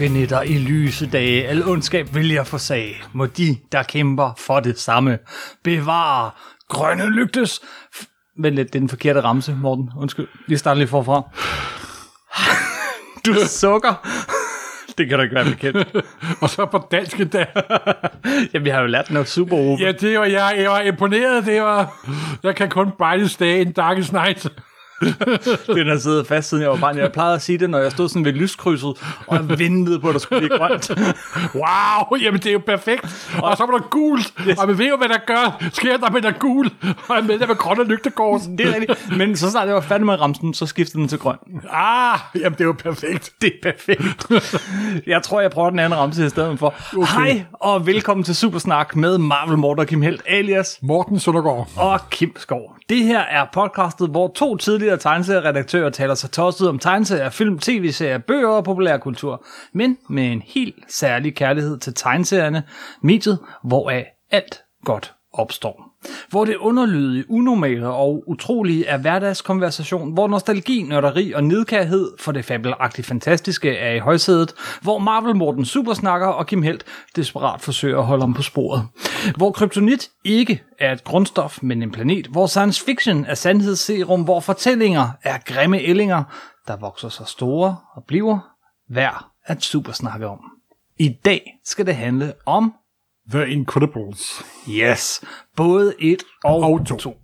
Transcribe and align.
mørke 0.00 0.14
nætter 0.14 0.42
i 0.42 0.58
lyse 0.58 1.06
dage, 1.06 1.48
al 1.48 1.68
ondskab 1.68 2.14
vil 2.14 2.28
jeg 2.32 2.46
forsage. 2.46 2.94
Må 3.12 3.26
de, 3.26 3.56
der 3.72 3.82
kæmper 3.82 4.32
for 4.38 4.60
det 4.60 4.78
samme, 4.78 5.18
bevare 5.64 6.30
grønne 6.68 7.10
lygtes... 7.10 7.60
Vent 8.38 8.56
lidt, 8.56 8.72
det 8.72 8.74
er 8.74 8.80
den 8.80 8.88
forkerte 8.88 9.20
ramse, 9.20 9.54
Morten. 9.54 9.90
Undskyld, 9.98 10.28
lige 10.46 10.58
starte 10.58 10.80
lige 10.80 10.88
forfra. 10.88 11.22
Du 13.26 13.34
sukker. 13.46 14.06
Det 14.98 15.08
kan 15.08 15.18
da 15.18 15.22
ikke 15.22 15.34
være 15.34 15.44
bekendt. 15.44 16.06
Og 16.42 16.50
så 16.50 16.66
på 16.66 16.88
dansk 16.90 17.20
endda. 17.20 17.46
Ja, 18.54 18.58
vi 18.58 18.70
har 18.70 18.80
jo 18.80 18.86
lært 18.86 19.10
noget 19.10 19.28
super 19.28 19.76
ja, 19.80 19.92
det 19.92 20.18
var, 20.18 20.24
jeg, 20.24 20.54
jeg 20.58 20.70
var 20.70 20.80
imponeret. 20.80 21.46
Det 21.46 21.62
var, 21.62 22.06
jeg 22.42 22.56
kan 22.56 22.68
kun 22.68 22.90
brightest 22.98 23.40
day 23.40 23.60
in 23.60 23.72
darkest 23.72 24.12
night. 24.12 24.48
Den 25.76 25.86
har 25.88 25.98
siddet 25.98 26.26
fast, 26.26 26.48
siden 26.48 26.62
jeg 26.62 26.70
var 26.70 26.76
barn. 26.76 26.98
Jeg 26.98 27.12
plejede 27.12 27.34
at 27.34 27.42
sige 27.42 27.58
det, 27.58 27.70
når 27.70 27.78
jeg 27.78 27.90
stod 27.92 28.08
sådan 28.08 28.24
ved 28.24 28.32
lyskrydset, 28.32 28.92
og 29.26 29.36
jeg 29.36 29.58
ventede 29.58 30.00
på, 30.00 30.08
at 30.08 30.12
der 30.12 30.18
skulle 30.18 30.40
blive 30.46 30.58
grønt. 30.58 30.90
Wow, 31.54 32.18
jamen 32.20 32.40
det 32.40 32.46
er 32.46 32.52
jo 32.52 32.60
perfekt. 32.66 33.04
Og 33.42 33.56
så 33.56 33.66
var 33.66 33.78
der 33.78 33.88
gult. 33.90 34.32
Yes. 34.48 34.58
Og 34.58 34.66
man 34.68 34.78
ved 34.78 34.88
jo, 34.88 34.96
hvad 34.96 35.08
der 35.08 35.18
gør. 35.26 35.62
Sker 35.72 35.96
der 35.96 36.10
med 36.10 36.22
der 36.22 36.30
gul. 36.38 36.70
Og 37.08 37.16
jeg 37.16 37.24
med 37.24 37.38
der 37.38 37.46
med 37.46 37.56
grønne 37.56 37.84
lygtekors. 37.84 38.42
Det 38.58 38.60
er 38.60 38.74
rigtigt. 38.74 39.16
Men 39.16 39.36
så 39.36 39.50
snart 39.50 39.66
jeg 39.66 39.74
var 39.74 39.80
færdig 39.80 40.06
med 40.06 40.20
ramsen, 40.20 40.54
så 40.54 40.66
skiftede 40.66 40.98
den 40.98 41.08
til 41.08 41.18
grøn. 41.18 41.36
Ah, 41.70 42.18
jamen 42.34 42.52
det 42.52 42.60
er 42.60 42.64
jo 42.64 42.72
perfekt. 42.72 43.30
Det 43.42 43.52
er 43.64 43.72
perfekt. 43.72 44.26
Jeg 45.06 45.22
tror, 45.22 45.40
jeg 45.40 45.50
prøver 45.50 45.70
den 45.70 45.78
anden 45.78 45.98
ramse 45.98 46.26
i 46.26 46.28
stedet 46.28 46.58
for. 46.58 46.74
Okay. 46.96 47.06
Hej, 47.06 47.44
og 47.52 47.86
velkommen 47.86 48.24
til 48.24 48.36
Supersnak 48.36 48.96
med 48.96 49.18
Marvel 49.18 49.58
Morten 49.58 49.80
og 49.80 49.86
Kim 49.86 50.02
Helt, 50.02 50.22
alias 50.28 50.78
Morten 50.82 51.18
Søndergaard. 51.20 51.68
og 51.76 52.00
Kim 52.10 52.32
Skov. 52.38 52.76
Det 52.90 53.04
her 53.04 53.20
er 53.20 53.46
podcastet, 53.52 54.08
hvor 54.08 54.32
to 54.34 54.56
tidligere 54.56 54.96
tegneserieredaktører 54.96 55.90
taler 55.90 56.14
sig 56.14 56.30
tosset 56.30 56.68
om 56.68 56.78
tegneserier, 56.78 57.30
film, 57.30 57.58
tv-serier, 57.58 58.18
bøger 58.18 58.48
og 58.48 58.64
populærkultur, 58.64 59.44
men 59.72 59.98
med 60.08 60.32
en 60.32 60.42
helt 60.42 60.84
særlig 60.88 61.34
kærlighed 61.34 61.78
til 61.78 61.94
tegneserierne, 61.94 62.62
mediet, 63.02 63.38
hvoraf 63.64 64.06
alt 64.30 64.62
godt 64.84 65.14
opstår. 65.32 65.89
Hvor 66.28 66.44
det 66.44 66.56
underlydige, 66.56 67.30
unormale 67.30 67.88
og 67.88 68.24
utrolige 68.26 68.86
er 68.86 68.98
hverdagskonversation, 68.98 70.12
hvor 70.12 70.28
nostalgi, 70.28 70.82
nørderi 70.82 71.32
og 71.32 71.44
nidkærhed 71.44 72.10
for 72.18 72.32
det 72.32 72.44
fabelagtigt 72.44 73.06
fantastiske 73.06 73.76
er 73.76 73.94
i 73.94 73.98
højsædet, 73.98 74.54
hvor 74.82 74.98
Marvel 74.98 75.36
Morten 75.36 75.64
supersnakker 75.64 76.26
og 76.26 76.46
Kim 76.46 76.62
Helt 76.62 76.84
desperat 77.16 77.60
forsøger 77.60 77.98
at 77.98 78.06
holde 78.06 78.22
ham 78.22 78.34
på 78.34 78.42
sporet. 78.42 78.86
Hvor 79.36 79.50
kryptonit 79.50 80.10
ikke 80.24 80.62
er 80.78 80.92
et 80.92 81.04
grundstof, 81.04 81.62
men 81.62 81.82
en 81.82 81.92
planet, 81.92 82.26
hvor 82.26 82.46
science 82.46 82.84
fiction 82.84 83.24
er 83.24 83.34
sandhedsserum, 83.34 84.22
hvor 84.22 84.40
fortællinger 84.40 85.08
er 85.22 85.38
grimme 85.44 85.80
ællinger, 85.80 86.22
der 86.66 86.76
vokser 86.76 87.08
sig 87.08 87.26
store 87.26 87.76
og 87.94 88.04
bliver 88.04 88.38
værd 88.88 89.24
at 89.46 89.62
supersnakke 89.62 90.26
om. 90.26 90.40
I 90.98 91.08
dag 91.24 91.58
skal 91.64 91.86
det 91.86 91.96
handle 91.96 92.32
om 92.46 92.74
The 93.30 93.48
Incredibles. 93.48 94.42
Yes, 94.68 95.24
både 95.56 95.94
et 95.98 96.22
og, 96.44 96.60
Og 96.60 96.86
to. 96.86 96.96
to. 96.96 97.16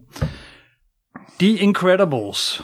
The 1.40 1.56
Incredibles. 1.56 2.62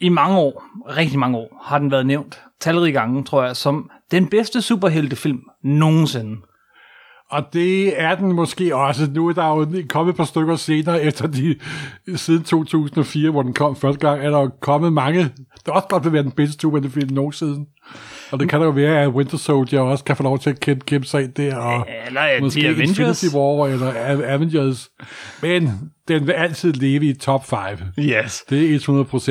I 0.00 0.08
mange 0.08 0.38
år, 0.38 0.64
rigtig 0.88 1.18
mange 1.18 1.38
år, 1.38 1.62
har 1.64 1.78
den 1.78 1.90
været 1.90 2.06
nævnt 2.06 2.42
talrige 2.60 2.92
gange, 2.92 3.24
tror 3.24 3.44
jeg, 3.44 3.56
som 3.56 3.90
den 4.10 4.28
bedste 4.28 4.62
superheltefilm 4.62 5.40
nogensinde. 5.64 6.36
Og 7.30 7.52
det 7.52 8.00
er 8.00 8.14
den 8.14 8.32
måske 8.32 8.76
også. 8.76 9.10
Nu 9.14 9.28
er 9.28 9.32
der 9.32 9.46
jo 9.46 9.66
kommet 9.88 10.12
et 10.12 10.16
par 10.16 10.24
stykker 10.24 10.56
senere, 10.56 11.02
efter 11.02 11.26
de, 11.26 11.56
siden 12.16 12.44
2004, 12.44 13.30
hvor 13.30 13.42
den 13.42 13.54
kom 13.54 13.76
første 13.76 14.06
gang, 14.08 14.20
er 14.20 14.30
der 14.30 14.40
jo 14.40 14.50
kommet 14.60 14.92
mange, 14.92 15.30
der 15.66 15.72
også 15.72 15.88
godt 15.88 16.04
vil 16.04 16.12
være 16.12 16.22
den 16.22 16.32
bedste 16.32 16.60
superheltefilm 16.60 17.12
nogensinde. 17.12 17.66
Og 18.30 18.40
det 18.40 18.48
kan 18.48 18.58
da 18.60 18.64
jo 18.66 18.70
være, 18.72 19.02
at 19.02 19.08
Winter 19.08 19.36
Soldier 19.36 19.80
også 19.80 20.04
kan 20.04 20.16
få 20.16 20.22
lov 20.22 20.38
til 20.38 20.50
at 20.50 20.60
kæmpe, 20.60 20.84
kæmpe 20.84 21.06
sig 21.06 21.22
ind 21.24 21.32
der, 21.32 21.56
og 21.56 21.86
Eller 22.06 22.20
er 22.20 22.40
måske 22.40 22.60
The 22.60 22.68
Avengers. 22.68 22.98
Infinity 23.22 23.36
War 23.36 23.66
eller 23.68 23.92
A- 23.92 24.32
Avengers. 24.34 24.90
Men 25.42 25.70
den 26.08 26.26
vil 26.26 26.32
altid 26.32 26.72
leve 26.72 27.04
i 27.04 27.14
top 27.14 27.46
5. 27.46 27.58
Yes. 27.98 28.44
Det 28.50 28.74
er 28.74 28.78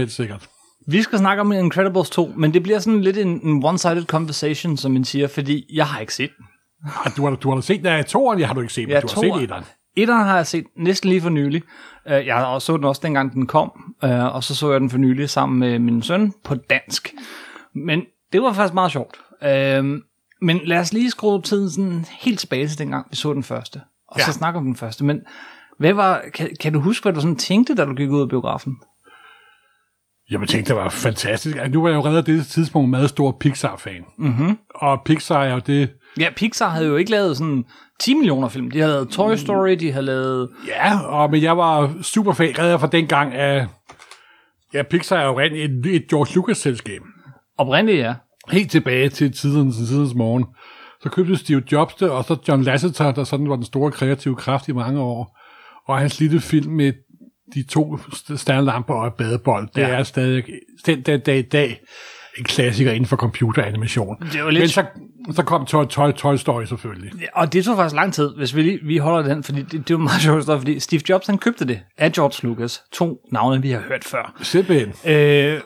100% 0.06 0.10
sikkert. 0.10 0.48
Vi 0.88 1.02
skal 1.02 1.20
snakke 1.20 1.42
om 1.42 1.52
Incredibles 1.52 2.10
2, 2.10 2.34
men 2.38 2.54
det 2.54 2.64
bliver 2.64 2.80
sådan 2.80 3.02
lidt 3.02 3.18
en, 3.18 3.40
en 3.44 3.66
one-sided 3.66 4.06
conversation, 4.06 4.78
som 4.78 4.92
man 4.92 5.04
siger, 5.04 5.28
fordi 5.28 5.66
jeg 5.74 5.86
har 5.86 6.00
ikke 6.00 6.14
set 6.14 6.30
den. 6.38 6.46
Ah, 7.06 7.12
Du 7.18 7.26
har, 7.28 7.36
du 7.36 7.50
har 7.50 7.56
da 7.56 7.62
set, 7.62 7.84
der 7.84 7.92
er 7.92 8.04
toeren, 8.04 8.40
jeg 8.40 8.48
har 8.48 8.54
du 8.54 8.62
ikke 8.62 8.74
set, 8.74 8.88
men 8.88 8.94
Ja, 8.94 9.00
du 9.00 9.08
har 9.14 9.22
set 9.22 9.44
etteren. 9.44 9.64
Etteren 9.98 10.26
har 10.26 10.36
jeg 10.36 10.48
set 10.48 10.64
næsten 10.78 11.10
lige 11.10 11.22
for 11.22 11.30
nylig. 11.30 11.62
Øh, 12.08 12.26
Jeg 12.28 12.36
har 12.36 12.60
så 12.60 12.78
den 12.78 12.86
også 12.86 13.02
dengang, 13.04 13.34
den 13.34 13.46
kom, 13.48 13.72
øh, 14.04 14.36
og 14.36 14.44
så 14.44 14.56
så 14.56 14.72
jeg 14.72 14.80
den 14.82 14.90
for 14.90 14.98
nylig 14.98 15.30
sammen 15.30 15.60
med 15.60 15.80
min 15.80 16.02
søn 16.02 16.34
på 16.44 16.56
dansk. 16.56 17.14
Men 17.76 18.02
det 18.34 18.42
var 18.42 18.54
faktisk 18.54 18.74
meget 18.74 18.92
sjovt. 18.92 19.18
Øh, 19.44 20.02
Men 20.42 20.60
lad 20.66 20.80
os 20.80 20.94
lige 20.94 21.12
skrue 21.12 21.42
tiden 21.42 21.70
sådan 21.70 22.06
helt 22.22 22.40
tilbage 22.40 22.68
til 22.68 22.80
dengang, 22.80 23.08
vi 23.10 23.16
så 23.16 23.34
den 23.34 23.44
første. 23.44 23.82
Og 24.08 24.20
ja. 24.20 24.24
så 24.24 24.30
Ja. 24.30 24.34
snakke 24.34 24.58
om 24.60 24.66
den 24.66 24.76
første. 24.76 25.04
Men 25.06 25.20
hvad 25.80 25.94
var, 25.94 26.22
kan, 26.34 26.50
kan 26.60 26.74
du 26.74 26.80
huske, 26.80 27.04
hvad 27.04 27.14
du 27.14 27.22
sådan 27.22 27.36
tænkte, 27.36 27.76
da 27.76 27.86
du 27.86 27.94
gik 27.94 28.10
ud 28.10 28.22
af 28.22 28.30
biografen? 28.30 28.74
Jeg 30.30 30.40
tænkte, 30.48 30.74
det 30.74 30.76
var 30.76 30.90
fantastisk. 30.90 31.58
Altså, 31.58 31.72
nu 31.72 31.82
var 31.82 31.90
jeg 31.90 31.96
jo 31.96 32.06
reddet 32.06 32.26
det 32.26 32.46
tidspunkt 32.48 32.86
en 32.86 32.92
meget 32.92 33.10
stor 33.10 33.38
Pixar-fan. 33.40 34.06
Mm-hmm. 34.18 34.58
Og 34.76 35.02
Pixar 35.06 35.44
er 35.44 35.54
jo 35.54 35.60
det... 35.68 35.90
Ja, 36.20 36.30
Pixar 36.36 36.70
havde 36.70 36.88
jo 36.88 36.96
ikke 36.96 37.12
lavet 37.12 37.38
sådan 37.38 37.66
10 38.00 38.14
millioner 38.14 38.48
film. 38.50 38.72
De 38.72 38.80
havde 38.80 38.92
lavet 38.94 39.10
Toy 39.10 39.36
Story, 39.36 39.72
de 39.72 39.92
havde 39.92 40.06
lavet... 40.06 40.50
Ja, 40.68 41.00
og, 41.00 41.32
men 41.32 41.42
jeg 41.44 41.58
var 41.58 41.94
super 42.02 42.34
fan 42.34 42.60
reddet 42.60 42.80
fra 42.80 42.88
dengang 42.88 43.34
af... 43.34 43.68
Ja, 44.74 44.84
Pixar 44.84 45.18
er 45.18 45.26
jo 45.26 45.40
rent 45.40 45.56
et, 45.56 45.96
et 45.96 46.08
George 46.10 46.36
Lucas-selskab. 46.36 47.02
Oprindeligt, 47.58 48.04
ja. 48.04 48.14
Helt 48.52 48.72
tilbage 48.72 49.10
til 49.10 49.32
tidens, 49.34 49.76
tidens 49.78 50.14
morgen. 50.16 50.46
Så 51.04 51.10
købte 51.10 51.36
Steve 51.38 51.64
Jobs 51.72 51.94
det, 51.96 52.10
og 52.10 52.24
så 52.26 52.38
John 52.48 52.64
Lasseter, 52.64 53.12
der 53.12 53.24
sådan 53.24 53.50
var 53.50 53.56
den 53.56 53.66
store 53.66 53.92
kreative 53.92 54.36
kraft 54.36 54.68
i 54.68 54.72
mange 54.72 55.00
år. 55.02 55.38
Og 55.88 55.98
hans 56.00 56.20
lille 56.20 56.40
film 56.40 56.72
med 56.74 56.94
de 57.56 57.64
to 57.64 57.96
st- 57.96 58.36
stjernelamper 58.38 58.94
og 58.94 59.08
et 59.08 59.14
badebold, 59.14 59.68
det 59.76 59.82
Ja. 59.82 59.88
er 59.88 60.04
stadig 60.04 60.44
den 60.86 61.02
dag, 61.02 61.20
dag 61.26 61.38
i 61.38 61.42
dag 61.42 61.80
en 62.38 62.44
klassiker 62.44 62.92
inden 62.92 63.06
for 63.06 63.16
computeranimation. 63.16 64.16
Det 64.32 64.44
var 64.44 64.50
lidt- 64.50 64.62
Men 64.62 64.70
så, 64.70 64.86
så 65.32 65.44
kom 65.44 65.66
Toy, 65.66 65.86
Toy, 65.86 66.12
Toy 66.12 66.36
Story 66.36 66.66
selvfølgelig. 66.66 67.12
Og 67.34 67.54
det 67.54 67.66
tog 67.66 67.76
faktisk 67.76 67.96
lang 67.96 68.14
tid, 68.14 68.30
hvis 68.38 68.56
vi, 68.56 68.62
lige, 68.62 68.80
vi 68.84 68.98
holder 68.98 69.34
den, 69.34 69.44
fordi 69.44 69.62
det, 69.62 69.88
det 69.88 69.96
var 69.96 70.02
meget 70.04 70.22
sjovt, 70.46 70.46
fordi 70.46 70.80
Steve 70.80 71.02
Jobs 71.10 71.28
han 71.28 71.38
købte 71.38 71.66
det 71.68 71.80
af 71.98 72.12
George 72.12 72.48
Lucas. 72.48 72.82
To 72.94 73.18
navne, 73.32 73.62
vi 73.62 73.72
har 73.72 73.80
hørt 73.80 74.04
før. 74.04 74.36
Simpelthen. 74.42 75.12
Øh, 75.12 75.62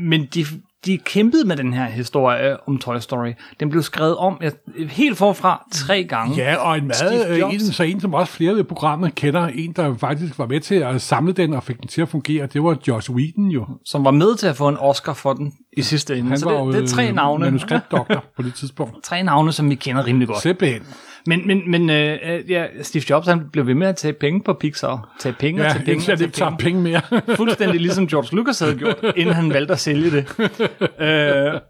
men 0.00 0.26
de, 0.34 0.44
de 0.86 0.98
kæmpede 0.98 1.46
med 1.46 1.56
den 1.56 1.72
her 1.72 1.84
historie 1.84 2.68
om 2.68 2.78
Toy 2.78 2.98
Story. 2.98 3.32
Den 3.60 3.70
blev 3.70 3.82
skrevet 3.82 4.16
om 4.16 4.38
jeg, 4.42 4.52
helt 4.78 5.18
forfra 5.18 5.66
tre 5.72 6.04
gange. 6.04 6.36
Ja, 6.36 6.56
og 6.56 6.78
en 6.78 6.86
meget, 6.86 7.38
Jobs. 7.40 7.54
en, 7.54 7.60
så 7.60 7.82
en, 7.82 8.00
som 8.00 8.14
også 8.14 8.32
flere 8.32 8.54
ved 8.54 8.64
programmet 8.64 9.14
kender, 9.14 9.46
en, 9.46 9.72
der 9.72 9.96
faktisk 9.96 10.38
var 10.38 10.46
med 10.46 10.60
til 10.60 10.74
at 10.74 11.02
samle 11.02 11.32
den 11.32 11.52
og 11.54 11.62
fik 11.62 11.80
den 11.80 11.88
til 11.88 12.02
at 12.02 12.08
fungere, 12.08 12.46
det 12.46 12.62
var 12.62 12.76
Josh 12.88 13.10
Whedon 13.10 13.46
jo. 13.46 13.66
som 13.84 14.04
var 14.04 14.10
med 14.10 14.36
til 14.36 14.46
at 14.46 14.56
få 14.56 14.68
en 14.68 14.76
Oscar 14.80 15.12
for 15.12 15.32
den 15.32 15.52
i 15.76 15.82
sidste 15.82 16.16
ende. 16.18 16.28
Han 16.28 16.38
Så 16.38 16.50
var 16.50 16.64
det, 16.64 16.74
det 16.74 16.82
er 16.82 16.86
tre 16.86 17.08
øh, 17.08 17.14
navne. 17.14 17.44
manuskriptdoktor 17.44 18.24
på 18.36 18.42
det 18.42 18.54
tidspunkt. 18.54 19.02
Tre 19.04 19.22
navne, 19.22 19.52
som 19.52 19.70
vi 19.70 19.74
kender 19.74 20.06
rimelig 20.06 20.28
godt. 20.28 20.42
Simpelthen. 20.42 20.82
Men, 21.26 21.46
men, 21.46 21.70
men 21.70 21.90
øh, 21.90 22.18
øh, 22.24 22.50
ja, 22.50 22.66
Steve 22.82 23.04
Jobs 23.10 23.26
han 23.26 23.40
blev 23.52 23.66
ved 23.66 23.74
med 23.74 23.86
at 23.86 23.96
tage 23.96 24.12
penge 24.12 24.42
på 24.42 24.52
Pixar. 24.52 25.16
Tage 25.20 25.34
penge 25.38 25.60
og 25.60 25.66
Ja, 25.66 25.72
tage 25.72 25.84
penge 25.84 26.00
og 26.00 26.04
tage 26.18 26.22
ikke 26.24 26.34
tager 26.36 26.50
penge. 26.50 26.62
penge 26.64 26.82
mere. 26.82 27.00
Fuldstændig 27.36 27.80
ligesom 27.80 28.06
George 28.06 28.36
Lucas 28.36 28.60
havde 28.60 28.74
gjort, 28.74 29.04
inden 29.16 29.34
han 29.34 29.52
valgte 29.52 29.72
at 29.72 29.78
sælge 29.80 30.10
det. 30.10 30.26
Øh, 31.00 31.60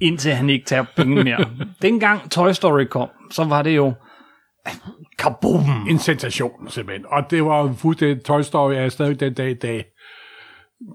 indtil 0.00 0.32
han 0.32 0.50
ikke 0.50 0.66
tager 0.66 0.84
penge 0.96 1.24
mere. 1.24 1.44
Dengang 1.82 2.30
Toy 2.30 2.52
Story 2.52 2.84
kom, 2.84 3.08
så 3.30 3.44
var 3.44 3.62
det 3.62 3.76
jo 3.76 3.92
kaboom. 5.18 5.86
en 5.90 5.98
sensation, 5.98 6.68
simpelthen. 6.68 7.04
Og 7.08 7.22
det 7.30 7.44
var 7.44 7.72
fuldstændig, 7.72 8.24
Toy 8.24 8.40
Story 8.42 8.72
er 8.74 8.88
stadig 8.88 9.20
den 9.20 9.34
dag 9.34 9.50
i 9.50 9.54
dag 9.54 9.84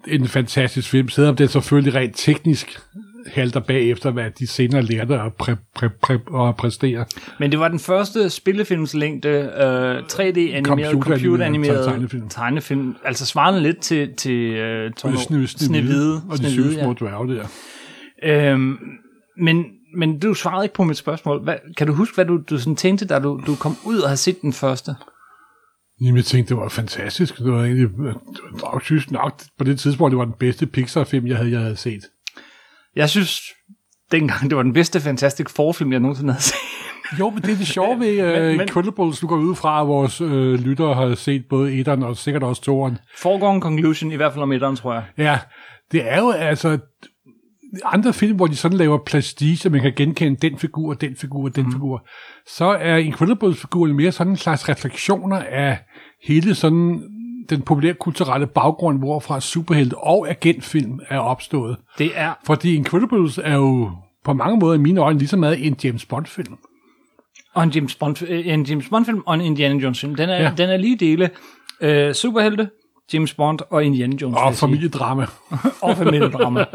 en 0.07 0.27
fantastisk 0.27 0.89
film, 0.89 1.09
selvom 1.09 1.35
det 1.35 1.49
selvfølgelig 1.49 1.95
rent 1.95 2.15
teknisk 2.17 2.79
halter 3.27 3.59
bagefter, 3.59 4.11
hvad 4.11 4.31
de 4.39 4.47
senere 4.47 4.81
lærte 4.81 5.19
at, 5.21 5.33
præ, 5.33 5.53
præ, 5.75 5.87
præ, 6.01 6.13
at 6.49 6.55
præstere. 6.55 7.05
Men 7.39 7.51
det 7.51 7.59
var 7.59 7.67
den 7.67 7.79
første 7.79 8.29
spillefilmslængde 8.29 9.29
øh, 9.29 9.97
3D-animeret, 10.13 10.67
Computer- 10.91 11.03
computer-animeret 11.03 11.85
tegnefilm. 11.85 12.29
tegnefilm. 12.29 12.95
Altså 13.05 13.25
svarende 13.25 13.61
lidt 13.61 13.79
til, 13.79 14.13
til 14.17 14.31
øh, 14.53 14.91
Og 15.03 15.17
Snehvide. 15.17 15.47
Snø, 15.47 15.65
Snevide, 15.67 16.21
og 16.29 16.37
de 16.37 16.51
syv 16.51 16.63
små 16.73 16.93
dværge 16.93 17.35
der. 17.35 17.45
øhm, 18.23 18.77
men, 19.41 19.65
men 19.97 20.19
du 20.19 20.33
svarede 20.33 20.65
ikke 20.65 20.75
på 20.75 20.83
mit 20.83 20.97
spørgsmål. 20.97 21.43
Hvad, 21.43 21.55
kan 21.77 21.87
du 21.87 21.93
huske, 21.93 22.15
hvad 22.15 22.25
du, 22.25 22.41
du 22.49 22.57
sådan 22.57 22.75
tænkte, 22.75 23.05
da 23.05 23.19
du, 23.19 23.41
du 23.47 23.55
kom 23.55 23.75
ud 23.85 23.97
og 23.97 24.09
havde 24.09 24.17
set 24.17 24.41
den 24.41 24.53
første? 24.53 24.95
Jamen, 26.01 26.15
jeg 26.17 26.25
tænkte, 26.25 26.49
det 26.55 26.61
var 26.61 26.69
fantastisk. 26.69 27.37
Det 27.37 27.51
var 27.51 27.63
egentlig, 27.63 27.89
det 27.89 27.97
var 27.97 28.21
nok, 28.73 28.83
synes 28.85 29.11
nok, 29.11 29.41
på 29.57 29.63
det 29.63 29.79
tidspunkt, 29.79 30.11
det 30.11 30.17
var 30.17 30.25
den 30.25 30.33
bedste 30.39 30.65
Pixar-film, 30.65 31.27
jeg 31.27 31.37
havde, 31.37 31.51
jeg 31.51 31.59
havde 31.59 31.75
set. 31.75 32.01
Jeg 32.95 33.09
synes, 33.09 33.41
dengang 34.11 34.49
det 34.49 34.57
var 34.57 34.63
den 34.63 34.73
bedste 34.73 34.99
Fantastic 35.01 35.49
Four-film, 35.55 35.91
jeg 35.91 35.99
nogensinde 35.99 36.33
havde 36.33 36.43
set. 36.43 36.55
Jo, 37.19 37.29
men 37.29 37.41
det 37.41 37.51
er 37.51 37.55
det 37.57 37.67
sjove 37.67 37.99
ved 37.99 38.23
uh, 38.23 38.47
men- 38.47 38.61
Incredibles, 38.61 39.19
du 39.19 39.27
går 39.27 39.37
ud 39.37 39.55
fra, 39.55 39.81
at 39.81 39.87
vores 39.87 40.21
øh, 40.21 40.53
lyttere 40.53 40.93
har 40.95 41.15
set 41.15 41.43
både 41.49 41.73
etteren 41.73 42.03
og 42.03 42.17
sikkert 42.17 42.43
også 42.43 42.61
toeren. 42.61 42.97
Foregående 43.17 43.61
conclusion, 43.61 44.11
i 44.11 44.15
hvert 44.15 44.33
fald 44.33 44.43
om 44.43 44.51
etteren, 44.51 44.75
tror 44.75 44.93
jeg. 44.93 45.03
Ja, 45.17 45.39
det 45.91 46.11
er 46.11 46.19
jo 46.19 46.31
altså... 46.31 46.77
andre 47.85 48.13
film, 48.13 48.35
hvor 48.35 48.47
de 48.47 48.55
sådan 48.55 48.77
laver 48.77 48.97
plastik, 49.05 49.57
så 49.57 49.69
man 49.69 49.81
kan 49.81 49.93
genkende 49.95 50.49
den 50.49 50.59
figur, 50.59 50.93
den 50.93 51.15
figur, 51.15 51.49
den 51.49 51.65
mm. 51.65 51.71
figur, 51.71 52.07
så 52.47 52.65
er 52.65 52.97
Incredibles-figuren 52.97 53.93
mere 53.95 54.11
sådan 54.11 54.33
en 54.33 54.37
slags 54.37 54.69
refleksioner 54.69 55.37
af 55.39 55.77
hele 56.27 56.55
sådan 56.55 57.03
den 57.49 57.61
populære 57.61 57.93
kulturelle 57.93 58.47
baggrund, 58.47 58.99
hvorfra 58.99 59.41
superhelte 59.41 59.97
og 59.97 60.29
agentfilm 60.29 60.99
er 61.09 61.19
opstået. 61.19 61.77
Det 61.97 62.11
er... 62.15 62.33
Fordi 62.45 62.75
Incredibles 62.75 63.37
er 63.37 63.55
jo 63.55 63.91
på 64.23 64.33
mange 64.33 64.57
måder 64.57 64.73
i 64.73 64.77
mine 64.77 65.01
øjne 65.01 65.19
lige 65.19 65.29
så 65.29 65.37
meget 65.37 65.67
en 65.67 65.75
James 65.83 66.05
Bond-film. 66.05 66.57
Og 67.53 67.63
en 67.63 67.69
James 67.69 67.95
Bond, 67.95 68.23
øh, 68.27 68.47
en 68.47 68.63
James 68.63 68.89
Bond-film 68.89 69.23
og 69.25 69.35
en 69.35 69.41
Indiana 69.41 69.79
Jones-film. 69.79 70.15
Den 70.15 70.29
er, 70.29 70.41
ja. 70.41 70.53
den 70.57 70.69
er 70.69 70.77
lige 70.77 70.95
dele 70.95 71.29
øh, 71.81 72.13
superhelte, 72.13 72.69
James 73.13 73.33
Bond 73.33 73.59
og 73.69 73.83
Indiana 73.83 74.15
Jones. 74.21 74.37
Og 74.39 74.53
familiedrama. 74.53 75.25
og 75.81 75.97
familiedrama. 75.97 76.65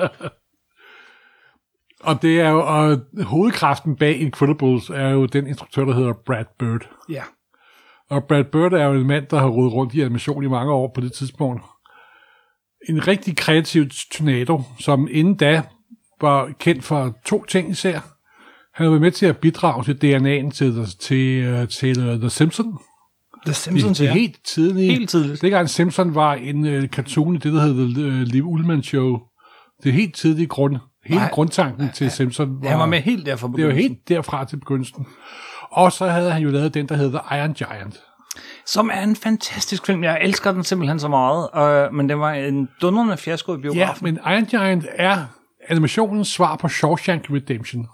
og 2.00 2.22
det 2.22 2.40
er 2.40 2.50
jo, 2.50 2.60
og 2.66 3.00
hovedkraften 3.22 3.96
bag 3.96 4.20
Incredibles 4.20 4.90
er 4.90 5.08
jo 5.08 5.26
den 5.26 5.46
instruktør, 5.46 5.84
der 5.84 5.94
hedder 5.94 6.12
Brad 6.26 6.44
Bird. 6.58 6.90
Ja. 7.10 7.22
Og 8.10 8.24
Brad 8.24 8.44
Bird 8.44 8.72
er 8.72 8.84
jo 8.84 8.92
en 8.92 9.06
mand, 9.06 9.26
der 9.30 9.38
har 9.38 9.48
rodet 9.48 9.72
rundt 9.72 9.94
i 9.94 10.00
animation 10.00 10.44
i 10.44 10.48
mange 10.48 10.72
år 10.72 10.92
på 10.94 11.00
det 11.00 11.12
tidspunkt. 11.12 11.62
En 12.88 13.08
rigtig 13.08 13.36
kreativ 13.36 13.84
tornado, 14.12 14.62
som 14.80 15.08
inden 15.10 15.34
da 15.36 15.62
var 16.20 16.50
kendt 16.58 16.84
for 16.84 17.14
to 17.26 17.44
ting 17.44 17.70
især. 17.70 18.00
Han 18.74 18.84
har 18.84 18.90
været 18.90 19.00
med 19.00 19.10
til 19.10 19.26
at 19.26 19.36
bidrage 19.36 19.84
til 19.84 19.92
DNA'en 19.92 20.50
til, 20.50 20.86
til, 21.00 21.66
til 21.68 22.20
The 22.20 22.30
Simpsons. 22.30 22.80
The 23.46 23.54
Simpsons, 23.54 23.98
det, 23.98 24.04
det 24.04 24.08
er 24.08 24.18
helt 24.18 24.38
tidligt. 24.44 24.92
Helt 24.92 25.10
tidligt. 25.10 25.42
Det 25.42 25.50
gang 25.50 25.70
Simpson 25.70 26.14
var 26.14 26.34
en 26.34 26.64
uh, 26.64 26.84
cartoon 26.84 27.34
i 27.34 27.38
det, 27.38 27.52
der 27.52 27.60
hedder 27.60 27.94
The 27.94 28.06
uh, 28.06 28.20
Liv 28.20 28.46
Ullman 28.46 28.82
Show. 28.82 29.18
Det 29.82 29.88
er 29.88 29.92
helt 29.92 30.14
tidligt 30.14 30.50
grund. 30.50 30.76
Hele 31.04 31.20
Nej, 31.20 31.30
grundtanken 31.30 31.90
til 31.94 32.10
Simpson 32.10 32.62
var... 32.62 32.68
Han 32.68 32.78
var 32.78 32.86
med 32.86 33.00
helt 33.00 33.26
derfra 33.26 33.48
begyndelsen. 33.48 33.76
Det 33.76 33.82
var 33.82 33.88
helt 33.88 34.08
derfra 34.08 34.44
til 34.44 34.56
begyndelsen. 34.56 35.06
Og 35.70 35.92
så 35.92 36.06
havde 36.06 36.30
han 36.30 36.42
jo 36.42 36.50
lavet 36.50 36.74
den, 36.74 36.88
der 36.88 36.96
hedder 36.96 37.34
Iron 37.34 37.52
Giant. 37.52 38.00
Som 38.66 38.90
er 38.92 39.00
en 39.00 39.16
fantastisk 39.16 39.86
film. 39.86 40.04
Jeg 40.04 40.18
elsker 40.22 40.52
den 40.52 40.64
simpelthen 40.64 41.00
så 41.00 41.08
meget. 41.08 41.48
Uh, 41.88 41.94
men 41.94 42.08
det 42.08 42.18
var 42.18 42.32
en 42.32 42.68
dundrende 42.82 43.16
fiasko 43.16 43.54
i 43.54 43.58
biografen. 43.58 44.06
Ja, 44.06 44.12
men 44.12 44.32
Iron 44.32 44.46
Giant 44.46 44.86
er 44.94 45.24
animationens 45.68 46.28
svar 46.28 46.56
på 46.56 46.68
Shawshank 46.68 47.30
Redemption. 47.30 47.86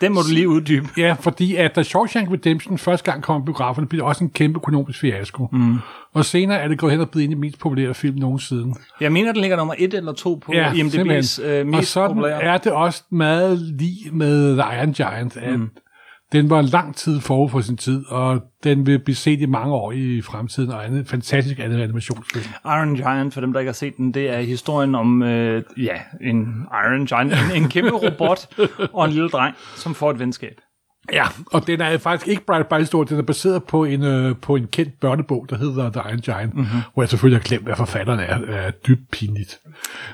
Den 0.00 0.14
må 0.14 0.20
du 0.20 0.34
lige 0.34 0.48
uddybe. 0.48 0.88
Ja, 0.96 1.16
fordi 1.20 1.56
at 1.56 1.76
da 1.76 1.82
Shawshank 1.82 2.30
Redemption 2.30 2.78
første 2.78 3.10
gang 3.10 3.22
kom 3.22 3.42
i 3.42 3.44
biograferne, 3.44 3.86
blev 3.86 3.98
det 3.98 4.08
også 4.08 4.24
en 4.24 4.30
kæmpe 4.30 4.58
økonomisk 4.58 5.00
fiasko. 5.00 5.48
Mm. 5.52 5.78
Og 6.14 6.24
senere 6.24 6.58
er 6.58 6.68
det 6.68 6.78
gået 6.78 6.92
hen 6.92 7.00
og 7.00 7.10
blevet 7.10 7.24
en 7.24 7.30
af 7.30 7.36
de 7.36 7.40
mest 7.40 7.58
populære 7.58 7.94
film 7.94 8.16
nogensinde. 8.18 8.74
Jeg 9.00 9.12
mener, 9.12 9.32
den 9.32 9.40
ligger 9.40 9.56
nummer 9.56 9.74
et 9.78 9.94
eller 9.94 10.12
to 10.12 10.42
på 10.46 10.52
ja, 10.52 10.72
IMDb's 10.72 11.42
øh, 11.42 11.66
mest 11.66 11.78
Og 11.78 11.84
sådan 11.84 12.08
populære. 12.08 12.42
er 12.42 12.58
det 12.58 12.72
også 12.72 13.02
meget 13.10 13.58
lige 13.58 14.10
med 14.12 14.56
The 14.56 14.76
Iron 14.76 14.92
Giant, 14.92 15.36
at 15.36 15.58
mm. 15.58 15.70
Den 16.32 16.50
var 16.50 16.62
lang 16.62 16.96
tid 16.96 17.20
forud 17.20 17.50
for 17.50 17.60
sin 17.60 17.76
tid, 17.76 18.04
og 18.08 18.42
den 18.64 18.86
vil 18.86 18.98
blive 18.98 19.16
set 19.16 19.40
i 19.40 19.46
mange 19.46 19.74
år 19.74 19.92
i 19.92 20.22
fremtiden, 20.22 20.70
og 20.70 20.86
en 20.86 21.06
fantastisk 21.06 21.58
andet 21.58 21.80
animationsfilm. 21.80 22.44
Iron 22.64 22.94
Giant, 22.94 23.34
for 23.34 23.40
dem, 23.40 23.52
der 23.52 23.60
ikke 23.60 23.68
har 23.68 23.74
set 23.74 23.96
den, 23.96 24.14
det 24.14 24.30
er 24.30 24.40
historien 24.40 24.94
om 24.94 25.22
øh, 25.22 25.62
ja, 25.76 25.94
en 26.20 26.66
Iron 26.84 27.06
Giant, 27.06 27.32
en, 27.32 27.62
en 27.62 27.68
kæmpe 27.68 27.90
robot 27.90 28.48
og 28.92 29.04
en 29.04 29.10
lille 29.10 29.28
dreng, 29.28 29.54
som 29.76 29.94
får 29.94 30.10
et 30.10 30.18
venskab. 30.18 30.60
Ja, 31.12 31.24
og 31.52 31.66
den 31.66 31.80
er 31.80 31.98
faktisk 31.98 32.28
ikke 32.28 32.46
Bright 32.46 32.68
Bright 32.68 32.86
Story, 32.86 33.04
den 33.08 33.18
er 33.18 33.22
baseret 33.22 33.64
på 33.64 33.84
en, 33.84 34.02
øh, 34.02 34.36
på 34.36 34.56
en 34.56 34.66
kendt 34.66 35.00
børnebog, 35.00 35.46
der 35.50 35.56
hedder 35.56 35.90
The 35.90 36.02
Iron 36.10 36.20
Giant, 36.20 36.54
mm-hmm. 36.54 36.80
hvor 36.94 37.02
jeg 37.02 37.08
selvfølgelig 37.08 37.40
har 37.40 37.44
glemt, 37.44 37.64
hvad 37.64 37.76
forfatteren 37.76 38.20
er, 38.20 38.38
er 38.48 38.70
dybt 38.70 39.10
pinligt. 39.10 39.60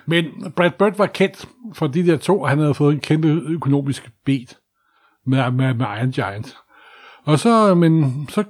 Men 0.07 0.25
Brad 0.57 0.71
Bird 0.71 0.97
var 0.97 1.07
kendt 1.07 1.49
for 1.75 1.87
de 1.87 2.07
der 2.07 2.17
to, 2.17 2.41
og 2.41 2.49
han 2.49 2.59
havde 2.59 2.75
fået 2.75 2.95
en 2.95 3.01
kæmpe 3.01 3.29
økonomisk 3.29 4.11
bed 4.27 4.55
med, 5.27 5.51
med, 5.51 5.75
med 5.75 5.87
Iron 5.87 6.11
Giant. 6.11 6.57
Og 7.25 7.39
så, 7.39 7.75
men, 7.75 8.27
så 8.29 8.45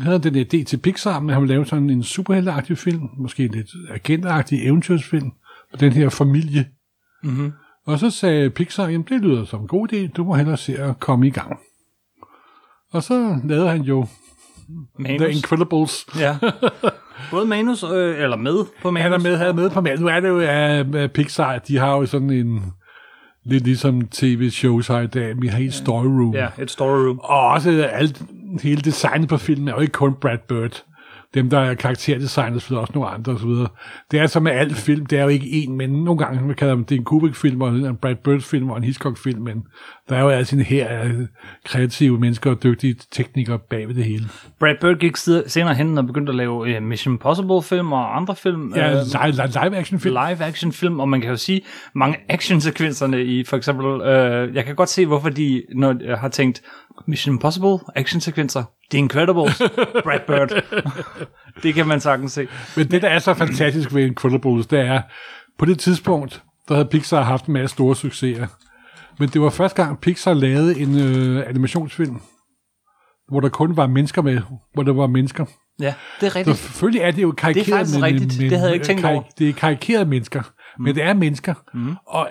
havde 0.00 0.18
den 0.18 0.36
idé 0.36 0.64
til 0.64 0.76
Pixar, 0.76 1.20
men 1.20 1.30
han 1.30 1.42
ville 1.42 1.54
lave 1.54 1.66
sådan 1.66 1.90
en 1.90 2.02
superhelteagtig 2.02 2.78
film, 2.78 3.08
måske 3.18 3.44
en 3.44 3.50
lidt 3.50 3.68
agentagtig 3.90 4.66
eventyrsfilm, 4.66 5.30
på 5.70 5.76
den 5.76 5.92
her 5.92 6.08
familie. 6.08 6.66
Mm-hmm. 7.22 7.52
Og 7.86 7.98
så 7.98 8.10
sagde 8.10 8.50
Pixar, 8.50 8.88
jamen 8.88 9.06
det 9.08 9.20
lyder 9.20 9.44
som 9.44 9.60
en 9.60 9.68
god 9.68 9.92
idé, 9.92 10.06
du 10.06 10.24
må 10.24 10.34
hellere 10.34 10.56
se 10.56 10.78
at 10.78 11.00
komme 11.00 11.26
i 11.26 11.30
gang. 11.30 11.58
Og 12.92 13.02
så 13.02 13.40
lavede 13.44 13.68
han 13.68 13.80
jo 13.80 14.06
manus. 14.98 15.20
The 15.20 15.30
Incredibles. 15.30 16.06
Ja. 16.18 16.38
Både 17.30 17.46
manus, 17.46 17.82
øh, 17.82 18.22
eller 18.22 18.36
med 18.36 18.64
på 18.82 18.90
manus. 18.90 19.02
Han 19.02 19.12
er 19.12 19.18
med, 19.18 19.36
havde 19.36 19.54
med 19.54 19.70
på 19.70 19.80
manus. 19.80 20.00
Nu 20.00 20.06
er 20.06 20.20
det 20.20 20.28
jo 20.28 20.38
at 20.40 21.12
Pixar, 21.12 21.58
de 21.58 21.76
har 21.76 21.96
jo 21.96 22.06
sådan 22.06 22.30
en 22.30 22.62
Lidt 23.50 23.64
ligesom 23.64 24.08
tv-shows 24.08 24.86
har 24.86 25.00
i 25.00 25.06
dag. 25.06 25.42
Vi 25.42 25.46
har 25.46 25.58
et 25.58 25.74
story 25.74 26.06
room. 26.06 26.34
Ja, 26.34 26.48
et 26.58 26.70
story 26.70 27.06
room. 27.06 27.20
Og 27.22 27.46
også 27.48 27.88
alt, 27.92 28.22
hele 28.62 28.80
designet 28.80 29.28
på 29.28 29.36
filmen 29.36 29.68
er 29.68 29.72
jo 29.72 29.80
ikke 29.80 29.92
kun 29.92 30.14
Brad 30.14 30.38
Bird 30.48 30.84
dem, 31.34 31.50
der 31.50 31.58
er 31.58 31.74
karakterdesignet, 31.74 32.62
så 32.62 32.76
også 32.76 32.92
nogle 32.94 33.08
andre 33.08 33.32
osv. 33.32 33.50
Det 34.10 34.20
er 34.20 34.26
som 34.26 34.42
med 34.42 34.52
alt 34.52 34.76
film, 34.76 35.06
det 35.06 35.18
er 35.18 35.22
jo 35.22 35.28
ikke 35.28 35.46
én, 35.46 35.70
men 35.70 35.90
nogle 35.90 36.18
gange 36.18 36.46
man 36.46 36.56
kalder 36.56 36.74
det 36.74 36.92
en 36.92 37.04
Kubrick-film, 37.04 37.62
og 37.62 37.68
en 37.68 37.96
Brad 37.96 38.14
Bird-film, 38.14 38.70
og 38.70 38.76
en 38.76 38.84
Hitchcock-film, 38.84 39.42
men 39.42 39.64
der 40.10 40.16
er 40.16 40.20
jo 40.20 40.28
altid 40.28 40.58
en 40.58 40.64
her 40.64 40.88
af 40.88 41.10
kreative 41.64 42.18
mennesker 42.18 42.50
og 42.50 42.62
dygtige 42.62 42.96
teknikere 43.12 43.58
bag 43.58 43.88
ved 43.88 43.94
det 43.94 44.04
hele. 44.04 44.24
Brad 44.60 44.74
Bird 44.80 44.98
gik 44.98 45.16
senere 45.46 45.74
hen 45.74 45.98
og 45.98 46.06
begyndte 46.06 46.30
at 46.30 46.36
lave 46.36 46.76
uh, 46.76 46.82
Mission 46.82 47.14
Impossible-film 47.14 47.92
og 47.92 48.16
andre 48.16 48.36
film. 48.36 48.74
Ja, 48.76 49.00
uh, 49.00 49.28
live-action-film. 49.62 50.16
Live-action-film, 50.28 51.00
og 51.00 51.08
man 51.08 51.20
kan 51.20 51.30
jo 51.30 51.36
sige, 51.36 51.60
mange 51.94 52.16
actionsekvenserne 52.28 53.24
i 53.24 53.44
for 53.44 53.56
eksempel, 53.56 53.86
uh, 53.86 54.54
jeg 54.54 54.64
kan 54.64 54.74
godt 54.74 54.88
se, 54.88 55.06
hvorfor 55.06 55.28
de 55.28 55.62
når, 55.74 55.90
uh, 55.90 56.18
har 56.18 56.28
tænkt, 56.28 56.62
Mission 57.06 57.34
Impossible, 57.34 57.78
actionsekvenser, 57.96 58.64
The 58.90 58.98
Incredibles, 58.98 59.62
Brad 60.04 60.20
Bird. 60.26 60.62
det 61.62 61.74
kan 61.74 61.86
man 61.86 62.00
sagtens 62.00 62.32
se. 62.32 62.48
Men 62.76 62.90
det, 62.90 63.02
der 63.02 63.08
er 63.08 63.18
så 63.18 63.34
fantastisk 63.34 63.94
ved 63.94 64.06
Incredibles, 64.06 64.66
det 64.66 64.80
er, 64.80 65.02
på 65.58 65.64
det 65.64 65.78
tidspunkt, 65.78 66.42
der 66.68 66.74
havde 66.74 66.88
Pixar 66.88 67.22
haft 67.22 67.46
en 67.46 67.52
masse 67.52 67.74
store 67.74 67.96
succeser. 67.96 68.46
Men 69.20 69.28
det 69.28 69.40
var 69.40 69.50
første 69.50 69.82
gang, 69.82 70.00
Pixar 70.00 70.34
lavede 70.34 70.80
en 70.80 70.98
øh, 70.98 71.48
animationsfilm, 71.48 72.20
hvor 73.28 73.40
der 73.40 73.48
kun 73.48 73.76
var 73.76 73.86
mennesker 73.86 74.22
med, 74.22 74.40
hvor 74.74 74.82
der 74.82 74.92
var 74.92 75.06
mennesker. 75.06 75.44
Ja, 75.80 75.94
det 76.20 76.26
er 76.26 76.36
rigtigt. 76.36 76.56
Så 76.56 76.62
selvfølgelig 76.62 77.00
er 77.00 77.10
det 77.10 77.22
jo 77.22 77.32
karikeret. 77.32 77.66
Det 77.66 77.72
er 77.72 77.76
faktisk 77.76 77.96
men, 77.96 78.04
rigtigt, 78.04 78.40
men, 78.40 78.50
det 78.50 78.58
havde 78.58 78.70
jeg 78.70 78.74
ikke 78.74 78.86
tænkt 78.86 79.04
over. 79.04 79.22
Det 79.38 79.48
er 79.48 79.52
karikerede 79.52 80.04
mennesker, 80.04 80.42
mm. 80.78 80.84
men 80.84 80.94
det 80.94 81.04
er 81.04 81.14
mennesker. 81.14 81.54
Mm. 81.74 81.96
Og 82.06 82.30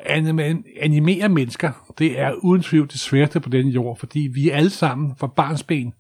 animere 0.82 1.30
mennesker, 1.30 1.72
det 2.00 2.20
er 2.20 2.32
uden 2.32 2.62
tvivl 2.62 2.88
det 2.88 3.00
sværeste 3.00 3.40
på 3.40 3.50
denne 3.50 3.72
jord, 3.72 4.00
fordi 4.00 4.30
vi 4.34 4.50
alle 4.50 4.70
sammen 4.70 5.16
fra 5.20 5.28
barnsben 5.28 5.94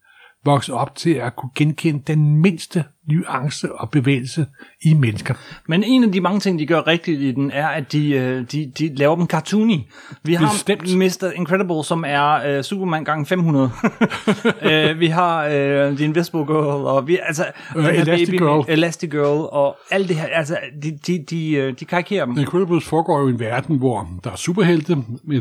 vokset 0.45 0.75
op 0.75 0.95
til 0.95 1.13
at 1.13 1.35
kunne 1.35 1.49
genkende 1.55 2.03
den 2.07 2.41
mindste 2.41 2.83
nuance 3.07 3.75
og 3.75 3.89
bevægelse 3.89 4.45
i 4.81 4.93
mennesker. 4.93 5.33
Men 5.67 5.83
en 5.83 6.03
af 6.03 6.11
de 6.11 6.21
mange 6.21 6.39
ting, 6.39 6.59
de 6.59 6.65
gør 6.65 6.87
rigtigt 6.87 7.21
i 7.21 7.31
den, 7.31 7.51
er, 7.51 7.67
at 7.67 7.91
de, 7.91 8.11
øh, 8.11 8.45
de, 8.51 8.71
de 8.79 8.95
laver 8.95 9.15
dem 9.15 9.27
cartoony. 9.27 9.79
Vi 10.23 10.33
har 10.33 10.51
Bestemt. 10.53 10.97
Mr. 10.97 11.31
Incredible, 11.35 11.83
som 11.83 12.03
er 12.07 12.57
uh, 12.57 12.63
Superman 12.63 13.03
gang 13.03 13.27
500. 13.27 13.65
uh, 13.65 14.99
vi 14.99 15.07
har 15.07 15.45
uh, 15.45 15.51
The 15.97 16.05
Invisible 16.05 16.45
Girl, 16.45 16.85
og 16.85 17.07
vi, 17.07 17.19
altså, 17.23 17.45
uh, 17.75 17.85
Elastic 17.85 18.29
baby, 18.29 18.37
Girl. 18.37 18.65
Elastic 18.67 19.11
Girl, 19.11 19.49
og 19.51 19.77
alt 19.91 20.07
det 20.07 20.15
her, 20.15 20.27
altså, 20.33 20.57
de, 20.83 20.99
de, 21.07 21.25
de, 21.29 21.71
de 21.79 21.85
karikerer 21.85 22.25
dem. 22.25 22.37
Incredibles 22.37 22.85
foregår 22.85 23.19
jo 23.19 23.27
i 23.27 23.31
en 23.31 23.39
verden, 23.39 23.77
hvor 23.77 24.07
der 24.23 24.31
er 24.31 24.35
superhelte, 24.35 24.97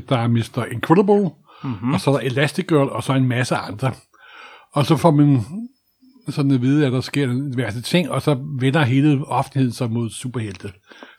der 0.09 0.19
er 0.19 0.29
Mr. 0.29 0.65
Incredible, 0.73 1.31
mm-hmm. 1.65 1.95
og 1.95 2.01
så 2.01 2.11
er 2.11 2.15
der 2.15 2.27
Elastic 2.27 2.67
Girl, 2.67 2.89
og 2.89 3.03
så 3.03 3.13
en 3.13 3.29
masse 3.29 3.57
andre. 3.57 3.93
Og 4.73 4.87
så 4.87 4.97
får 4.97 5.11
man 5.11 5.41
sådan 6.29 6.51
at 6.51 6.63
vide, 6.63 6.87
at 6.87 6.93
der 6.93 7.01
sker 7.01 7.25
en 7.25 7.57
værste 7.57 7.83
ting, 7.83 8.11
og 8.11 8.23
så 8.23 8.39
vender 8.61 8.83
hele 8.83 9.25
offentligheden 9.27 9.75
sig 9.75 9.91
mod 9.91 10.11
superhelte. 10.11 10.73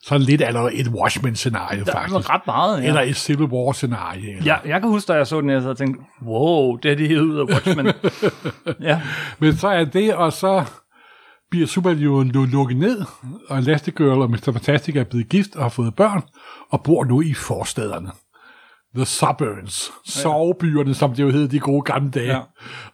Så 0.04 0.18
lidt 0.18 0.42
eller 0.42 0.70
et 0.74 0.88
Watchmen-scenarie, 0.88 1.80
der 1.86 1.92
faktisk. 1.92 2.30
ret 2.30 2.42
meget, 2.46 2.84
ja. 2.84 2.88
Eller 2.88 3.02
et 3.02 3.16
Civil 3.16 3.46
War-scenarie. 3.46 4.44
Ja, 4.46 4.56
jeg 4.66 4.82
kan 4.82 4.90
huske, 4.90 5.08
da 5.08 5.18
jeg 5.18 5.28
så 5.28 5.42
den, 5.42 5.50
jeg 5.50 5.62
så 5.62 5.74
tænkte, 5.74 6.04
wow, 6.26 6.76
det 6.76 6.92
er 6.92 6.96
det 6.96 7.08
helt 7.08 7.22
ud 7.22 7.40
af 7.40 7.44
Watchmen. 7.44 7.94
ja. 8.90 9.02
Men 9.40 9.56
så 9.56 9.68
er 9.68 9.86
det, 9.86 10.14
og 10.14 10.34
så 10.34 10.66
bliver 11.52 11.96
jo 11.96 12.24
lukket 12.46 12.78
ned, 12.78 13.06
og 13.48 13.58
Elastigirl 13.58 14.22
og 14.22 14.32
Mr. 14.32 14.52
Fantastic 14.52 14.96
er 14.96 15.04
blevet 15.04 15.30
gift 15.30 15.56
og 15.56 15.62
har 15.62 15.70
fået 15.70 15.96
børn, 15.96 16.24
og 16.70 16.84
bor 16.84 17.04
nu 17.04 17.22
i 17.22 17.34
forstederne. 17.34 18.12
The 18.96 19.06
Suburbs, 19.06 19.92
sovebyerne, 20.06 20.94
som 20.94 21.14
det 21.16 21.24
jo 21.24 21.30
hed 21.30 21.48
de 21.48 21.60
gode 21.60 21.82
gamle 21.82 22.12
dage. 22.12 22.36
Ja. 22.36 22.40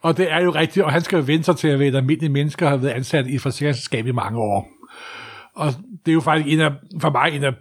Og 0.01 0.17
det 0.17 0.31
er 0.31 0.41
jo 0.41 0.51
rigtigt, 0.51 0.85
og 0.85 0.91
han 0.91 1.01
skal 1.01 1.17
jo 1.17 1.23
vente 1.27 1.43
sig 1.43 1.57
til 1.57 1.67
at 1.67 1.79
være 1.79 1.87
et 1.87 1.95
almindeligt 1.95 2.33
menneske, 2.33 2.65
og 2.65 2.69
har 2.69 2.77
været 2.77 2.91
ansat 2.91 3.27
i 3.27 3.37
forsikringsselskab 3.37 4.07
i 4.07 4.11
mange 4.11 4.39
år. 4.39 4.67
Og 5.55 5.73
det 6.05 6.11
er 6.11 6.13
jo 6.13 6.21
faktisk 6.21 6.53
en 6.53 6.59
af, 6.59 6.71
for 7.01 7.09
mig 7.09 7.35
en 7.35 7.43
af 7.43 7.53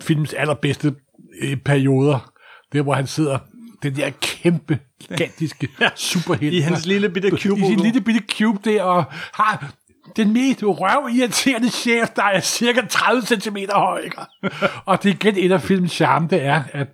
filmens 0.00 0.32
allerbedste 0.32 0.94
øh, 1.42 1.56
perioder, 1.56 2.32
det 2.72 2.82
hvor 2.82 2.94
han 2.94 3.06
sidder, 3.06 3.38
den 3.82 3.96
der 3.96 4.10
kæmpe, 4.20 4.78
gigantiske 5.00 5.68
ja. 5.80 5.88
superhelt. 5.94 6.54
I 6.54 6.60
hans 6.60 6.86
lille 6.86 7.08
bitte 7.08 7.30
cube. 7.30 7.60
I 7.60 7.64
sin 7.64 7.80
lille 7.80 8.00
bitte 8.00 8.20
cube 8.38 8.70
der, 8.70 8.82
og 8.82 9.04
har 9.34 9.72
den 10.16 10.32
mest 10.32 10.62
røvirriterende 10.62 11.70
chef, 11.70 12.08
der 12.16 12.22
er 12.22 12.40
cirka 12.40 12.80
30 12.88 13.22
cm 13.22 13.56
høj. 13.72 14.08
og 14.86 15.02
det 15.02 15.10
er 15.10 15.14
igen 15.14 15.36
et 15.36 15.52
af 15.52 15.62
filmens 15.62 15.92
charme, 15.92 16.28
det 16.30 16.42
er, 16.42 16.62
at 16.72 16.88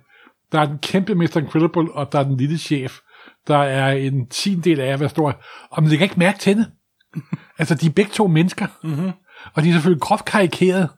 Der 0.51 0.59
er 0.59 0.65
den 0.65 0.77
kæmpe 0.77 1.15
Mr. 1.15 1.37
Incredible, 1.37 1.91
og 1.91 2.11
der 2.11 2.19
er 2.19 2.23
den 2.23 2.37
lille 2.37 2.57
chef. 2.57 2.99
Der 3.47 3.57
er 3.57 3.91
en 3.91 4.27
tiendel 4.27 4.79
af, 4.79 4.97
hvad 4.97 5.09
står 5.09 5.33
Og 5.69 5.83
man 5.83 5.89
lægger 5.89 6.03
ikke 6.03 6.19
mærke 6.19 6.39
til 6.39 6.57
det. 6.57 6.71
altså, 7.59 7.75
de 7.75 7.85
er 7.85 7.89
begge 7.89 8.11
to 8.11 8.27
mennesker. 8.27 8.67
Mm-hmm. 8.83 9.11
Og 9.53 9.63
de 9.63 9.69
er 9.69 9.73
selvfølgelig 9.73 10.01
groft 10.01 10.25
karikeret. 10.25 10.89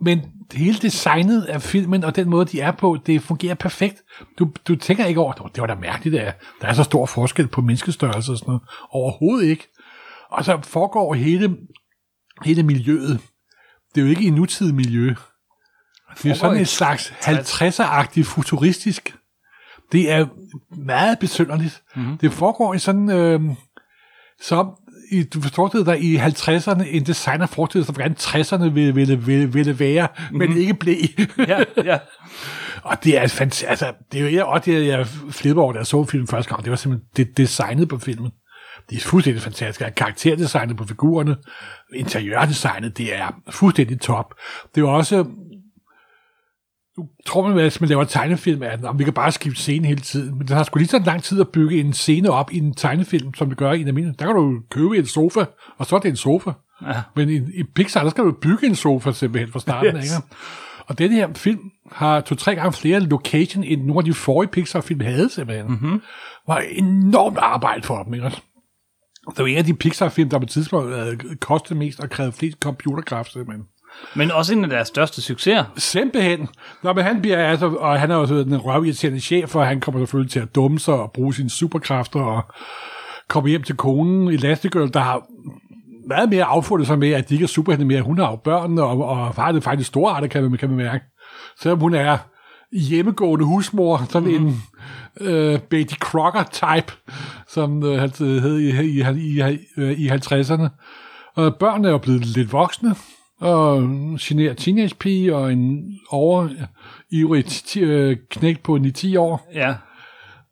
Men 0.00 0.20
hele 0.52 0.78
designet 0.78 1.42
af 1.42 1.62
filmen, 1.62 2.04
og 2.04 2.16
den 2.16 2.30
måde, 2.30 2.44
de 2.44 2.60
er 2.60 2.72
på, 2.72 2.98
det 3.06 3.22
fungerer 3.22 3.54
perfekt. 3.54 4.02
Du, 4.38 4.50
du 4.68 4.76
tænker 4.76 5.06
ikke 5.06 5.20
over, 5.20 5.32
det 5.32 5.60
var 5.60 5.66
da 5.66 5.74
mærkeligt, 5.74 6.16
at 6.16 6.40
der 6.60 6.68
er 6.68 6.72
så 6.72 6.82
stor 6.82 7.06
forskel 7.06 7.48
på 7.48 7.60
menneskestørrelse 7.60 8.32
og 8.32 8.38
sådan 8.38 8.50
noget. 8.50 8.62
Overhovedet 8.90 9.46
ikke. 9.46 9.68
Og 10.30 10.44
så 10.44 10.60
foregår 10.62 11.14
hele, 11.14 11.56
hele 12.44 12.62
miljøet. 12.62 13.20
Det 13.94 14.00
er 14.00 14.04
jo 14.04 14.10
ikke 14.10 14.24
i 14.24 14.30
nutidig 14.30 14.74
miljø. 14.74 15.14
Det 16.22 16.30
er 16.30 16.34
sådan 16.34 16.60
et 16.60 16.68
slags 16.68 17.10
50'er-agtigt 17.10 18.22
futuristisk. 18.22 19.16
Det 19.92 20.12
er 20.12 20.26
meget 20.76 21.18
besynderligt. 21.18 21.82
Mm-hmm. 21.96 22.18
Det 22.18 22.32
foregår 22.32 22.74
i 22.74 22.78
sådan, 22.78 23.10
øh, 23.10 23.40
som 24.40 24.70
i, 25.10 25.22
du 25.22 25.40
forstår 25.40 25.68
dig 25.68 26.02
i 26.02 26.16
50'erne, 26.16 26.82
en 26.86 27.06
designer 27.06 27.46
forestillede 27.46 27.86
sig, 27.86 27.94
hvordan 27.94 28.16
60'erne 28.20 28.68
ville, 28.68 28.94
ville, 28.94 29.18
ville, 29.18 29.52
ville 29.52 29.78
være, 29.78 30.08
mm-hmm. 30.18 30.38
men 30.38 30.56
ikke 30.56 30.74
blev. 30.74 30.96
ja, 31.38 31.64
ja. 31.84 31.98
og 32.90 33.04
det 33.04 33.18
er 33.18 33.28
fantastisk. 33.28 33.70
Altså, 33.70 33.92
det 34.12 34.26
er 34.26 34.30
jo 34.30 34.48
og 34.48 34.64
det, 34.64 34.86
jeg 34.86 35.06
flipper 35.30 35.62
over, 35.62 35.72
da 35.72 35.78
jeg 35.78 35.86
så 35.86 36.04
filmen 36.04 36.28
første 36.28 36.48
gang. 36.48 36.64
Det 36.64 36.70
var 36.70 36.76
simpelthen 36.76 37.08
det 37.16 37.36
designet 37.36 37.88
på 37.88 37.98
filmen. 37.98 38.30
Det 38.90 38.96
er 38.96 39.00
fuldstændig 39.00 39.42
fantastisk. 39.42 39.94
Karakterdesignet 39.96 40.76
på 40.76 40.84
figurerne, 40.84 41.36
interiørdesignet, 41.94 42.98
det 42.98 43.16
er 43.16 43.40
fuldstændig 43.50 44.00
top. 44.00 44.34
Det 44.74 44.80
er 44.80 44.88
også 44.88 45.24
nu 46.98 47.08
tror 47.26 47.48
man, 47.48 47.58
at 47.58 47.80
man 47.80 47.88
laver 47.88 48.04
tegnefilm 48.04 48.62
af 48.62 48.78
den, 48.78 48.86
og 48.86 48.98
vi 48.98 49.04
kan 49.04 49.12
bare 49.12 49.32
skifte 49.32 49.60
scene 49.60 49.86
hele 49.86 50.00
tiden. 50.00 50.38
Men 50.38 50.48
det 50.48 50.56
har 50.56 50.64
sgu 50.64 50.78
lige 50.78 50.88
så 50.88 51.02
lang 51.06 51.22
tid 51.22 51.40
at 51.40 51.48
bygge 51.48 51.80
en 51.80 51.92
scene 51.92 52.30
op 52.30 52.52
i 52.52 52.58
en 52.58 52.74
tegnefilm, 52.74 53.34
som 53.34 53.48
det 53.48 53.58
gør 53.58 53.72
i 53.72 53.80
en 53.80 53.88
almindelig. 53.88 54.18
Der 54.18 54.26
kan 54.26 54.34
du 54.34 54.60
købe 54.70 54.98
en 54.98 55.06
sofa, 55.06 55.44
og 55.78 55.86
så 55.86 55.96
er 55.96 56.00
det 56.00 56.08
en 56.08 56.16
sofa. 56.16 56.50
Ja. 56.82 57.02
Men 57.16 57.30
i, 57.30 57.36
i 57.36 57.62
Pixar, 57.74 58.02
der 58.02 58.10
skal 58.10 58.24
du 58.24 58.32
bygge 58.32 58.66
en 58.66 58.74
sofa 58.74 59.12
simpelthen 59.12 59.52
fra 59.52 59.60
starten. 59.60 59.96
Yes. 59.96 60.04
Ikke? 60.04 60.26
Og 60.86 60.98
den 60.98 61.12
her 61.12 61.28
film 61.34 61.60
har 61.92 62.20
to-tre 62.20 62.54
gange 62.54 62.72
flere 62.72 63.00
location, 63.00 63.64
end 63.64 63.82
nogle 63.82 63.98
af 63.98 64.04
de 64.04 64.14
forrige 64.14 64.50
Pixar-film 64.50 65.00
havde 65.00 65.30
simpelthen. 65.30 65.66
Mm-hmm. 65.66 66.02
var 66.46 66.58
enormt 66.58 67.38
arbejde 67.38 67.82
for 67.82 68.02
dem. 68.02 68.14
Ikke? 68.14 68.26
Det 68.26 69.38
var 69.38 69.46
en 69.46 69.56
af 69.56 69.64
de 69.64 69.74
Pixar-film, 69.74 70.28
der 70.30 70.38
på 70.38 70.46
tidspunkt 70.46 71.40
kostede 71.40 71.78
mest 71.78 72.00
og 72.00 72.10
krævede 72.10 72.32
flest 72.32 72.58
computerkraft 72.58 73.32
simpelthen. 73.32 73.66
Men 74.14 74.30
også 74.30 74.54
en 74.54 74.64
af 74.64 74.70
deres 74.70 74.88
største 74.88 75.22
succeser. 75.22 75.64
Simpelthen. 75.76 76.48
Nå, 76.82 76.92
men 76.92 77.04
han 77.04 77.22
bliver 77.22 77.38
altså, 77.38 77.66
og 77.66 78.00
han 78.00 78.10
er 78.10 78.16
også 78.16 78.34
den 78.34 78.56
røvirriterende 78.56 79.20
chef, 79.20 79.48
for 79.48 79.64
han 79.64 79.80
kommer 79.80 80.00
selvfølgelig 80.00 80.32
til 80.32 80.40
at 80.40 80.54
dumme 80.54 80.78
sig 80.78 80.94
og 80.94 81.12
bruge 81.12 81.34
sine 81.34 81.50
superkræfter 81.50 82.20
og 82.20 82.42
komme 83.28 83.48
hjem 83.48 83.62
til 83.62 83.76
konen 83.76 84.32
i 84.32 84.36
Lastigirl, 84.36 84.92
der 84.92 85.00
har 85.00 85.22
meget 86.08 86.28
mere 86.28 86.44
affundet 86.44 86.86
sig 86.86 86.98
med, 86.98 87.10
at 87.10 87.28
de 87.28 87.34
ikke 87.34 87.44
er 87.44 87.48
superhelte 87.48 87.84
mere. 87.84 88.02
Hun 88.02 88.18
har 88.18 88.30
jo 88.30 88.36
børn, 88.36 88.78
og, 88.78 89.04
og 89.04 89.34
far 89.34 89.52
det 89.52 89.64
faktisk 89.64 89.88
store 89.88 90.12
arter, 90.12 90.28
kan 90.28 90.42
man, 90.42 90.58
kan 90.58 90.68
man 90.68 90.78
mærke. 90.78 91.04
Selvom 91.60 91.78
hun 91.78 91.94
er 91.94 92.18
hjemmegående 92.72 93.44
husmor, 93.44 94.06
sådan 94.10 94.28
mm. 94.28 94.46
en 94.46 94.62
øh, 95.20 95.58
Betty 95.58 95.94
Crocker-type, 95.94 96.92
som 97.48 97.82
øh, 97.82 98.00
han 98.00 98.10
hed 98.18 98.58
i, 98.58 98.70
i, 98.70 99.00
i, 99.00 99.58
i, 99.76 99.92
i 99.92 100.08
50'erne. 100.08 100.68
Og 101.34 101.56
børnene 101.56 101.88
er 101.88 101.92
jo 101.92 101.98
blevet 101.98 102.26
lidt 102.26 102.52
voksne, 102.52 102.94
og 103.40 103.82
generer 104.20 104.54
teenage-pige 104.54 105.36
og 105.36 105.52
en 105.52 105.98
over 106.10 106.48
ivrig 107.10 107.44
øh, 107.80 108.16
knæk 108.30 108.62
på 108.62 108.78
9-10 108.82 109.18
år. 109.18 109.50
Ja. 109.54 109.74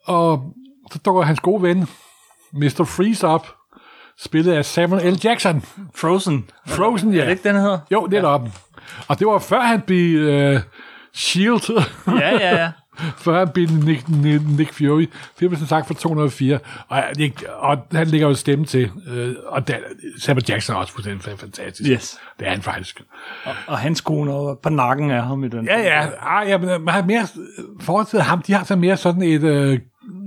Og 0.04 0.54
så 0.92 0.98
dukker 0.98 1.22
hans 1.22 1.40
gode 1.40 1.62
ven, 1.62 1.86
Mr. 2.52 2.84
Freeze 2.84 3.26
op, 3.26 3.46
spillet 4.18 4.52
af 4.52 4.64
Samuel 4.64 5.12
L. 5.12 5.16
Jackson. 5.24 5.62
Frozen. 5.94 6.50
Frozen, 6.66 7.14
ja. 7.14 7.20
Er 7.20 7.24
det 7.24 7.30
ikke 7.30 7.48
den 7.48 7.56
hedder? 7.56 7.78
Jo, 7.92 8.06
det 8.06 8.18
er 8.18 8.28
ja. 8.28 8.40
Og 9.08 9.18
det 9.18 9.26
var 9.26 9.38
før 9.38 9.60
han 9.60 9.80
blev 9.80 10.28
uh, 10.54 10.60
Shield. 11.14 11.84
ja, 12.06 12.30
ja, 12.30 12.56
ja. 12.62 12.70
Før 13.16 13.38
han 13.38 13.48
blev 13.48 13.68
Nick, 13.68 14.08
Nick, 14.08 14.42
Nick 14.56 14.72
Fury. 14.72 15.06
Filmen 15.38 15.66
sagt 15.66 15.86
for 15.86 15.94
204. 15.94 16.58
Og, 16.88 17.02
og 17.58 17.78
han 17.92 18.06
ligger 18.06 18.28
jo 18.28 18.34
stemme 18.34 18.64
til. 18.64 18.90
Øh, 19.08 19.34
og 19.46 19.68
der, 19.68 19.76
Samuel 20.18 20.44
Jackson 20.48 20.76
er 20.76 20.80
også 20.80 20.92
fuldstændig 20.92 21.38
fantastisk. 21.38 21.90
Yes. 21.90 22.18
Det 22.38 22.46
er 22.46 22.50
han 22.50 22.62
faktisk. 22.62 23.02
Og, 23.44 23.54
og 23.66 23.78
hans 23.78 24.00
kone 24.00 24.56
på 24.62 24.68
nakken 24.68 25.10
af 25.10 25.22
ham 25.22 25.44
i 25.44 25.48
den. 25.48 25.66
Ja, 25.66 25.80
ja. 25.80 26.06
Ah, 26.20 26.48
ja 26.48 26.58
men 26.58 26.68
man 26.68 26.88
har 26.94 27.02
mere 27.02 27.26
forhold 27.80 28.20
ham. 28.20 28.42
De 28.42 28.52
har 28.52 28.64
så 28.64 28.76
mere 28.76 28.96
sådan 28.96 29.22
et 29.22 29.42
øh, 29.42 29.78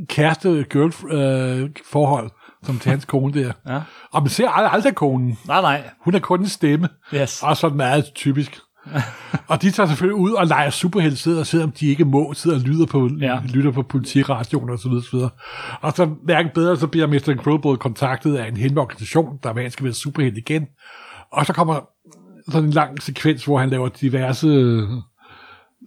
kæreste-girl-forhold. 0.10 2.26
Øh, 2.26 2.32
som 2.64 2.80
til 2.80 2.90
hans 2.90 3.06
kone 3.06 3.34
der. 3.34 3.52
Ja. 3.68 3.82
Og 4.12 4.22
man 4.22 4.30
ser 4.30 4.50
aldrig, 4.50 4.74
aldrig 4.74 4.96
konen. 4.96 5.40
Nej, 5.48 5.62
nej. 5.62 5.84
Hun 6.02 6.16
er 6.16 6.20
kun 6.20 6.40
en 6.40 6.48
stemme. 6.48 6.90
Yes. 7.14 7.44
Og 7.44 7.58
sådan 7.58 7.78
meget 7.78 8.06
typisk. 8.16 8.60
og 9.50 9.62
de 9.62 9.72
tager 9.72 9.88
selvfølgelig 9.88 10.16
ud 10.16 10.32
og 10.32 10.48
leger 10.48 10.70
superhelte, 10.70 11.18
sidder 11.18 11.40
og 11.40 11.48
selvom 11.48 11.72
de 11.72 11.88
ikke 11.88 12.06
må, 12.06 12.34
sidder 12.34 12.58
og 12.58 12.64
lytter 12.64 12.86
på, 12.86 13.10
ja. 13.22 13.40
lytter 13.54 13.72
på 13.72 13.84
politiradioen 13.84 14.70
og 14.70 14.80
så 14.80 14.90
videre, 14.90 15.04
så 15.04 15.12
videre. 15.12 15.30
Og 15.82 15.94
så 15.96 16.06
hverken 16.06 16.52
bedre, 16.54 16.78
så 16.78 16.88
bliver 16.88 17.08
Mr. 17.08 17.30
Incredible 17.30 17.78
kontaktet 17.78 18.36
af 18.36 18.48
en 18.48 18.58
hemmelig 18.58 18.82
organisation, 18.82 19.40
der 19.44 19.54
hver 19.54 19.70
skal 19.70 19.84
være 19.84 19.94
superhelt 19.94 20.38
igen. 20.38 20.68
Og 21.32 21.46
så 21.46 21.54
kommer 21.54 21.82
sådan 22.52 22.68
en 22.68 22.74
lang 22.74 23.02
sekvens, 23.02 23.46
hvor 23.46 23.60
han 23.60 23.70
laver 23.70 23.90
diverse 23.90 24.48
øh, 24.48 24.90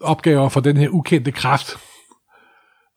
opgaver 0.01 0.49
for 0.49 0.61
den 0.61 0.77
her 0.77 0.89
ukendte 0.89 1.33
kraft. 1.33 1.77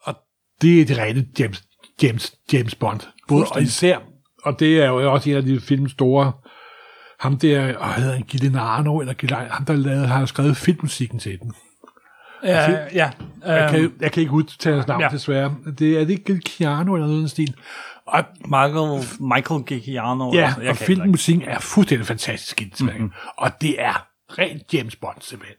Og 0.04 0.16
det 0.62 0.82
er 0.82 0.86
det 0.86 0.98
rene 0.98 1.26
James, 1.40 1.64
James, 2.04 2.36
James 2.54 2.76
Bond. 2.76 3.00
Både 3.28 3.46
og 3.52 3.62
især, 3.62 3.98
og 4.44 4.60
det 4.60 4.82
er 4.82 4.88
jo 4.88 5.14
også 5.14 5.30
en 5.30 5.36
af 5.36 5.44
de 5.44 5.60
films 5.60 5.92
store 5.92 6.32
ham 7.24 7.38
der, 7.38 7.78
og 7.78 7.94
hedder 7.94 8.14
han 8.14 8.24
Gilinano, 8.24 9.00
eller 9.00 9.14
Gilinano, 9.14 9.50
ham 9.50 9.66
der 9.66 9.74
lavede, 9.74 10.08
har 10.08 10.26
skrevet 10.26 10.58
filmmusikken 10.58 11.20
til 11.20 11.40
den. 11.40 11.54
Ja, 12.44 12.50
altså, 12.50 12.80
ja. 12.94 13.12
Jeg 13.46 13.70
kan, 13.72 13.94
jeg 14.02 14.12
kan 14.12 14.22
ikke 14.22 14.34
udtale 14.34 14.76
hans 14.76 14.88
navn, 14.88 15.02
ja. 15.02 15.08
desværre. 15.12 15.56
Det, 15.80 16.02
er 16.02 16.06
det 16.06 16.10
ikke 16.10 16.40
Keanu 16.40 16.96
eller 16.96 17.08
noget 17.08 17.20
den 17.20 17.30
stil? 17.30 17.56
Og, 18.08 18.24
Michael, 18.46 19.04
Michael 19.20 19.64
Giacchiano. 19.64 20.34
Ja, 20.34 20.54
og 20.70 20.78
filmmusikken 20.78 21.44
er 21.48 21.60
fuldstændig 21.60 22.08
fantastisk 22.08 22.62
mm-hmm. 22.82 23.12
Og 23.38 23.52
det 23.62 23.82
er 23.82 24.08
rent 24.30 24.74
James 24.74 24.96
Bond, 24.96 25.18
simpelthen. 25.22 25.58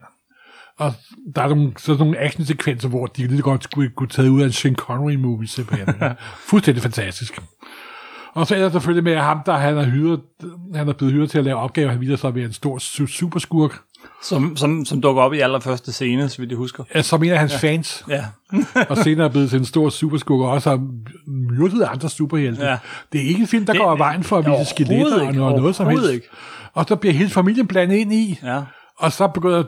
Og 0.78 0.94
der 1.36 1.42
er 1.42 1.48
nogle, 1.48 1.72
sådan 1.78 1.98
nogle 1.98 2.18
actionsekvenser, 2.18 2.88
hvor 2.88 3.06
de 3.06 3.26
lige 3.26 3.42
godt 3.42 3.64
skulle 3.64 3.90
kunne 3.90 4.08
tage 4.08 4.30
ud 4.30 4.40
af 4.40 4.46
en 4.46 4.52
Sean 4.52 4.74
Connery-movie, 4.74 5.48
simpelthen. 5.48 5.94
fuldstændig 6.50 6.82
fantastisk. 6.82 7.38
Og 8.34 8.46
så 8.46 8.54
er 8.54 8.58
der 8.58 8.70
selvfølgelig 8.70 9.04
med 9.04 9.16
ham, 9.16 9.40
der 9.46 9.52
han 9.52 9.78
er, 9.78 9.84
hyret, 9.84 10.20
han 10.74 10.88
er 10.88 10.92
blevet 10.92 11.14
hyret 11.14 11.30
til 11.30 11.38
at 11.38 11.44
lave 11.44 11.56
opgaver, 11.56 11.90
han 11.90 12.00
viser 12.00 12.16
sig 12.16 12.28
at 12.28 12.34
være 12.34 12.44
en 12.44 12.52
stor 12.52 12.78
superskurk. 13.06 13.78
Som, 14.22 14.56
som, 14.56 14.84
som 14.84 15.00
dukker 15.00 15.22
op 15.22 15.32
i 15.32 15.40
allerførste 15.40 15.92
scene, 15.92 16.28
så 16.28 16.38
vidt 16.38 16.50
jeg 16.50 16.56
husker. 16.56 16.84
Ja, 16.94 17.02
som 17.02 17.22
en 17.22 17.30
af 17.30 17.38
hans 17.38 17.52
ja. 17.52 17.68
fans. 17.68 18.04
Ja. 18.08 18.24
og 18.90 18.96
senere 18.96 19.26
er 19.26 19.30
blevet 19.30 19.50
til 19.50 19.58
en 19.58 19.64
stor 19.64 19.88
superskurk, 19.88 20.40
og 20.40 20.50
også 20.50 20.70
har 20.70 20.86
myrdet 21.26 21.82
andre 21.82 22.08
superhelte. 22.08 22.66
Ja. 22.66 22.78
Det 23.12 23.20
er 23.20 23.24
ikke 23.28 23.40
en 23.40 23.46
film, 23.46 23.66
der 23.66 23.72
det, 23.72 23.82
går 23.82 23.90
af 23.90 23.98
vejen 23.98 24.24
for 24.24 24.38
at 24.38 24.46
vise 24.46 24.70
skeletter 24.70 25.26
og 25.26 25.34
noget, 25.34 25.56
noget 25.56 25.76
som 25.76 25.88
helst. 25.88 26.10
Ikke. 26.10 26.28
Og 26.72 26.84
så 26.88 26.96
bliver 26.96 27.12
hele 27.12 27.30
familien 27.30 27.66
blandet 27.66 27.96
ind 27.96 28.12
i. 28.12 28.38
Ja. 28.42 28.62
Og 28.98 29.12
så 29.12 29.28
begynder 29.28 29.62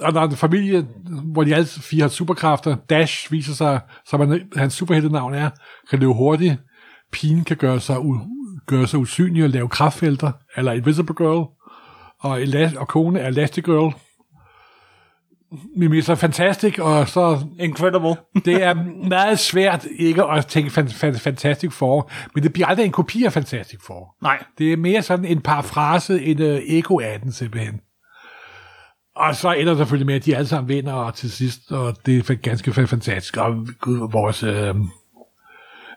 og 0.00 0.14
der 0.14 0.20
er 0.20 0.24
en 0.24 0.36
familie, 0.36 0.86
hvor 1.24 1.44
de 1.44 1.54
alle 1.54 1.66
fire 1.66 2.02
har 2.02 2.08
superkræfter. 2.08 2.76
Dash 2.90 3.32
viser 3.32 3.54
sig, 3.54 3.80
som 4.06 4.20
han, 4.20 4.40
hans 4.56 4.74
superheltenavn 4.74 5.34
er, 5.34 5.50
kan 5.90 5.98
løbe 5.98 6.12
hurtigt 6.12 6.56
pigen 7.12 7.44
kan 7.44 7.56
gøre 7.56 7.80
sig, 7.80 7.96
u- 7.96 8.64
gøre 8.66 8.86
sig 8.86 8.98
usynlig 8.98 9.44
og 9.44 9.50
lave 9.50 9.68
kraftfelter, 9.68 10.32
eller 10.56 10.72
Invisible 10.72 11.14
Girl, 11.14 11.46
og, 12.20 12.42
Elas- 12.42 12.78
og 12.78 12.88
kone 12.88 13.20
er 13.20 13.28
Elastigirl. 13.28 13.94
Mimi 15.76 15.98
er 15.98 16.14
fantastisk, 16.14 16.78
og 16.78 17.08
så... 17.08 17.46
Incredible. 17.58 18.16
det 18.44 18.62
er 18.62 18.74
meget 19.08 19.38
svært 19.38 19.86
ikke 19.98 20.24
at 20.24 20.46
tænke 20.46 20.70
fan, 20.70 20.88
fan, 20.88 21.14
Fantastic 21.14 21.72
for, 21.72 22.10
men 22.34 22.42
det 22.42 22.52
bliver 22.52 22.66
aldrig 22.66 22.86
en 22.86 22.92
kopi 22.92 23.24
af 23.24 23.32
Fantastic 23.32 23.80
for. 23.86 24.16
Nej. 24.22 24.42
Det 24.58 24.72
er 24.72 24.76
mere 24.76 25.02
sådan 25.02 25.24
en 25.24 25.40
parafrase, 25.40 26.22
en 26.22 26.42
uh, 26.42 26.46
ego 26.48 26.98
af 26.98 27.20
den 27.20 27.32
simpelthen. 27.32 27.80
Og 29.16 29.36
så 29.36 29.52
ender 29.52 29.72
det 29.72 29.78
selvfølgelig 29.78 30.06
med, 30.06 30.14
at 30.14 30.24
de 30.24 30.36
alle 30.36 30.48
sammen 30.48 30.68
vinder, 30.68 30.92
og 30.92 31.14
til 31.14 31.30
sidst, 31.30 31.72
og 31.72 31.96
det 32.06 32.30
er 32.30 32.34
ganske 32.34 32.72
fantastisk. 32.72 33.36
Og 33.36 33.66
gud, 33.80 34.10
vores... 34.12 34.44
Uh, 34.44 34.86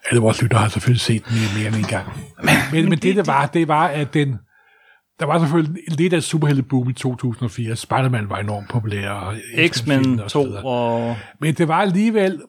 alle 0.10 0.22
vores 0.22 0.42
lytter 0.42 0.58
har 0.58 0.68
selvfølgelig 0.68 1.02
set 1.02 1.26
den 1.26 1.36
mere 1.58 1.68
end 1.68 1.76
en 1.76 1.84
gang. 1.84 2.08
Men, 2.44 2.56
men, 2.72 2.90
men 2.90 3.00
det, 3.00 3.16
det 3.16 3.28
var, 3.28 3.46
det 3.46 3.68
var, 3.68 3.88
at 3.88 4.14
den, 4.14 4.38
der 5.20 5.26
var 5.26 5.40
selvfølgelig 5.40 5.84
lidt 5.88 6.14
af 6.14 6.24
superhelteboom 6.24 6.90
i 6.90 6.94
2004. 6.94 7.76
Spider-Man 7.76 8.30
var 8.30 8.38
enormt 8.38 8.70
populær. 8.70 9.10
Og 9.10 9.36
X-Men 9.68 10.22
2. 10.28 10.46
Og... 10.64 11.16
Men 11.40 11.56
det 11.56 11.68
var 11.68 11.82
alligevel 11.82 12.42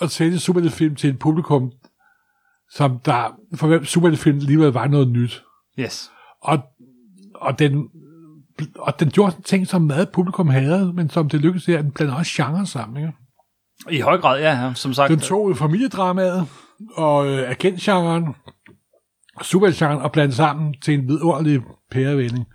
at 0.00 0.10
sælge 0.10 0.38
superheltefilm 0.38 0.94
til 0.94 1.10
et 1.10 1.18
publikum, 1.18 1.72
som 2.70 2.98
der, 3.04 3.36
for 3.54 3.66
hvem 3.66 3.84
superheltefilm 3.84 4.36
alligevel 4.36 4.72
var 4.72 4.86
noget 4.86 5.08
nyt. 5.08 5.42
Yes. 5.78 6.10
Og, 6.42 6.58
og 7.34 7.58
den, 7.58 7.88
og 8.76 9.00
den 9.00 9.10
gjorde 9.10 9.42
ting, 9.42 9.66
som 9.66 9.82
meget 9.82 10.10
publikum 10.10 10.48
havde, 10.48 10.92
men 10.92 11.10
som 11.10 11.28
det 11.28 11.40
lykkedes 11.40 11.68
at 11.68 11.84
den 11.84 11.92
blander 11.92 12.14
også 12.14 12.32
genre 12.34 12.66
sammen. 12.66 12.96
Ikke? 12.96 13.12
I 13.90 14.00
høj 14.00 14.18
grad, 14.18 14.40
ja, 14.40 14.64
ja, 14.64 14.74
som 14.74 14.94
sagt. 14.94 15.10
Den 15.10 15.20
tog 15.20 15.56
familiedramaet 15.56 16.48
og 16.94 17.26
øh, 17.26 17.50
agentgenren, 17.50 18.34
supergenren 19.42 19.98
og 20.02 20.12
blandet 20.12 20.36
sammen 20.36 20.74
til 20.82 20.94
en 20.94 21.08
vidunderlig 21.08 21.60
pærevending. 21.90 22.46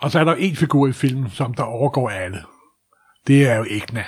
Og 0.00 0.10
så 0.10 0.20
er 0.20 0.24
der 0.24 0.34
en 0.34 0.56
figur 0.56 0.86
i 0.88 0.92
filmen, 0.92 1.30
som 1.30 1.54
der 1.54 1.62
overgår 1.62 2.08
alle. 2.10 2.38
Det 3.26 3.48
er 3.48 3.56
jo 3.56 3.64
Egna. 3.70 4.04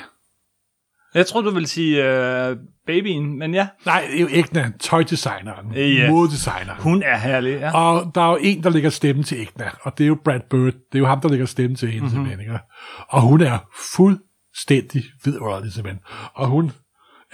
Jeg 1.14 1.26
tror 1.26 1.40
du 1.40 1.50
vil 1.50 1.66
sige 1.66 2.04
øh, 2.04 2.56
babyen, 2.86 3.38
men 3.38 3.54
ja, 3.54 3.68
Nej, 3.86 4.04
det 4.10 4.16
er 4.16 4.20
jo 4.20 4.28
Egna, 4.30 4.72
tøjdesigneren, 4.80 5.72
Ja. 5.74 6.10
modedesigneren. 6.10 6.82
hun 6.82 7.02
er 7.02 7.16
herlig, 7.18 7.60
ja. 7.60 7.76
Og 7.78 8.10
der 8.14 8.20
er 8.20 8.30
jo 8.30 8.38
en, 8.40 8.62
der 8.62 8.70
lægger 8.70 8.90
stemme 8.90 9.22
til 9.22 9.40
Egna, 9.42 9.70
og 9.82 9.98
det 9.98 10.04
er 10.04 10.08
jo 10.08 10.18
Brad 10.24 10.40
Bird. 10.50 10.72
Det 10.72 10.94
er 10.94 10.98
jo 10.98 11.06
ham, 11.06 11.20
der 11.20 11.28
lægger 11.28 11.46
stemme 11.46 11.76
til 11.76 11.88
hende, 11.88 12.06
Mhm. 12.06 12.14
mm-hmm. 12.16 12.30
simpelthen. 12.30 12.54
ikke? 12.54 12.64
Og 13.08 13.20
hun 13.22 13.40
er 13.40 13.58
fuldstændig 13.96 15.04
vidunderlig, 15.24 15.72
simpelthen. 15.72 16.02
Og 16.34 16.46
hun 16.48 16.72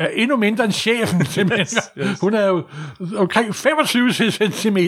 er 0.00 0.08
endnu 0.14 0.36
mindre 0.36 0.64
end 0.64 0.72
chefen, 0.72 1.26
simpelthen. 1.36 1.78
Yes, 1.98 2.08
yes. 2.10 2.20
Hun 2.20 2.34
er 2.34 2.46
jo 2.46 2.64
omkring 3.16 3.54
25 3.54 4.12
cm, 4.12 4.78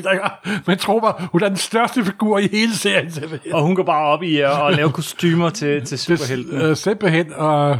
men 0.66 0.78
tror 0.78 1.00
mig, 1.00 1.28
hun 1.32 1.42
er 1.42 1.48
den 1.48 1.56
største 1.56 2.04
figur 2.04 2.38
i 2.38 2.48
hele 2.52 2.76
serien, 2.76 3.10
simpelthen. 3.10 3.52
Og 3.52 3.62
hun 3.62 3.76
går 3.76 3.82
bare 3.82 4.06
op 4.06 4.22
i 4.22 4.38
at, 4.38 4.76
lave 4.76 4.92
kostymer 4.92 5.50
til, 5.50 5.82
til 5.86 5.98
superhelten. 5.98 6.60
Øh, 6.60 6.76
simpelthen, 6.76 7.32
og 7.32 7.78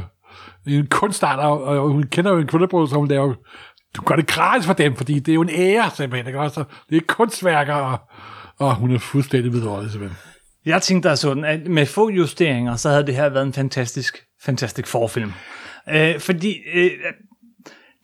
en 0.67 0.87
kunstart, 0.87 1.39
og, 1.39 1.91
hun 1.93 2.03
kender 2.03 2.33
jo 2.33 2.39
en 2.39 2.47
kundebrød, 2.47 2.89
som 2.89 2.99
hun 2.99 3.09
laver, 3.09 3.35
du 3.97 4.03
gør 4.03 4.17
det 4.17 4.27
gratis 4.27 4.67
for 4.67 4.73
dem, 4.73 4.97
fordi 4.97 5.19
det 5.19 5.33
er 5.33 5.35
jo 5.35 5.43
en 5.43 5.51
ære, 5.51 5.91
simpelthen, 5.97 6.27
ikke 6.27 6.41
også? 6.41 6.65
Det 6.91 6.97
er 6.97 7.01
kunstværker, 7.09 7.75
og, 7.75 7.99
og 8.59 8.75
hun 8.75 8.95
er 8.95 8.99
fuldstændig 8.99 9.53
vidunderlig, 9.53 9.91
simpelthen. 9.91 10.19
Jeg 10.67 10.83
tænkte 10.83 11.09
da 11.09 11.17
sådan, 11.17 11.45
at 11.45 11.67
med 11.67 11.87
få 11.87 12.11
justeringer, 12.11 12.77
så 12.77 12.89
havde 12.89 13.07
det 13.07 13.15
her 13.15 13.29
været 13.29 13.47
en 13.47 13.53
fantastisk, 13.53 14.23
fantastisk 14.45 14.89
forfilm. 14.89 15.33
Øh, 15.91 16.21
fordi 16.21 16.57
øh, 16.75 16.91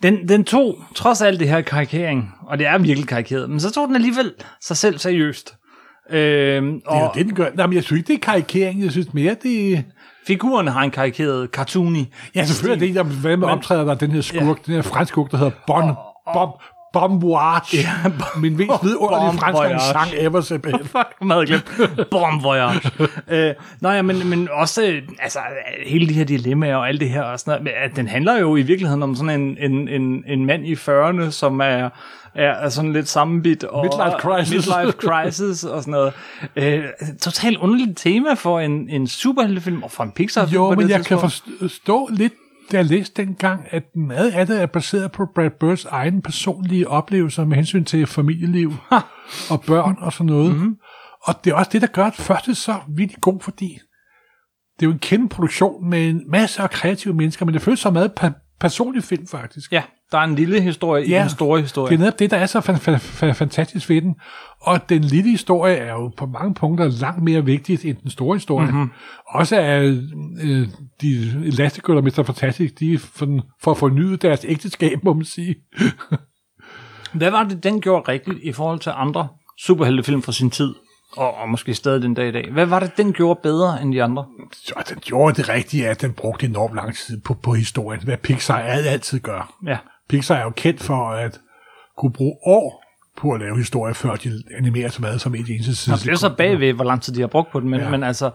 den, 0.02 0.28
den 0.28 0.44
tog, 0.44 0.78
trods 0.94 1.22
alt 1.22 1.40
det 1.40 1.48
her 1.48 1.60
karikering, 1.60 2.34
og 2.46 2.58
det 2.58 2.66
er 2.66 2.78
virkelig 2.78 3.08
karikeret, 3.08 3.50
men 3.50 3.60
så 3.60 3.70
tog 3.70 3.88
den 3.88 3.94
alligevel 3.94 4.32
sig 4.60 4.76
selv 4.76 4.98
seriøst. 4.98 5.54
Øh, 6.10 6.18
Det 6.18 6.22
er 6.56 6.60
jo 6.62 6.80
og 6.84 7.10
det, 7.14 7.26
den 7.26 7.34
gør. 7.34 7.50
Nej, 7.54 7.66
men 7.66 7.74
jeg 7.74 7.84
synes 7.84 7.98
ikke, 7.98 8.08
det 8.08 8.14
er 8.14 8.32
karikering. 8.32 8.82
Jeg 8.82 8.90
synes 8.90 9.14
mere, 9.14 9.36
det 9.42 9.84
figurerne 10.26 10.70
har 10.70 10.82
en 10.82 10.90
karikeret 10.90 11.48
cartoony. 11.50 12.04
Ja, 12.34 12.44
selvfølgelig 12.44 12.84
er 12.98 13.02
det, 13.02 13.06
der 13.10 13.20
hvad 13.20 13.36
med 13.36 13.48
optræder 13.48 13.84
der 13.84 13.90
er 13.90 13.98
den 13.98 14.10
her 14.10 14.20
skurk, 14.20 14.42
ja. 14.42 14.54
den 14.66 14.74
her 14.74 14.82
fransk 14.82 15.12
skurk, 15.12 15.30
der 15.30 15.36
hedder 15.36 15.52
Bon, 15.66 15.94
Bon, 16.34 16.48
Bon 16.92 17.22
Voyage. 17.22 17.76
Ja, 17.78 18.10
Min 18.36 18.56
mest 18.56 18.70
vidunderlige 18.82 19.30
Bon 19.30 19.38
fransk 19.38 19.56
Voyage. 19.58 19.80
sang 19.80 20.10
ever, 20.18 20.40
simpelthen. 20.40 20.84
Fuck, 20.96 21.08
jeg 21.20 21.28
havde 21.28 21.46
glemt. 21.46 22.10
Bon 22.10 22.42
voyage. 22.42 22.80
øh, 23.28 23.54
nej, 23.80 23.92
ja, 23.92 24.02
men, 24.02 24.28
men 24.30 24.48
også, 24.52 24.86
øh, 24.86 25.02
altså, 25.18 25.38
hele 25.86 26.08
de 26.08 26.12
her 26.14 26.24
dilemmaer 26.24 26.76
og 26.76 26.88
alt 26.88 27.00
det 27.00 27.10
her, 27.10 27.22
og 27.22 27.40
sådan 27.40 27.62
noget, 27.64 27.96
den 27.96 28.08
handler 28.08 28.38
jo 28.38 28.56
i 28.56 28.62
virkeligheden 28.62 29.02
om 29.02 29.14
sådan 29.14 29.40
en, 29.40 29.56
en, 29.60 29.88
en, 29.88 30.24
en 30.26 30.46
mand 30.46 30.66
i 30.66 30.72
40'erne, 30.74 31.30
som 31.30 31.60
er, 31.60 31.64
er, 32.34 32.50
er 32.50 32.68
sådan 32.68 32.92
lidt 32.92 33.08
sammenbit. 33.08 33.64
Og, 33.64 33.84
Midlife 33.84 34.18
crisis. 34.20 34.52
Midlife 34.68 34.98
crisis 35.08 35.64
og 35.64 35.82
sådan 35.82 35.90
noget. 35.92 36.12
Øh, 36.56 36.84
totalt 37.20 37.58
underligt 37.58 37.98
tema 37.98 38.34
for 38.34 38.60
en, 38.60 38.88
en 38.90 39.06
superheltefilm, 39.06 39.82
og 39.82 39.90
for 39.90 40.04
en 40.04 40.10
Pixar-film 40.12 40.54
Jo, 40.62 40.70
men 40.74 40.90
jeg 40.90 41.04
kan 41.06 41.18
tidspunkt. 41.18 41.60
forstå 41.60 42.08
lidt, 42.12 42.32
jeg 42.72 42.84
læste 42.84 43.24
dengang, 43.24 43.66
at 43.70 43.96
meget 43.96 44.30
af 44.30 44.46
det 44.46 44.62
er 44.62 44.66
baseret 44.66 45.12
på 45.12 45.26
Brad 45.34 45.50
Birds 45.50 45.84
egen 45.84 46.22
personlige 46.22 46.88
oplevelser 46.88 47.44
med 47.44 47.56
hensyn 47.56 47.84
til 47.84 48.06
familieliv 48.06 48.72
og 49.50 49.62
børn 49.66 49.96
og 49.98 50.12
sådan 50.12 50.26
noget. 50.26 50.50
Mhm. 50.50 50.58
Mm-hmm. 50.58 50.76
Og 51.22 51.44
det 51.44 51.50
er 51.50 51.54
også 51.54 51.70
det, 51.72 51.80
der 51.80 51.86
gør, 51.86 52.04
at 52.04 52.14
første 52.14 52.54
så 52.54 52.76
vildt 52.88 53.20
god, 53.20 53.40
fordi 53.40 53.78
det 54.80 54.86
er 54.86 54.88
jo 54.88 54.92
en 54.92 54.98
kæmpe 54.98 55.34
produktion 55.34 55.90
med 55.90 56.08
en 56.08 56.30
masse 56.30 56.62
af 56.62 56.70
kreative 56.70 57.14
mennesker, 57.14 57.44
men 57.46 57.54
det 57.54 57.62
føles 57.62 57.80
som 57.80 57.92
meget 57.92 58.12
pa- 58.20 58.56
personlig 58.60 59.04
film, 59.04 59.26
faktisk. 59.26 59.72
Ja, 59.72 59.82
der 60.12 60.18
er 60.18 60.22
en 60.24 60.34
lille 60.34 60.60
historie 60.60 61.06
i 61.06 61.08
Ja, 61.10 61.20
den 61.20 61.28
store 61.30 61.56
Det 61.56 61.64
historie. 61.64 61.94
er 61.94 61.98
netop 61.98 62.18
det, 62.18 62.30
der 62.30 62.36
er 62.36 62.46
så 62.46 62.58
fa- 62.58 62.88
fa- 62.88 63.24
fa- 63.26 63.30
fantastisk 63.32 63.88
ved 63.88 64.02
den. 64.02 64.14
Og 64.60 64.88
den 64.88 65.02
lille 65.04 65.30
historie 65.30 65.76
er 65.76 65.92
jo 65.92 66.08
på 66.16 66.26
mange 66.26 66.54
punkter 66.54 66.88
langt 67.00 67.22
mere 67.22 67.44
vigtig 67.44 67.86
end 67.86 67.96
den 68.02 68.10
store 68.10 68.36
historie. 68.36 68.66
Mhm. 68.66 68.76
Mm-hmm. 68.76 68.90
Også 69.26 69.56
er 69.56 69.80
øh, 70.42 70.68
de 71.00 71.18
Elastigirl 71.46 71.96
og 71.96 72.04
Mr. 72.04 72.22
Fantastic, 72.26 72.72
de 72.74 72.98
for, 72.98 73.40
for 73.62 73.70
at 73.70 73.76
fornyde 73.76 74.16
deres 74.16 74.44
ægteskab, 74.48 75.04
må 75.04 75.12
man 75.12 75.24
sige. 75.24 75.54
Hvad 77.12 77.30
var 77.30 77.44
det, 77.44 77.64
den 77.64 77.80
gjorde 77.80 78.12
rigtigt 78.12 78.38
i 78.42 78.52
forhold 78.52 78.78
til 78.80 78.92
andre 78.96 79.28
superheltefilm 79.60 80.22
fra 80.22 80.32
sin 80.32 80.50
tid? 80.50 80.74
Og, 81.16 81.34
og 81.34 81.48
måske 81.48 81.74
stadig 81.74 82.02
den 82.02 82.14
dag 82.14 82.28
i 82.28 82.32
dag. 82.32 82.52
Hvad 82.52 82.66
var 82.66 82.80
det, 82.80 82.96
den 82.96 83.12
gjorde 83.12 83.40
bedre 83.42 83.82
end 83.82 83.92
de 83.92 84.02
andre? 84.02 84.26
Så 84.52 84.74
den 84.88 84.98
gjorde 85.00 85.34
det 85.34 85.48
rigtige, 85.48 85.88
at 85.88 86.00
den 86.02 86.12
brugte 86.12 86.46
enormt 86.46 86.74
lang 86.74 86.94
tid 86.96 87.20
på, 87.20 87.34
på 87.34 87.52
historien, 87.54 88.00
hvad 88.04 88.16
Pixar 88.16 88.58
alt- 88.58 88.86
altid 88.86 89.20
gør. 89.20 89.54
Ja. 89.66 89.78
Pixar 90.08 90.34
er 90.34 90.42
jo 90.42 90.50
kendt 90.50 90.82
for 90.82 91.10
at 91.10 91.40
kunne 91.96 92.12
bruge 92.12 92.36
år 92.46 92.84
på 93.16 93.32
at 93.32 93.40
lave 93.40 93.56
historier, 93.56 93.94
før 93.94 94.14
de 94.14 94.42
animerer 94.58 94.88
så 94.88 95.02
meget 95.02 95.20
som 95.20 95.34
et 95.34 95.48
eneste 95.48 95.76
side. 95.76 95.96
Det 95.96 96.08
er 96.08 96.14
så 96.14 96.34
bagved, 96.34 96.72
hvor 96.72 96.84
lang 96.84 97.02
tid 97.02 97.14
de 97.14 97.20
har 97.20 97.26
brugt 97.26 97.52
på 97.52 97.60
den, 97.60 97.68
men, 97.68 97.80
ja. 97.80 97.90
Men 97.90 98.02
altså, 98.02 98.30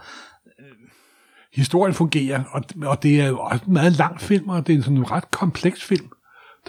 historien 1.53 1.93
fungerer, 1.93 2.43
og, 2.51 2.63
og 2.85 3.03
det 3.03 3.21
er 3.21 3.27
jo 3.27 3.39
også 3.39 3.65
en 3.67 3.73
meget 3.73 3.91
lang 3.91 4.21
film, 4.21 4.49
og 4.49 4.67
det 4.67 4.77
er 4.77 4.81
sådan 4.81 4.97
en 4.97 5.11
ret 5.11 5.31
kompleks 5.31 5.83
film, 5.83 6.09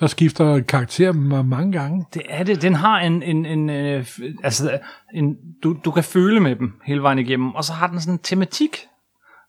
der 0.01 0.07
skifter 0.07 0.61
karakter 0.61 1.13
ma- 1.13 1.43
mange 1.43 1.73
gange. 1.73 2.05
det 2.15 2.23
er 2.29 2.43
det. 2.43 2.63
Den 2.63 2.75
har 2.75 3.01
en, 3.01 3.23
en, 3.23 3.47
en 3.47 3.71
øh, 3.71 4.07
altså, 4.45 4.79
en, 5.15 5.37
du, 5.63 5.77
du 5.85 5.91
kan 5.91 6.05
føle 6.05 6.41
med 6.41 6.57
dem 6.57 6.73
hele 6.85 7.03
vejen 7.03 7.19
igennem, 7.19 7.55
og 7.55 7.65
så 7.65 7.73
har 7.73 7.87
den 7.87 8.01
sådan 8.01 8.15
en 8.15 8.19
tematik. 8.19 8.77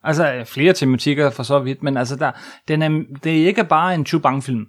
Altså 0.03 0.43
flere 0.45 0.73
tematikker 0.73 1.29
for 1.29 1.43
så 1.43 1.59
vidt, 1.59 1.83
men 1.83 1.97
altså 1.97 2.15
der, 2.15 2.31
den 2.67 2.81
er, 2.81 3.03
det 3.23 3.41
er 3.41 3.47
ikke 3.47 3.63
bare 3.63 3.95
en 3.95 4.05
Chubang-film. 4.05 4.65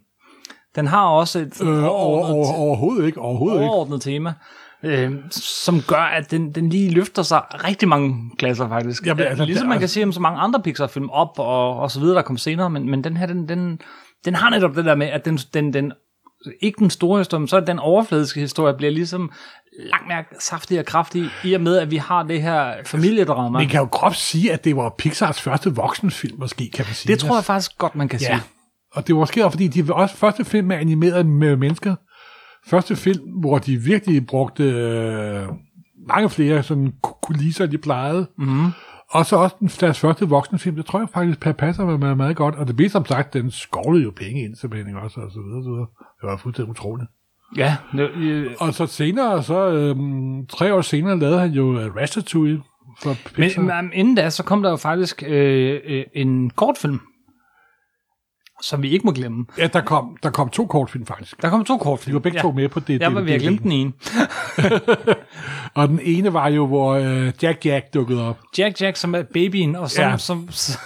Den 0.76 0.86
har 0.86 1.06
også 1.06 1.38
et 1.38 1.62
Øh, 1.62 1.68
over, 1.68 1.88
overordnet, 1.88 2.34
over, 2.36 2.54
overhovedet 2.54 3.06
ikke, 3.06 3.20
overhovedet 3.20 3.60
ikke. 3.60 3.70
overordnet 3.70 4.02
tema, 4.02 4.32
øh, 4.82 5.12
som 5.30 5.82
gør, 5.88 5.96
at 5.96 6.30
den, 6.30 6.52
den 6.52 6.68
lige 6.68 6.90
løfter 6.90 7.22
sig 7.22 7.42
rigtig 7.52 7.88
mange 7.88 8.14
klasser 8.38 8.68
faktisk. 8.68 9.06
Jamen, 9.06 9.18
Jamen, 9.18 9.30
altså, 9.30 9.44
ligesom 9.44 9.68
man 9.68 9.78
kan 9.78 9.88
sige 9.88 10.04
om 10.04 10.12
så 10.12 10.20
mange 10.20 10.40
andre 10.40 10.62
Pixar-film 10.62 11.10
op 11.10 11.38
og, 11.38 11.76
og 11.76 11.90
så 11.90 12.00
videre, 12.00 12.16
der 12.16 12.22
kom 12.22 12.36
senere, 12.36 12.70
men, 12.70 12.90
men 12.90 13.04
den 13.04 13.16
her, 13.16 13.26
den, 13.26 13.48
den, 13.48 13.78
den 14.24 14.34
har 14.34 14.50
netop 14.50 14.76
det 14.76 14.84
der 14.84 14.94
med, 14.94 15.06
at 15.06 15.24
den, 15.24 15.36
den, 15.36 15.72
den 15.72 15.92
ikke 16.60 16.78
den 16.78 16.90
store 16.90 17.18
historie, 17.20 17.40
men 17.40 17.48
så 17.48 17.60
den 17.60 17.78
overfladiske 17.78 18.40
historie 18.40 18.74
bliver 18.74 18.92
ligesom 18.92 19.30
langt 19.90 20.08
mere 20.08 20.24
saftig 20.40 20.78
og 20.78 20.84
kraftig, 20.84 21.24
i 21.44 21.54
og 21.54 21.60
med, 21.60 21.78
at 21.78 21.90
vi 21.90 21.96
har 21.96 22.22
det 22.22 22.42
her 22.42 22.72
familiedrama. 22.84 23.58
Man 23.58 23.68
kan 23.68 23.80
jo 23.80 23.88
groft 23.92 24.18
sige, 24.18 24.52
at 24.52 24.64
det 24.64 24.76
var 24.76 24.94
Pixars 24.98 25.40
første 25.42 25.74
voksenfilm, 25.74 26.38
måske, 26.40 26.70
kan 26.74 26.84
man 26.88 26.94
sige. 26.94 27.12
Det 27.12 27.20
tror 27.20 27.34
jeg 27.36 27.44
faktisk 27.44 27.78
godt, 27.78 27.94
man 27.96 28.08
kan 28.08 28.20
Ja, 28.20 28.26
sige. 28.26 28.40
Og 28.96 29.06
det 29.06 29.14
var 29.14 29.20
måske 29.20 29.44
også, 29.44 29.56
fordi 29.56 29.68
de 29.68 29.88
var 29.88 29.94
også 29.94 30.16
første 30.16 30.44
film 30.44 30.66
med 30.66 30.76
animeret 30.76 31.26
med 31.26 31.56
mennesker. 31.56 31.94
Første 32.66 32.96
film, 32.96 33.24
hvor 33.40 33.59
de 33.59 33.76
virkelig 33.76 34.26
brugte 34.26 34.64
øh, 34.64 35.42
mange 36.09 36.30
flere 36.30 36.62
sådan 36.62 36.92
ku- 37.02 37.14
kulisser, 37.22 37.64
end 37.64 37.72
de 37.72 37.78
plejede. 37.78 38.26
Mm-hmm. 38.38 38.66
Og 39.11 39.26
så 39.26 39.37
også 39.37 39.56
den, 39.61 39.68
deres 39.68 40.00
første 40.00 40.28
voksenfilm, 40.28 40.76
det 40.76 40.87
tror 40.87 40.98
jeg 40.98 41.09
faktisk 41.14 41.46
pa- 41.46 41.52
passer 41.52 41.87
med 41.87 41.98
meget, 41.98 42.16
meget 42.16 42.37
godt. 42.37 42.54
Og 42.54 42.66
det 42.66 42.76
blev 42.76 42.88
som 42.88 43.06
sagt, 43.06 43.35
den 43.35 43.50
skovlede 43.50 44.04
jo 44.04 44.12
penge 44.16 44.44
ind, 44.44 44.56
simpelthen 44.56 44.96
også, 44.96 45.20
og 45.20 45.30
så 45.30 45.38
videre, 45.40 45.62
så 45.64 45.70
videre. 45.70 45.87
Det 46.20 46.28
var 46.30 46.37
fuldstændig 46.37 46.70
utroligt. 46.70 47.09
Ja, 47.56 47.76
det, 47.92 48.11
øh, 48.11 48.50
Og 48.59 48.74
så 48.74 48.87
senere, 48.87 49.42
så 49.42 49.68
øhm, 49.72 50.46
tre 50.46 50.74
år 50.74 50.80
senere, 50.80 51.18
lavede 51.18 51.40
han 51.40 51.50
jo 51.50 51.78
øh, 51.80 51.94
Ratatouille 51.96 52.62
for 53.02 53.14
Pixar. 53.35 53.62
Men, 53.62 53.66
men 53.85 53.90
inden 53.94 54.14
da, 54.14 54.30
så 54.30 54.42
kom 54.42 54.62
der 54.62 54.70
jo 54.70 54.76
faktisk 54.76 55.22
øh, 55.26 55.80
øh, 55.87 56.04
en 56.14 56.50
kortfilm, 56.50 57.00
som 58.62 58.82
vi 58.82 58.88
ikke 58.88 59.06
må 59.06 59.12
glemme. 59.12 59.44
ja, 59.58 59.66
der 59.66 59.80
kom, 59.80 60.16
der 60.22 60.30
kom 60.30 60.48
to 60.48 60.66
kortfilm 60.66 61.06
faktisk. 61.06 61.42
Der 61.42 61.50
kom 61.50 61.64
to 61.64 61.76
kortfilm. 61.76 62.12
De 62.12 62.14
var 62.14 62.20
begge 62.20 62.38
ja. 62.38 62.42
to 62.42 62.52
med 62.52 62.68
på 62.68 62.80
det. 62.80 63.00
Jeg 63.00 63.14
var 63.14 63.20
ved 63.20 63.32
at 63.32 63.40
glemme 63.40 63.58
den 63.62 63.72
ene. 63.72 63.92
Og 65.74 65.88
den 65.88 66.00
ene 66.02 66.32
var 66.32 66.48
jo, 66.48 66.66
hvor 66.66 66.94
øh, 66.94 67.32
Jack 67.42 67.66
Jack 67.66 67.94
dukkede 67.94 68.28
op. 68.28 68.38
Jack 68.58 68.80
Jack, 68.80 68.96
som 68.96 69.14
er 69.14 69.22
babyen, 69.22 69.76
og 69.76 69.90
som... 69.90 70.04
Ja. 70.04 70.16
som, 70.16 70.48
som 70.50 70.80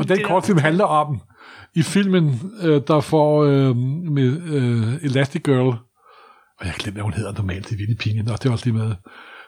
Og 0.00 0.08
den 0.08 0.18
kortfilm 0.28 0.58
handler 0.58 0.84
om, 0.84 1.20
i 1.74 1.82
filmen, 1.82 2.40
øh, 2.62 2.82
der 2.86 3.00
får 3.00 3.44
øh, 3.44 3.76
med 3.76 4.42
øh, 4.42 4.94
Elastic 5.02 5.42
Girl, 5.42 5.76
og 6.60 6.66
jeg 6.66 6.74
glemmer, 6.78 6.94
hvad 6.94 7.02
hun 7.02 7.12
hedder 7.12 7.32
normalt, 7.32 7.64
det 7.64 7.72
er 7.72 7.76
virkelig 7.76 7.98
pinligt, 7.98 8.30
og 8.30 8.42
det 8.42 8.48
er 8.48 8.52
også 8.52 8.66
lige 8.66 8.78
med, 8.78 8.94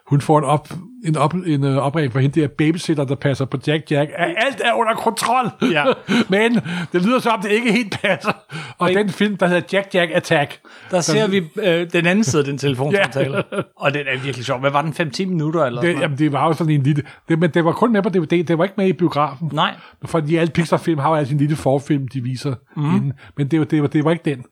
hun 0.07 0.21
får 0.21 0.39
en, 0.39 0.45
op, 0.45 0.69
en, 1.05 1.17
op, 1.17 1.35
en 1.35 1.65
øh, 1.65 1.77
opringning 1.77 2.13
fra 2.13 2.21
hende 2.21 2.41
der 2.41 2.49
babysitter, 2.49 3.05
der 3.05 3.15
passer 3.15 3.45
på 3.45 3.59
Jack 3.67 3.91
Jack, 3.91 4.11
alt 4.17 4.61
er 4.65 4.73
under 4.73 4.95
kontrol. 4.95 5.71
Ja. 5.73 5.85
Men 6.37 6.55
det 6.93 7.03
lyder 7.03 7.19
som 7.19 7.33
om, 7.33 7.41
det 7.41 7.51
ikke 7.51 7.73
helt 7.73 8.01
passer. 8.03 8.33
Og 8.79 8.91
den 8.91 9.09
film, 9.09 9.37
der 9.37 9.47
hedder 9.47 9.63
Jack 9.73 9.95
Jack 9.95 10.11
Attack, 10.15 10.61
Der 10.91 11.01
ser 11.01 11.29
vi 11.29 11.37
øh, 11.63 11.93
den 11.93 12.07
anden 12.07 12.25
side 12.25 12.41
af 12.41 12.47
den 12.47 12.59
telefonsamtale. 12.59 13.43
Og 13.77 13.95
den 13.95 14.07
er 14.07 14.19
virkelig 14.19 14.45
sjov. 14.45 14.61
Hvad 14.61 14.71
var 14.71 14.83
den? 14.83 14.93
5-10 14.93 15.27
minutter? 15.27 15.65
Eller 15.65 15.81
det, 15.81 15.91
sådan 15.91 16.03
jamen, 16.03 16.19
det 16.19 16.33
var 16.33 16.47
jo 16.47 16.53
sådan 16.53 16.73
en 16.73 16.83
lille... 16.83 17.03
Det, 17.29 17.39
men 17.39 17.51
det 17.51 17.65
var 17.65 17.73
kun 17.73 17.93
med 17.93 18.03
på 18.03 18.09
DVD, 18.09 18.45
det 18.45 18.59
var 18.59 18.65
ikke 18.65 18.75
med 18.77 18.87
i 18.87 18.93
biografen. 18.93 19.51
Nej. 19.53 19.75
Fordi 20.05 20.37
alle 20.37 20.51
Pixar-film 20.51 20.99
har 20.99 21.09
jo 21.09 21.15
altid 21.15 21.33
en 21.33 21.39
lille 21.39 21.57
forfilm, 21.57 22.09
de 22.09 22.23
viser 22.23 22.55
mm. 22.77 22.97
inden. 22.97 23.13
Men 23.37 23.49
det, 23.49 23.71
det, 23.71 23.83
var, 23.83 23.89
det 23.89 24.05
var 24.05 24.11
ikke 24.11 24.31
den. 24.31 24.45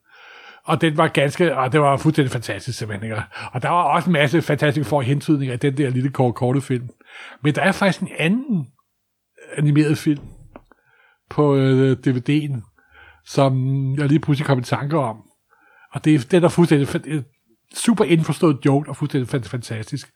Og 0.64 0.80
den 0.80 0.96
var 0.96 1.08
ganske, 1.08 1.56
og 1.56 1.72
det 1.72 1.80
var 1.80 1.96
fuldstændig 1.96 2.30
fantastisk 2.32 2.78
simpelthen. 2.78 3.10
ikke? 3.10 3.22
Og 3.52 3.62
der 3.62 3.68
var 3.68 3.82
også 3.82 4.08
en 4.08 4.12
masse 4.12 4.42
fantastiske 4.42 4.88
for 4.88 5.00
hentydninger 5.00 5.54
i 5.54 5.56
den 5.58 5.76
der 5.76 5.90
lille 5.90 6.10
kort, 6.10 6.34
korte 6.34 6.60
film. 6.60 6.88
Men 7.42 7.54
der 7.54 7.62
er 7.62 7.72
faktisk 7.72 8.00
en 8.02 8.08
anden 8.18 8.66
animeret 9.56 9.98
film 9.98 10.20
på 11.30 11.56
øh, 11.56 11.96
DVD'en, 12.06 12.60
som 13.26 13.54
jeg 13.98 14.08
lige 14.08 14.20
pludselig 14.20 14.46
kom 14.46 14.58
i 14.58 14.62
tanke 14.62 14.98
om. 14.98 15.16
Og 15.92 16.04
det, 16.04 16.14
er- 16.14 16.36
er 16.36 16.40
der 16.40 16.48
fuldstændig 16.48 17.02
øh, 17.06 17.22
super 17.74 18.04
indforstået 18.04 18.58
joke, 18.66 18.88
og 18.90 18.96
fuldstændig 18.96 19.28
fantastisk. 19.50 20.08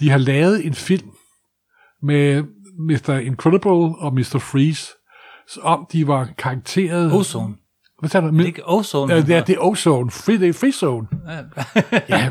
De 0.00 0.10
har 0.10 0.18
lavet 0.18 0.66
en 0.66 0.74
film 0.74 1.10
med 2.02 2.42
Mr. 2.78 3.10
Incredible 3.18 3.98
og 3.98 4.14
Mr. 4.14 4.38
Freeze, 4.38 4.92
så 5.48 5.60
om 5.60 5.86
de 5.92 6.06
var 6.06 6.28
karakteret... 6.38 7.12
Ozone. 7.12 7.54
Hvad 8.04 8.10
sagde 8.10 8.26
du? 8.26 8.32
Det 8.32 8.42
er 8.42 8.46
ikke 8.46 8.62
Ozone. 8.64 9.14
Ja, 9.14 9.20
det 9.20 9.30
er, 9.36 9.44
det 9.44 9.54
er 9.54 9.60
Ozone. 9.60 10.10
Free, 10.10 10.38
det 10.38 10.48
er 10.48 10.52
Free 10.52 10.72
Zone. 10.72 11.06
ja, 12.08 12.30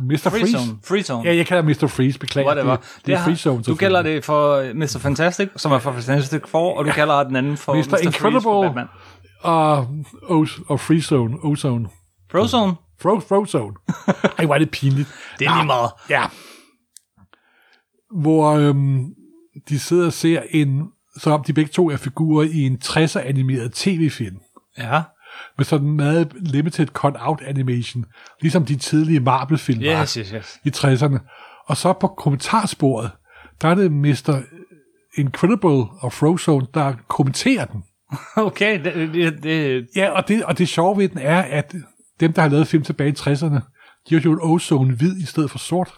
Mr. 0.00 0.16
Free 0.16 0.30
Freeze. 0.30 0.52
Zone. 0.58 0.78
Free 0.84 1.02
Zone. 1.02 1.28
Ja, 1.28 1.36
jeg 1.36 1.46
kalder 1.46 1.62
Mr. 1.62 1.86
Freeze, 1.86 2.18
beklager. 2.18 2.46
Whatever. 2.48 2.76
Det, 2.76 3.06
det 3.06 3.14
er 3.14 3.24
Free 3.24 3.36
Zone. 3.36 3.62
Du 3.62 3.74
kalder 3.74 4.02
det 4.02 4.24
for 4.24 4.72
Mr. 4.74 4.98
Fantastic, 5.00 5.48
som 5.56 5.72
er 5.72 5.78
for 5.78 5.92
Fantastic 5.92 6.42
Four, 6.46 6.78
og 6.78 6.84
du 6.84 6.90
kalder 6.90 7.24
den 7.24 7.36
anden 7.36 7.56
for 7.56 7.74
Mr. 7.74 7.78
Mr. 7.78 7.90
Freeze 7.90 8.04
Incredible. 8.04 8.68
Batman. 8.68 8.86
Og, 9.42 9.88
Oz- 10.22 10.60
og 10.68 10.80
Free 10.80 11.00
Zone. 11.02 11.36
Ozone. 11.42 11.88
Frozone. 12.32 12.74
Fro, 13.00 13.20
Frozone. 13.20 13.74
Ej, 14.38 14.44
hvor 14.44 14.54
er 14.54 14.58
det 14.58 14.70
pinligt. 14.70 15.08
Det 15.38 15.46
er 15.46 15.54
lige 15.56 15.66
meget. 15.66 15.90
Ja. 16.10 16.22
Hvor 18.22 18.50
øhm, 18.50 19.04
de 19.68 19.78
sidder 19.78 20.06
og 20.06 20.12
ser 20.12 20.42
en, 20.50 20.82
så 21.16 21.30
om 21.30 21.44
de 21.44 21.52
begge 21.52 21.70
to 21.72 21.90
er 21.90 21.96
figurer 21.96 22.44
i 22.52 22.58
en 22.62 22.78
60'er 22.84 23.18
animeret 23.18 23.72
tv-film. 23.72 24.36
Ja. 24.78 25.02
Med 25.56 25.64
sådan 25.64 25.86
en 25.86 25.96
meget 25.96 26.32
limited 26.34 26.86
cut-out 26.86 27.42
animation. 27.46 28.04
Ligesom 28.40 28.64
de 28.64 28.76
tidlige 28.76 29.20
Marvel-film 29.20 29.82
Yes, 29.82 30.14
yes, 30.14 30.28
yes. 30.28 30.58
i 30.64 30.68
60'erne. 30.68 31.18
Og 31.66 31.76
så 31.76 31.92
på 31.92 32.06
kommentarsporet, 32.06 33.10
der 33.62 33.68
er 33.68 33.74
det 33.74 33.92
Mr. 33.92 34.42
Incredible 35.18 35.86
og 36.00 36.12
Frozone, 36.12 36.66
der 36.74 36.94
kommenterer 37.08 37.64
den. 37.64 37.84
Okay, 38.36 38.84
det, 38.84 39.14
det, 39.14 39.42
det, 39.42 39.86
Ja, 39.96 40.10
og 40.10 40.28
det, 40.28 40.44
og 40.44 40.58
det 40.58 40.68
sjove 40.68 40.98
ved 40.98 41.08
den 41.08 41.18
er, 41.18 41.42
at 41.42 41.74
dem, 42.20 42.32
der 42.32 42.42
har 42.42 42.48
lavet 42.48 42.68
film 42.68 42.82
tilbage 42.82 43.10
i 43.10 43.12
60'erne, 43.12 43.60
de 44.08 44.14
har 44.14 44.20
gjort 44.20 44.38
ozone 44.40 44.94
hvid 44.96 45.16
i 45.16 45.24
stedet 45.24 45.50
for 45.50 45.58
sort. 45.58 45.94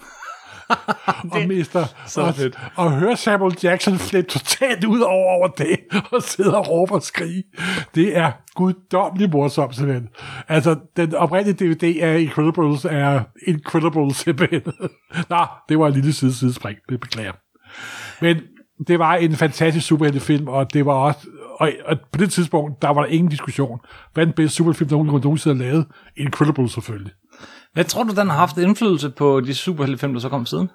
Og 1.32 1.48
mister, 1.48 1.84
så 2.06 2.20
og, 2.20 2.34
fedt. 2.34 2.58
og 2.76 2.92
høre 2.92 3.16
Samuel 3.16 3.56
Jackson 3.62 3.98
flippe 3.98 4.30
totalt 4.30 4.84
ud 4.84 5.00
over, 5.00 5.32
over 5.32 5.48
det, 5.48 5.78
og 6.12 6.22
sidde 6.22 6.56
og 6.56 6.68
råbe 6.68 6.94
og 6.94 7.02
skrige. 7.02 7.42
Det 7.94 8.16
er 8.16 8.32
guddommeligt 8.54 9.32
morsomt, 9.32 9.74
simpelthen. 9.76 10.08
Altså, 10.48 10.76
den 10.96 11.14
oprindelige 11.14 11.74
DVD 11.74 12.00
af 12.02 12.20
Incredibles 12.20 12.84
er 12.84 13.20
Incredibles, 13.46 14.16
simpelthen. 14.16 14.62
Nå, 15.30 15.46
det 15.68 15.78
var 15.78 15.86
en 15.86 15.92
lille 15.92 16.12
side 16.12 16.34
sidespring, 16.34 16.78
det 16.88 17.00
beklager. 17.00 17.32
Men 18.20 18.36
det 18.86 18.98
var 18.98 19.14
en 19.14 19.36
fantastisk 19.36 19.86
superheltefilm, 19.86 20.48
og 20.48 20.72
det 20.74 20.86
var 20.86 20.92
også, 20.92 21.26
og, 21.60 21.72
og 21.84 21.96
på 22.12 22.18
det 22.18 22.32
tidspunkt, 22.32 22.82
der 22.82 22.88
var 22.88 23.02
der 23.02 23.08
ingen 23.08 23.30
diskussion. 23.30 23.80
Hvad 24.14 24.22
er 24.22 24.24
den 24.24 24.34
bedste 24.34 24.56
superheltefilm, 24.56 24.88
der 24.88 24.96
nogen 24.96 25.20
nogensinde 25.24 25.56
har 25.56 25.64
lavet? 25.64 25.86
Incredibles 26.16 26.72
selvfølgelig. 26.72 27.12
Hvad 27.74 27.84
tror 27.84 28.02
du, 28.02 28.14
den 28.14 28.28
har 28.28 28.36
haft 28.36 28.58
indflydelse 28.58 29.10
på 29.10 29.40
de 29.40 29.54
superheltefilm, 29.54 30.12
der 30.12 30.20
så 30.20 30.28
kom 30.28 30.46
siden? 30.46 30.70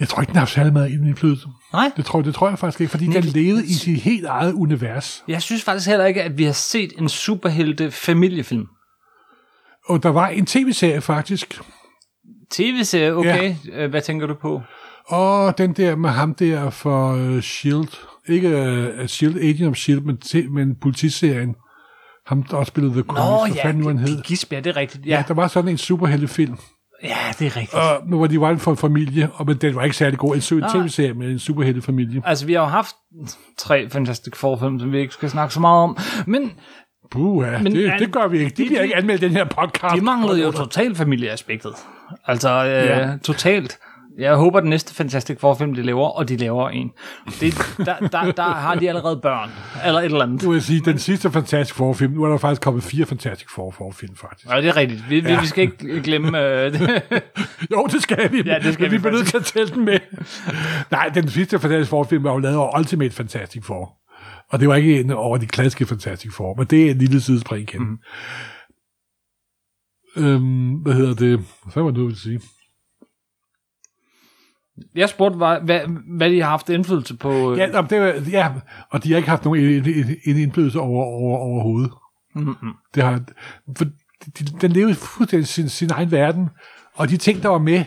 Jeg 0.00 0.08
tror 0.08 0.20
ikke, 0.20 0.30
den 0.30 0.36
har 0.36 0.40
haft 0.40 0.52
særlig 0.52 0.72
meget 0.72 0.90
indflydelse. 0.90 1.46
Nej. 1.72 1.92
Det 1.96 2.04
tror, 2.04 2.22
det 2.22 2.34
tror 2.34 2.48
jeg 2.48 2.58
faktisk 2.58 2.80
ikke, 2.80 2.90
fordi 2.90 3.06
den 3.06 3.24
levede 3.24 3.66
i 3.66 3.72
sit 3.72 4.00
helt 4.00 4.26
eget 4.26 4.52
univers. 4.52 5.24
Jeg 5.28 5.42
synes 5.42 5.62
faktisk 5.62 5.88
heller 5.88 6.04
ikke, 6.04 6.22
at 6.22 6.38
vi 6.38 6.44
har 6.44 6.52
set 6.52 6.92
en 6.98 7.08
superhelte 7.08 7.90
familiefilm. 7.90 8.66
Og 9.88 10.02
der 10.02 10.08
var 10.08 10.28
en 10.28 10.46
tv-serie 10.46 11.00
faktisk, 11.00 11.60
TV-serie, 12.50 13.14
okay. 13.14 13.54
Ja. 13.68 13.86
Hvad 13.86 14.02
tænker 14.02 14.26
du 14.26 14.34
på? 14.34 14.62
og 15.06 15.58
den 15.58 15.72
der 15.72 15.96
med 15.96 16.10
ham 16.10 16.34
der 16.34 16.70
for 16.70 17.14
uh, 17.14 17.40
S.H.I.E.L.D., 17.40 17.96
ikke 18.28 18.48
uh, 18.48 19.06
S.H.I.E.L.D., 19.06 19.36
Agent 19.36 19.68
of 19.68 19.76
S.H.I.E.L.D., 19.76 20.04
men, 20.04 20.54
men 20.54 20.76
politiserien, 20.76 21.54
ham 22.26 22.42
der 22.42 22.56
også 22.56 22.70
spillede 22.70 22.92
The 22.94 23.02
Cruise, 23.02 23.48
Nå, 23.52 23.54
ja, 23.56 23.64
fanden 23.68 23.86
han 23.86 23.98
hed. 23.98 24.16
det, 24.16 24.24
Gisbjerg, 24.24 24.64
det 24.64 24.70
er 24.70 24.76
rigtigt. 24.76 25.06
Ja, 25.06 25.16
Ja, 25.16 25.22
der 25.28 25.34
var 25.34 25.48
sådan 25.48 25.70
en 25.70 25.78
superheltefilm, 25.78 26.56
ja 27.02 27.16
det 27.38 27.46
er 27.46 27.56
rigtigt. 27.56 27.74
og, 27.74 28.02
hvor 28.06 28.26
de 28.26 28.40
var 28.40 28.50
en 28.50 28.58
for 28.58 28.70
en 28.70 28.76
familie, 28.76 29.28
og 29.34 29.46
men 29.46 29.56
den 29.56 29.74
var 29.74 29.82
ikke 29.84 29.96
særlig 29.96 30.18
god. 30.18 30.34
En 30.34 30.40
sød 30.40 30.62
tv-serie 30.74 31.14
med 31.14 31.30
en 31.30 31.38
superheltefamilie. 31.38 32.22
Altså, 32.24 32.46
vi 32.46 32.52
har 32.52 32.60
jo 32.60 32.66
haft 32.66 32.94
tre 33.58 33.90
Fantastic 33.90 34.36
Four-film, 34.36 34.80
som 34.80 34.92
vi 34.92 34.98
ikke 34.98 35.14
skal 35.14 35.30
snakke 35.30 35.54
så 35.54 35.60
meget 35.60 35.82
om, 35.82 35.98
men 36.26 36.52
Puh, 37.10 37.46
ja, 37.46 37.58
Men 37.62 37.74
det, 37.74 37.90
an- 37.90 37.98
det 38.00 38.12
gør 38.12 38.26
vi 38.28 38.38
ikke. 38.38 38.50
De 38.56 38.62
de- 38.62 38.68
bliver 38.68 38.82
ikke 38.82 38.96
anmeldt 38.96 39.20
den 39.22 39.30
her 39.30 39.44
podcast. 39.44 39.94
de 39.96 40.00
manglede 40.00 40.42
jo 40.42 40.50
totalt 40.52 40.96
familieaspektet. 40.96 41.72
Altså, 42.26 42.50
øh, 42.64 42.70
ja. 42.86 43.16
totalt. 43.24 43.78
Jeg 44.18 44.36
håber, 44.36 44.60
den 44.60 44.70
næste 44.70 44.94
Fantastic 44.94 45.38
Four-film, 45.40 45.74
de 45.74 45.82
laver, 45.82 46.08
og 46.08 46.28
de 46.28 46.36
laver 46.36 46.68
en. 46.68 46.90
Det, 47.40 47.54
der, 47.78 47.98
der, 47.98 48.32
der 48.32 48.42
har 48.42 48.74
de 48.74 48.88
allerede 48.88 49.20
børn, 49.22 49.50
eller 49.86 50.00
et 50.00 50.04
eller 50.04 50.22
andet. 50.22 50.42
Nu 50.42 50.50
vil 50.50 50.62
sige, 50.62 50.80
den 50.80 50.98
sidste 50.98 51.30
Fantastic 51.30 51.76
Four-film, 51.76 52.12
nu 52.12 52.24
er 52.24 52.28
der 52.28 52.38
faktisk 52.38 52.62
kommet 52.62 52.82
fire 52.82 53.06
Fantastic 53.06 53.48
Four-film, 53.54 54.16
faktisk. 54.16 54.50
Ja, 54.50 54.56
det 54.56 54.68
er 54.68 54.76
rigtigt. 54.76 55.04
Vi, 55.08 55.20
ja. 55.20 55.40
vi, 55.40 55.46
skal 55.46 55.62
ikke 55.62 56.02
glemme... 56.02 56.40
Øh, 56.40 56.72
det. 56.72 57.02
Jo, 57.72 57.86
det 57.92 58.02
skal 58.02 58.32
vi. 58.32 58.42
Ja, 58.46 58.58
det 58.58 58.74
skal 58.74 58.82
men 58.82 58.90
vi 58.90 58.96
vi 58.96 59.00
bliver 59.00 59.12
nødt 59.12 59.26
til 59.26 59.36
at 59.36 59.44
tælle 59.44 59.74
den 59.74 59.84
med. 59.84 59.98
Nej, 60.90 61.08
den 61.08 61.28
sidste 61.28 61.58
Fantastic 61.58 61.88
Four-film 61.88 62.24
var 62.24 62.32
jo 62.32 62.38
lavet 62.38 62.56
over 62.56 62.78
Ultimate 62.78 63.14
Fantastic 63.14 63.64
Four. 63.64 63.98
Og 64.50 64.60
det 64.60 64.68
var 64.68 64.74
ikke 64.74 65.00
en 65.00 65.10
over 65.10 65.36
de 65.36 65.46
klassiske 65.46 65.86
Fantastic 65.86 66.32
Four, 66.32 66.54
men 66.54 66.66
det 66.66 66.86
er 66.86 66.90
en 66.90 66.98
lille 66.98 67.20
sidespring 67.20 67.62
igen. 67.62 67.82
Mm. 67.82 67.98
Øhm, 70.16 70.72
hvad 70.72 70.94
hedder 70.94 71.14
det? 71.14 71.44
Hvad 71.72 71.82
var 71.82 71.90
det, 71.90 71.96
du 71.96 72.04
ville 72.04 72.20
sige? 72.20 72.40
Jeg 74.94 75.08
spurgte, 75.08 75.36
hvad, 75.36 75.60
hvad, 75.60 75.80
hvad 76.16 76.30
de 76.30 76.42
har 76.42 76.50
haft 76.50 76.68
indflydelse 76.68 77.16
på... 77.16 77.52
øh, 77.52 77.58
Ja, 77.58 77.66
det 77.66 78.00
var, 78.00 78.30
ja, 78.30 78.52
og 78.90 79.04
de 79.04 79.10
har 79.10 79.16
ikke 79.16 79.28
haft 79.28 79.44
nogen 79.44 79.60
en, 79.60 79.88
en, 79.88 80.16
en 80.24 80.36
indflydelse 80.36 80.80
over, 80.80 81.04
over, 81.04 81.38
overhovedet. 81.38 81.90
Mm-hmm. 82.34 82.72
Det 82.94 83.02
har, 83.02 83.20
for 83.76 83.84
de, 84.38 84.44
den 84.60 84.70
levede 84.70 84.94
fuldstændig 84.94 85.48
sin, 85.48 85.68
sin 85.68 85.90
egen 85.90 86.10
verden, 86.10 86.48
og 86.94 87.10
de 87.10 87.16
ting, 87.16 87.42
der 87.42 87.48
var 87.48 87.58
med, 87.58 87.84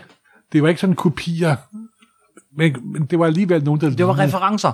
det 0.52 0.62
var 0.62 0.68
ikke 0.68 0.80
sådan 0.80 0.96
kopier, 0.96 1.56
men, 2.58 2.76
men 2.92 3.06
det 3.10 3.18
var 3.18 3.26
alligevel 3.26 3.64
nogen, 3.64 3.80
der 3.80 3.90
Det 3.90 4.06
var 4.06 4.18
referencer. 4.18 4.72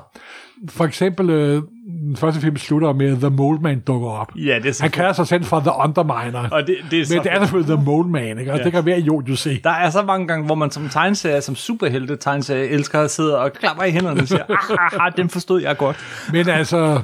For 0.69 0.85
eksempel, 0.85 1.31
øh, 1.31 1.63
den 2.07 2.17
første 2.17 2.41
film 2.41 2.57
slutter 2.57 2.93
med, 2.93 3.13
at 3.13 3.19
The 3.19 3.31
Mole 3.31 3.59
Man 3.59 3.81
dukker 3.81 4.09
op. 4.09 4.33
Ja, 4.37 4.59
det 4.63 4.67
er 4.67 4.83
Han 4.83 4.91
kalder 4.91 5.13
sig 5.13 5.27
selv 5.27 5.45
for 5.45 5.61
The 5.61 5.71
Underminer, 5.85 6.49
Og 6.51 6.67
det, 6.67 6.77
det 6.91 7.01
er 7.01 7.15
men 7.15 7.25
det 7.25 7.33
er 7.33 7.41
selvfølgelig 7.41 7.77
The 7.77 7.85
Mole 7.85 8.09
Man, 8.09 8.39
ikke? 8.39 8.53
og 8.53 8.59
Ja. 8.59 8.65
det 8.65 8.73
kan 8.73 8.87
være 8.87 8.99
idiot, 8.99 9.27
du 9.27 9.37
se. 9.37 9.61
Der 9.65 9.71
er 9.71 9.91
så 9.91 10.03
mange 10.03 10.27
gange, 10.27 10.47
hvor 10.47 10.55
man 10.55 10.71
som 10.71 10.89
tegneserie, 10.89 11.41
som 11.41 11.55
superhelte 11.55 12.17
tegneserie, 12.17 12.69
elsker 12.69 13.01
at 13.01 13.11
sidde 13.11 13.39
og 13.39 13.53
klapper 13.53 13.85
i 13.85 13.91
hænderne 13.91 14.21
og 14.21 14.29
siger, 14.29 14.43
ah, 14.43 14.93
ah, 14.93 15.07
ah, 15.07 15.13
den 15.17 15.29
forstod 15.29 15.61
jeg 15.63 15.77
godt. 15.77 15.97
Men 16.33 16.49
altså, 16.49 17.03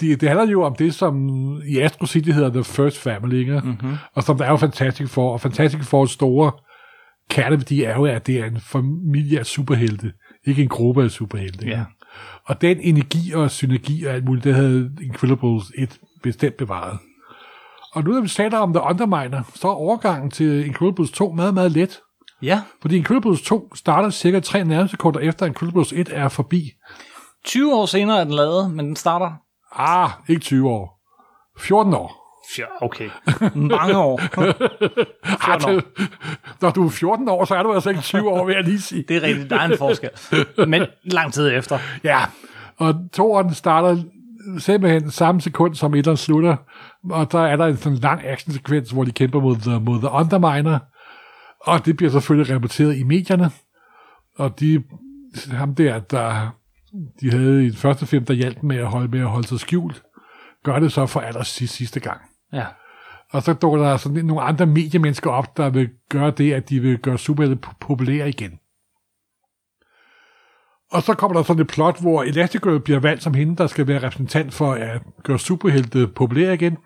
det, 0.00 0.20
det 0.20 0.28
handler 0.28 0.46
jo 0.46 0.62
om 0.62 0.74
det, 0.74 0.94
som 0.94 1.30
i 1.68 1.78
Astro 1.78 2.06
City 2.06 2.30
hedder 2.30 2.50
The 2.50 2.64
First 2.64 2.98
Family, 2.98 3.34
ikke? 3.34 3.60
Mm-hmm. 3.64 3.92
og 4.14 4.22
som 4.22 4.38
der 4.38 4.44
er 4.44 4.50
jo 4.50 4.56
Fantastic 4.56 5.10
Four, 5.10 5.32
og 5.32 5.40
Fantastic 5.40 5.84
Fours 5.84 6.10
store 6.10 6.50
kerneværdi 7.32 7.82
er 7.82 7.96
jo, 7.96 8.04
at 8.04 8.26
det 8.26 8.38
er 8.38 8.44
en 8.44 8.60
familie 8.60 9.38
af 9.38 9.46
superhelte, 9.46 10.12
ikke 10.46 10.62
en 10.62 10.68
gruppe 10.68 11.04
af 11.04 11.10
superhelte. 11.10 11.66
Ja. 11.66 11.84
Og 12.44 12.60
den 12.60 12.80
energi 12.80 13.32
og 13.32 13.50
synergi 13.50 14.04
og 14.04 14.14
alt 14.14 14.24
muligt, 14.24 14.44
det 14.44 14.54
havde 14.54 14.90
Incredibles 15.02 15.72
1 15.78 16.00
bestemt 16.22 16.56
bevaret. 16.56 16.98
Og 17.92 18.04
nu 18.04 18.12
når 18.12 18.20
vi 18.20 18.28
taler 18.28 18.58
om 18.58 18.72
The 18.72 18.82
Underminer, 18.82 19.42
så 19.54 19.68
er 19.68 19.72
overgangen 19.72 20.30
til 20.30 20.66
Incredibles 20.66 21.10
2 21.10 21.32
meget, 21.32 21.54
meget 21.54 21.72
let. 21.72 22.00
Ja, 22.42 22.62
Fordi 22.82 22.96
Incredibles 22.96 23.42
2 23.42 23.74
starter 23.74 24.10
cirka 24.10 24.40
3 24.40 24.64
nærmesekunder 24.64 25.20
efter 25.20 25.46
Incredibles 25.46 25.92
1 25.92 26.08
er 26.12 26.28
forbi. 26.28 26.70
20 27.44 27.74
år 27.74 27.86
senere 27.86 28.20
er 28.20 28.24
den 28.24 28.34
lavet, 28.34 28.70
men 28.70 28.86
den 28.86 28.96
starter... 28.96 29.32
Ah, 29.72 30.10
ikke 30.28 30.40
20 30.40 30.70
år. 30.70 31.00
14 31.58 31.94
år. 31.94 32.21
Ja, 32.58 32.64
okay. 32.80 33.10
Mange 33.54 33.98
år. 33.98 34.20
14 35.44 35.76
år. 35.76 35.82
Når 36.60 36.70
du 36.70 36.86
er 36.86 36.90
14 36.90 37.28
år, 37.28 37.44
så 37.44 37.54
er 37.54 37.62
du 37.62 37.72
altså 37.72 37.90
ikke 37.90 38.02
20 38.02 38.28
år, 38.28 38.46
vil 38.46 38.54
jeg 38.54 38.64
lige 38.64 38.80
sige. 38.80 39.04
Det 39.08 39.16
er 39.16 39.22
rigtigt, 39.22 39.50
der 39.50 39.58
er 39.58 39.64
en 39.64 39.78
forskel. 39.78 40.10
Men 40.68 40.86
lang 41.04 41.32
tid 41.32 41.52
efter. 41.52 41.78
Ja, 42.04 42.24
og 42.76 42.94
toeren 43.12 43.54
starter 43.54 43.96
simpelthen 44.58 45.10
samme 45.10 45.40
sekund, 45.40 45.74
som 45.74 45.94
etteren 45.94 46.16
slutter, 46.16 46.56
og 47.10 47.32
der 47.32 47.46
er 47.46 47.56
der 47.56 47.66
en 47.66 47.76
sådan 47.76 47.98
lang 47.98 48.26
actionsekvens, 48.26 48.90
hvor 48.90 49.04
de 49.04 49.12
kæmper 49.12 49.40
mod 49.40 49.56
The, 49.56 49.80
mod 49.80 49.98
the 49.98 50.10
Underminer, 50.10 50.78
og 51.60 51.86
det 51.86 51.96
bliver 51.96 52.10
selvfølgelig 52.10 52.54
rapporteret 52.54 52.96
i 52.96 53.02
medierne, 53.02 53.50
og 54.36 54.60
de, 54.60 54.82
ham 55.50 55.74
der, 55.74 55.98
der 55.98 56.56
de 57.20 57.30
havde 57.30 57.64
i 57.64 57.68
den 57.68 57.76
første 57.76 58.06
film, 58.06 58.24
der 58.24 58.34
hjalp 58.34 58.62
med 58.62 58.76
at 58.76 58.86
holde, 58.86 59.08
med 59.08 59.20
at 59.20 59.26
holde 59.26 59.48
sig 59.48 59.60
skjult, 59.60 60.02
gør 60.64 60.78
det 60.78 60.92
så 60.92 61.06
for 61.06 61.20
aller 61.20 61.42
sidste 61.42 62.00
gang. 62.00 62.20
Ja. 62.52 62.66
Og 63.30 63.42
så 63.42 63.52
dukker 63.52 63.82
der 63.82 63.96
sådan 63.96 64.24
nogle 64.24 64.42
andre 64.42 64.66
mediemennesker 64.66 65.30
op, 65.30 65.56
der 65.56 65.70
vil 65.70 65.90
gøre 66.08 66.30
det, 66.30 66.52
at 66.52 66.68
de 66.68 66.80
vil 66.80 66.98
gøre 66.98 67.18
superhelte 67.18 67.58
po- 67.66 67.76
populære 67.80 68.28
igen. 68.28 68.58
Og 70.90 71.02
så 71.02 71.14
kommer 71.14 71.36
der 71.36 71.42
sådan 71.42 71.60
et 71.62 71.66
plot, 71.68 72.00
hvor 72.00 72.22
Elastigirl 72.22 72.80
bliver 72.80 73.00
valgt 73.00 73.22
som 73.22 73.34
hende, 73.34 73.56
der 73.56 73.66
skal 73.66 73.86
være 73.86 74.02
repræsentant 74.02 74.54
for 74.54 74.72
at 74.72 75.02
gøre 75.22 75.38
superhelte 75.38 76.08
populære 76.08 76.54
igen. 76.54 76.76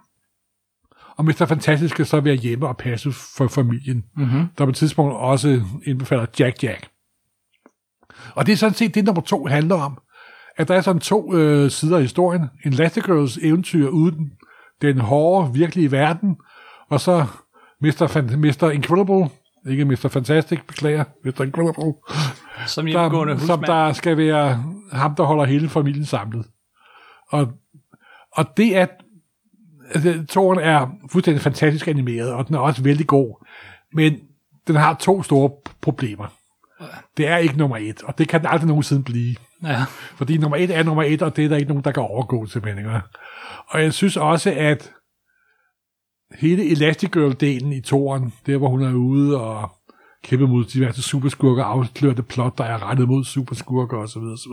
Og 1.17 1.25
Mr. 1.25 1.45
Fantastisk 1.49 1.95
skal 1.95 2.07
så 2.07 2.21
være 2.21 2.35
hjemme 2.35 2.69
og 2.69 2.77
passe 2.77 3.13
for 3.37 3.49
familien, 3.49 4.05
Mm-hmm. 4.17 4.47
der 4.59 4.65
på 4.65 4.69
et 4.71 4.77
tidspunkt 4.77 5.15
også 5.15 5.63
indbefatter 5.87 6.27
Jack 6.39 6.63
Jack. 6.63 6.89
Og 8.35 8.47
det 8.47 8.53
er 8.53 8.57
sådan 8.57 8.75
set 8.75 8.95
det, 8.95 9.05
nummer 9.05 9.23
to 9.23 9.47
handler 9.47 9.75
om. 9.75 9.99
At 10.57 10.69
der 10.69 10.75
er 10.75 10.81
sådan 10.81 11.01
to 11.01 11.35
øh, 11.35 11.71
sider 11.71 11.97
af 11.97 12.03
historien. 12.03 12.43
En 12.65 12.73
Elastigirls 12.73 13.39
eventyr 13.43 13.89
uden 13.89 14.33
den 14.83 14.99
hårde, 15.01 15.53
virkelige 15.55 15.93
verden, 15.93 16.37
og 16.89 17.01
så 17.01 17.27
Mr. 17.81 18.07
Fan- 18.07 18.37
Mr. 18.37 18.71
Incredible, 18.71 19.29
ikke 19.71 19.85
Mr. 19.85 20.09
Fantastic, 20.09 20.59
beklager, 20.67 21.05
Mr. 21.25 21.41
Incredible, 21.41 21.95
Som 22.67 22.87
der, 22.87 23.09
som 23.47 23.61
der 23.67 23.93
skal 23.93 24.17
være 24.17 24.65
ham, 24.93 25.15
der 25.15 25.25
holder 25.25 25.45
hele 25.45 25.69
familien 25.69 26.05
samlet. 26.05 26.47
Og, 27.31 27.49
og 28.33 28.57
det 28.57 28.77
er, 28.77 28.87
altså, 29.95 30.27
toren 30.29 30.59
er 30.59 30.87
fuldstændig 31.13 31.43
fantastisk 31.43 31.89
animeret, 31.89 32.33
og 32.33 32.47
den 32.49 32.55
er 32.55 32.59
også 32.59 32.83
vældig 32.83 33.07
god, 33.07 33.47
men 33.93 34.19
den 34.67 34.77
har 34.77 34.95
to 34.95 35.23
store 35.23 35.51
problemer. 35.81 36.27
Det 37.17 37.29
er 37.29 37.37
ikke 37.37 37.57
nummer 37.59 37.77
et, 37.77 38.03
og 38.03 38.19
det 38.19 38.29
kan 38.29 38.41
den 38.41 38.49
aldrig 38.49 38.69
nogensinde 38.69 39.03
blive. 39.03 39.37
Ja. 39.63 39.85
Fordi 39.89 40.39
nummer 40.39 40.57
et 40.57 40.71
er 40.71 40.83
nummer 40.83 41.03
et, 41.03 41.23
og 41.23 41.37
det 41.37 41.45
er 41.45 41.49
der 41.49 41.57
ikke 41.57 41.69
nogen, 41.69 41.85
der 41.85 41.93
kan 41.93 42.03
overgå 42.03 42.47
til 42.47 42.65
meninger. 42.65 43.01
Og 43.69 43.83
jeg 43.83 43.95
synes 43.95 44.17
også, 44.17 44.55
at 44.57 44.93
hele 46.35 46.71
Elastigirl-delen 46.71 47.73
i 47.73 47.81
toren, 47.81 48.33
der 48.47 48.57
hvor 48.57 48.69
hun 48.69 48.83
er 48.83 48.95
ude 48.95 49.41
og 49.41 49.71
kæmpe 50.25 50.47
mod 50.47 50.65
diverse 50.65 51.03
superskurker, 51.03 51.65
afslører 51.65 52.15
det 52.15 52.27
plot, 52.27 52.59
der 52.59 52.65
er 52.65 52.91
rettet 52.91 53.09
mod 53.09 53.25
superskurker 53.25 53.97
osv. 53.97 54.19
osv. 54.19 54.53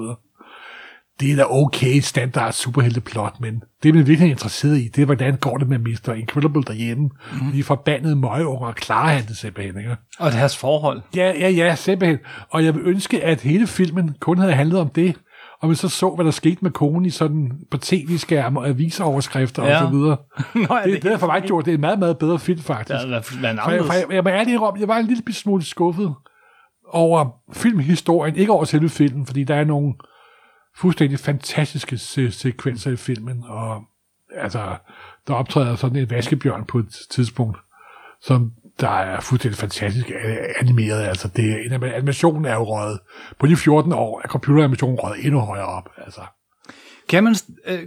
Det 1.19 1.31
er 1.31 1.35
da 1.35 1.43
okay 1.49 1.99
standard 1.99 2.51
superhelteplot, 2.53 3.39
men 3.39 3.61
det, 3.83 3.95
man 3.95 4.07
virkelig 4.07 4.27
er 4.27 4.31
interesseret 4.31 4.77
i, 4.77 4.87
det 4.87 5.01
er, 5.01 5.05
hvordan 5.05 5.35
går 5.35 5.57
det 5.57 5.69
med 5.69 5.79
Mr. 5.79 6.13
Incredible 6.13 6.63
derhjemme. 6.63 7.09
Mm. 7.41 7.51
De 7.51 7.63
forbandede 7.63 8.15
møgeunger 8.15 8.71
klarer 8.71 9.09
han 9.09 9.25
det 9.25 9.37
simpelthen, 9.37 9.77
ikke? 9.77 9.95
Og 10.19 10.31
deres 10.31 10.57
forhold. 10.57 11.01
Ja, 11.15 11.33
ja, 11.39 11.49
ja, 11.49 11.75
simpelthen. 11.75 12.19
Og 12.49 12.65
jeg 12.65 12.75
vil 12.75 12.81
ønske, 12.85 13.23
at 13.23 13.41
hele 13.41 13.67
filmen 13.67 14.15
kun 14.19 14.37
havde 14.37 14.53
handlet 14.53 14.79
om 14.79 14.89
det, 14.89 15.15
og 15.61 15.69
vi 15.69 15.75
så 15.75 15.89
så, 15.89 16.09
hvad 16.09 16.25
der 16.25 16.31
skete 16.31 16.57
med 16.61 16.71
konen 16.71 17.05
i 17.05 17.09
sådan 17.09 17.51
på 17.71 17.77
tv-skærme 17.77 18.59
og 18.59 18.67
avisoverskrifter 18.67 19.63
Ja. 19.65 19.81
og 19.81 19.87
så 19.87 19.97
videre. 19.97 20.17
Nå, 20.69 20.77
ja, 20.85 20.91
Det, 20.91 21.03
det 21.03 21.11
er 21.13 21.17
for 21.17 21.27
mig 21.27 21.41
gjort, 21.41 21.65
det 21.65 21.71
er 21.71 21.75
en 21.75 21.81
meget, 21.81 21.99
meget 21.99 22.17
bedre 22.17 22.39
film, 22.39 22.59
faktisk. 22.59 22.99
Der 22.99 23.05
er 23.05 23.09
været 23.09 23.25
For 23.25 23.71
jeg, 23.71 23.85
for 23.85 23.93
jeg, 23.93 24.25
jeg, 24.25 24.33
ærligt 24.33 24.53
indrømme, 24.53 24.79
jeg 24.79 24.87
var 24.87 24.97
en 24.97 25.05
lille 25.05 25.33
smule 25.33 25.63
skuffet 25.63 26.13
over 26.89 27.29
filmhistorien, 27.53 28.35
ikke 28.35 28.51
over 28.51 28.63
selve 28.63 28.89
filmen, 28.89 29.25
fordi 29.25 29.43
der 29.43 29.55
er 29.55 29.63
nogle 29.63 29.93
fuldstændig 30.77 31.19
fantastiske 31.19 31.97
se- 31.97 32.31
sekvenser 32.31 32.91
i 32.91 32.95
filmen, 32.95 33.43
og 33.47 33.83
altså, 34.37 34.75
der 35.27 35.33
optræder 35.33 35.75
sådan 35.75 35.97
en 35.97 36.09
vaskebjørn 36.09 36.65
på 36.65 36.77
et 36.77 36.87
tidspunkt, 37.11 37.57
som 38.21 38.51
der 38.79 38.89
er 38.89 39.19
fuldstændig 39.19 39.57
fantastisk 39.57 40.11
animeret. 40.59 41.01
Altså, 41.03 41.27
det, 41.27 41.71
animationen 41.83 42.45
er 42.45 42.53
jo 42.53 42.63
røget. 42.63 42.99
På 43.39 43.47
de 43.47 43.55
14 43.55 43.91
år 43.93 44.21
er 44.23 44.27
computeranimationen 44.27 44.99
røget 44.99 45.25
endnu 45.25 45.39
højere 45.39 45.65
op. 45.65 45.89
Altså. 45.97 46.21
Kan 47.09 47.23
man... 47.23 47.35
Øh, 47.67 47.79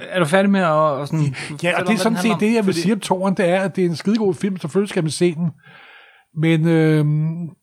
er 0.00 0.18
du 0.18 0.24
færdig 0.24 0.50
med 0.50 0.60
at... 0.60 1.00
at 1.00 1.08
sådan, 1.08 1.34
Ja, 1.62 1.80
og 1.80 1.86
det 1.86 1.92
er 1.94 1.98
sådan 1.98 2.18
set 2.18 2.36
det, 2.40 2.46
jeg 2.54 2.66
vil 2.66 2.74
Fordi- 2.74 2.80
sige 2.80 2.92
om 2.94 3.00
toren, 3.00 3.34
det 3.36 3.44
er, 3.48 3.60
at 3.62 3.76
det 3.76 3.84
er 3.84 3.88
en 3.88 3.96
skidegod 3.96 4.34
film, 4.34 4.56
selvfølgelig 4.56 4.88
skal 4.88 5.04
man 5.04 5.10
se 5.10 5.34
den, 5.34 5.50
men 6.36 6.68
øh, 6.68 7.04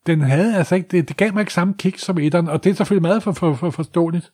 den 0.07 0.21
havde 0.21 0.57
altså 0.57 0.75
ikke, 0.75 0.87
det, 0.91 1.07
det 1.09 1.17
gav 1.17 1.33
mig 1.33 1.39
ikke 1.41 1.53
samme 1.53 1.73
kick 1.79 1.99
som 1.99 2.17
etteren, 2.17 2.47
og 2.47 2.63
det 2.63 2.69
er 2.69 2.73
selvfølgelig 2.73 3.01
meget 3.01 3.23
for, 3.23 3.31
for, 3.31 3.53
for 3.53 3.69
forståeligt. 3.69 4.31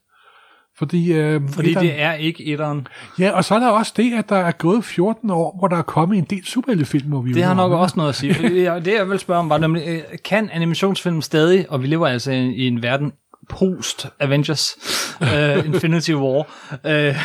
Fordi, 0.79 1.13
øh, 1.13 1.41
Fordi 1.49 1.71
etteren- 1.73 1.81
det 1.83 2.01
er 2.01 2.13
ikke 2.13 2.45
etteren. 2.45 2.87
Ja, 3.19 3.31
og 3.31 3.45
så 3.45 3.55
er 3.55 3.59
der 3.59 3.67
også 3.69 3.93
det, 3.97 4.13
at 4.13 4.29
der 4.29 4.35
er 4.35 4.51
gået 4.51 4.85
14 4.85 5.29
år, 5.29 5.55
hvor 5.59 5.67
der 5.67 5.77
er 5.77 5.81
kommet 5.81 6.17
en 6.17 6.23
del 6.23 6.45
superheltefilm, 6.45 7.07
hvor 7.09 7.21
vi 7.21 7.33
Det 7.33 7.43
har 7.43 7.53
nok 7.53 7.71
om, 7.71 7.79
også 7.79 7.93
noget 7.97 8.09
at 8.09 8.15
sige. 8.15 8.33
Det 8.85 8.93
jeg 8.93 9.09
vil 9.09 9.19
spørge 9.19 9.39
om 9.39 9.49
var 9.49 9.57
nemlig, 9.57 9.83
øh, 9.87 9.99
kan 10.25 10.49
animationsfilm 10.53 11.21
stadig, 11.21 11.65
og 11.69 11.81
vi 11.81 11.87
lever 11.87 12.07
altså 12.07 12.31
i, 12.31 12.67
en 12.67 12.83
verden 12.83 13.11
post-Avengers, 13.49 14.77
uh, 15.21 15.65
Infinity 15.73 16.11
War, 16.11 16.47
uh, 16.83 17.15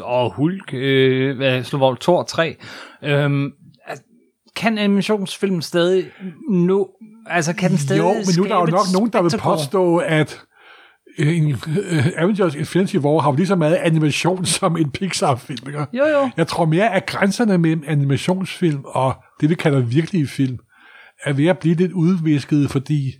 og, 0.00 0.32
Hulk, 0.34 0.72
uh, 0.72 1.36
hvad 1.36 1.64
slår 1.64 1.96
Thor 2.00 2.22
3, 2.22 2.56
um, 3.24 3.52
kan 4.56 4.78
animationsfilm 4.78 5.60
stadig 5.60 6.04
nå, 6.50 6.90
altså 7.26 7.52
kan 7.54 7.70
den 7.70 7.78
stadig 7.78 8.00
Jo, 8.00 8.08
men 8.08 8.34
nu 8.36 8.44
er 8.44 8.48
der 8.48 8.56
jo 8.60 8.66
nok 8.66 8.86
nogen, 8.94 9.10
der 9.12 9.22
vil 9.22 9.32
påstå, 9.38 9.96
at 9.96 10.40
en, 11.18 11.52
uh, 11.52 12.06
Avengers 12.16 12.54
Infinity 12.54 12.96
War 12.96 13.20
har 13.20 13.30
jo 13.30 13.36
lige 13.36 13.46
så 13.46 13.56
meget 13.56 13.74
animation 13.74 14.44
som 14.56 14.76
en 14.76 14.90
Pixar-film. 14.90 15.68
Ikke? 15.68 15.78
Jo, 15.92 16.04
jo. 16.04 16.30
Jeg 16.36 16.46
tror 16.46 16.64
mere, 16.64 16.94
at 16.94 17.06
grænserne 17.06 17.58
mellem 17.58 17.84
animationsfilm 17.86 18.84
og 18.84 19.14
det, 19.40 19.50
vi 19.50 19.54
kalder 19.54 19.80
virkelige 19.80 20.26
film, 20.26 20.58
er 21.24 21.32
ved 21.32 21.46
at 21.46 21.58
blive 21.58 21.74
lidt 21.74 21.92
udvisket, 21.92 22.70
fordi 22.70 23.14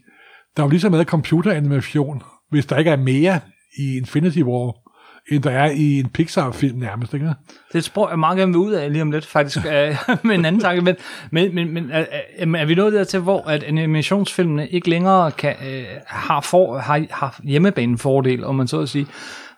der 0.56 0.62
er 0.62 0.66
jo 0.66 0.70
lige 0.70 0.80
så 0.80 0.90
meget 0.90 1.06
computeranimation, 1.06 2.22
hvis 2.50 2.66
der 2.66 2.76
ikke 2.78 2.90
er 2.90 2.96
mere 2.96 3.40
i 3.78 3.96
Infinity 3.96 4.38
War, 4.42 4.83
end 5.30 5.42
der 5.42 5.50
er 5.50 5.70
i 5.70 5.98
en 6.00 6.08
Pixar-film 6.08 6.78
nærmest. 6.78 7.14
Ikke? 7.14 7.26
Det 7.72 7.78
et 7.78 7.84
sprog, 7.84 8.10
jeg 8.10 8.18
meget 8.18 8.38
gerne 8.38 8.52
vil 8.52 8.58
ud 8.58 8.72
af 8.72 8.92
lige 8.92 9.02
om 9.02 9.10
lidt, 9.10 9.26
faktisk, 9.26 9.58
øh, 9.74 9.96
med 10.24 10.34
en 10.34 10.44
anden 10.44 10.60
tanke. 10.60 10.82
Men, 10.82 10.96
men, 11.30 11.54
men, 11.54 11.74
men 11.74 11.90
er, 11.90 12.04
er- 12.38 12.54
er 12.56 12.64
vi 12.64 12.74
nået 12.74 12.92
dertil, 12.92 13.20
hvor 13.20 13.48
at 13.48 13.62
animationsfilmene 13.62 14.68
ikke 14.68 14.90
længere 14.90 15.30
kan, 15.30 15.54
øh, 15.68 15.84
har, 16.06 16.40
for, 16.40 16.78
har, 16.78 17.04
har 17.10 17.40
hjemmebanefordel, 17.44 18.44
om 18.44 18.54
man 18.54 18.68
så 18.68 18.80
at 18.80 18.88
sige, 18.88 19.06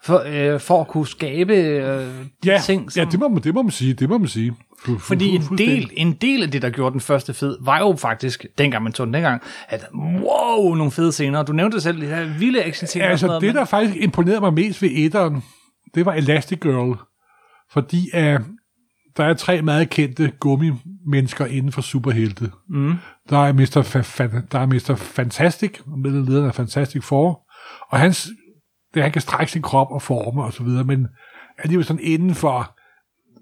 for, 0.02 0.22
øh, 0.26 0.60
for 0.60 0.80
at 0.80 0.88
kunne 0.88 1.06
skabe 1.06 1.54
øh, 1.54 2.06
Ja, 2.46 2.60
ting, 2.64 2.92
som, 2.92 3.00
ja 3.04 3.10
det, 3.10 3.20
må 3.20 3.28
man, 3.28 3.42
det 3.42 3.54
må 3.54 3.62
man 3.62 3.70
sige. 3.70 3.94
Det 3.94 4.08
må 4.08 4.18
man 4.18 4.28
sige. 4.28 4.54
Fordi 5.00 5.28
en 5.28 5.42
del, 5.58 5.90
en 5.96 6.12
del 6.12 6.42
af 6.42 6.50
det, 6.50 6.62
der 6.62 6.70
gjorde 6.70 6.92
den 6.92 7.00
første 7.00 7.34
fed, 7.34 7.56
var 7.60 7.78
jo 7.78 7.96
faktisk, 7.98 8.46
dengang 8.58 8.82
man 8.84 8.92
tog 8.92 9.06
den 9.06 9.14
dengang, 9.14 9.42
at 9.68 9.84
wow, 9.94 10.74
nogle 10.74 10.92
fede 10.92 11.12
scener. 11.12 11.42
Du 11.42 11.52
nævnte 11.52 11.80
selv 11.80 12.00
de 12.00 12.06
her 12.06 12.38
vilde 12.38 12.64
action 12.64 12.86
scener. 12.86 13.04
Ja, 13.04 13.08
og 13.08 13.12
altså 13.12 13.26
sådan 13.26 13.34
det, 13.40 13.54
noget, 13.54 13.54
der 13.54 13.64
faktisk 13.64 13.96
imponerede 14.02 14.40
mig 14.40 14.54
mest 14.54 14.82
ved 14.82 14.90
etteren, 14.92 15.42
det 15.94 16.06
var 16.06 16.12
Elastigirl. 16.12 16.98
Fordi 17.70 18.10
uh, 18.14 18.40
der 19.16 19.24
er 19.24 19.34
tre 19.34 19.62
meget 19.62 19.90
kendte 19.90 20.32
gummimennesker 20.40 21.46
inden 21.46 21.72
for 21.72 21.80
superhelte. 21.82 22.50
Mm. 22.68 22.94
Der, 23.30 23.38
er 23.38 23.52
Mr. 23.52 23.76
Fa- 23.76 24.20
Fa- 24.20 24.46
der 24.52 24.58
er 24.58 24.66
Mr. 24.66 24.94
Fantastic, 24.96 25.78
medlederen 25.86 26.46
af 26.46 26.54
Fantastic 26.54 27.04
Four, 27.04 27.42
og 27.90 27.98
hans, 27.98 28.28
det, 28.94 29.02
han 29.02 29.12
kan 29.12 29.22
strække 29.22 29.52
sin 29.52 29.62
krop 29.62 29.90
og 29.90 30.02
forme 30.02 30.44
og 30.44 30.52
så 30.52 30.62
videre, 30.62 30.84
men 30.84 31.06
alligevel 31.58 31.84
sådan 31.86 32.02
inden 32.02 32.34
for 32.34 32.76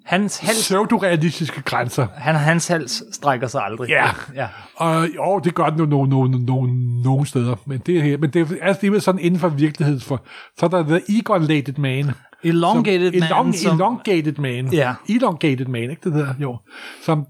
hans, 0.05 0.39
hals, 0.39 0.59
pseudorealistiske 0.59 1.63
grænser. 1.63 2.07
han, 2.15 2.35
hans 2.35 2.69
hals 2.69 3.03
strækker 3.13 3.47
sig 3.47 3.63
aldrig. 3.63 3.89
Ja. 3.89 4.11
ja. 4.35 4.49
Og 4.77 5.09
jo, 5.17 5.39
det 5.39 5.55
gør 5.55 5.71
den 5.71 5.79
jo 5.79 5.87
nogle, 5.87 6.11
nogle, 6.11 6.45
nogle, 6.45 7.03
nogle 7.03 7.27
steder, 7.27 7.57
men 7.67 7.79
det, 7.87 7.99
er 7.99 8.03
her, 8.03 8.19
men 8.19 8.31
det 8.31 8.41
er 8.41 8.47
altså 8.63 8.79
alligevel 8.79 9.01
sådan 9.01 9.21
inden 9.21 9.41
for 9.41 9.49
virkeligheden. 9.49 10.01
For, 10.01 10.27
så 10.59 10.67
er 10.67 10.71
der 10.71 10.83
The 10.83 11.01
Elongated 11.09 11.79
Man, 11.79 12.11
Elongated 12.45 13.13
som, 13.13 13.21
man, 13.21 13.29
elong, 13.29 13.55
som, 13.55 13.75
elongated 13.77 14.39
man. 14.39 14.67
Ja. 14.73 14.95
Elongated 15.09 15.67
man, 15.67 15.83
ikke 15.91 16.01
det 16.05 16.13
der? 16.13 16.35
Jo. 16.39 16.59
Som, 17.03 17.27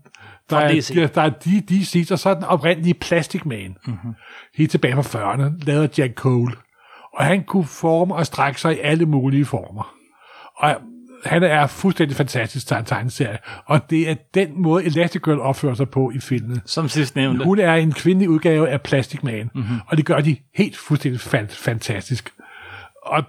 der, 0.51 0.57
er, 0.59 0.75
DC. 0.75 0.95
der, 1.15 1.23
er 1.23 1.29
de, 1.31 1.61
de 1.61 2.07
og 2.13 2.19
så 2.19 2.31
er 2.31 2.35
den 2.35 2.45
oprindelige 2.45 2.95
Plastic 2.95 3.45
Man. 3.45 3.77
Mm-hmm. 3.87 4.13
Helt 4.57 4.71
tilbage 4.71 5.03
fra 5.03 5.35
40'erne, 5.35 5.53
lavet 5.67 5.83
af 5.83 5.99
Jack 5.99 6.15
Cole. 6.15 6.53
Og 7.15 7.25
han 7.25 7.43
kunne 7.45 7.65
forme 7.65 8.15
og 8.15 8.27
strække 8.27 8.61
sig 8.61 8.77
i 8.77 8.81
alle 8.81 9.07
mulige 9.07 9.45
former. 9.45 9.95
Og 10.57 10.77
han 11.25 11.43
er 11.43 11.67
fuldstændig 11.67 12.17
fantastisk 12.17 12.67
til 12.67 12.77
en 12.77 12.85
tegneserie. 12.85 13.39
Og 13.67 13.91
det 13.91 14.11
er 14.11 14.15
den 14.35 14.63
måde, 14.63 14.85
Elastigirl 14.85 15.39
opfører 15.41 15.75
sig 15.75 15.89
på 15.91 16.11
i 16.15 16.19
filmen. 16.21 16.61
som 16.67 16.89
sidst 16.89 17.17
nævnte. 17.17 17.45
Hun 17.45 17.59
er 17.59 17.75
en 17.75 17.93
kvindelig 17.93 18.29
udgave 18.31 18.69
af 18.69 18.81
Plastic 18.81 19.23
Man, 19.23 19.35
Mhm. 19.35 19.51
mm-hmm. 19.55 19.79
og 19.87 19.97
det 19.97 20.05
gør 20.07 20.21
de 20.21 20.37
helt 20.55 20.77
fuldstændig 20.77 21.21
fan- 21.21 21.49
fantastisk. 21.51 22.31
Og 23.03 23.23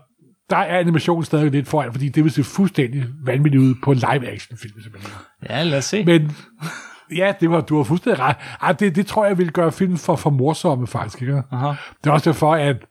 der 0.49 0.57
er 0.57 0.79
animationen 0.79 1.25
stadig 1.25 1.51
lidt 1.51 1.67
foran, 1.67 1.91
fordi 1.91 2.09
det 2.09 2.23
vil 2.23 2.31
se 2.31 2.43
fuldstændig 2.43 3.05
vanvittigt 3.25 3.63
ud 3.63 3.75
på 3.83 3.91
en 3.91 3.97
live-action-film. 3.97 4.81
simpelthen. 4.81 5.11
Ja, 5.49 5.63
lad 5.63 5.77
os 5.77 5.85
se. 5.85 6.05
Men 6.05 6.31
ja, 7.17 7.33
det 7.39 7.49
var, 7.49 7.61
du 7.61 7.77
har 7.77 7.83
fuldstændig 7.83 8.19
ret. 8.19 8.35
Ej, 8.61 8.71
det, 8.71 8.95
det 8.95 9.07
tror 9.07 9.25
jeg 9.25 9.37
vil 9.37 9.51
gøre 9.51 9.71
filmen 9.71 9.97
for, 9.97 10.15
for 10.15 10.29
morsomme, 10.29 10.87
faktisk. 10.87 11.21
Ikke? 11.21 11.43
Aha. 11.51 11.73
Det 12.03 12.09
er 12.09 12.11
også 12.11 12.29
derfor, 12.29 12.55
at 12.55 12.85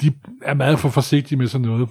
de 0.00 0.12
er 0.42 0.54
meget 0.54 0.78
for 0.78 0.88
forsigtige 0.88 1.38
med 1.38 1.46
sådan 1.48 1.66
noget. 1.66 1.88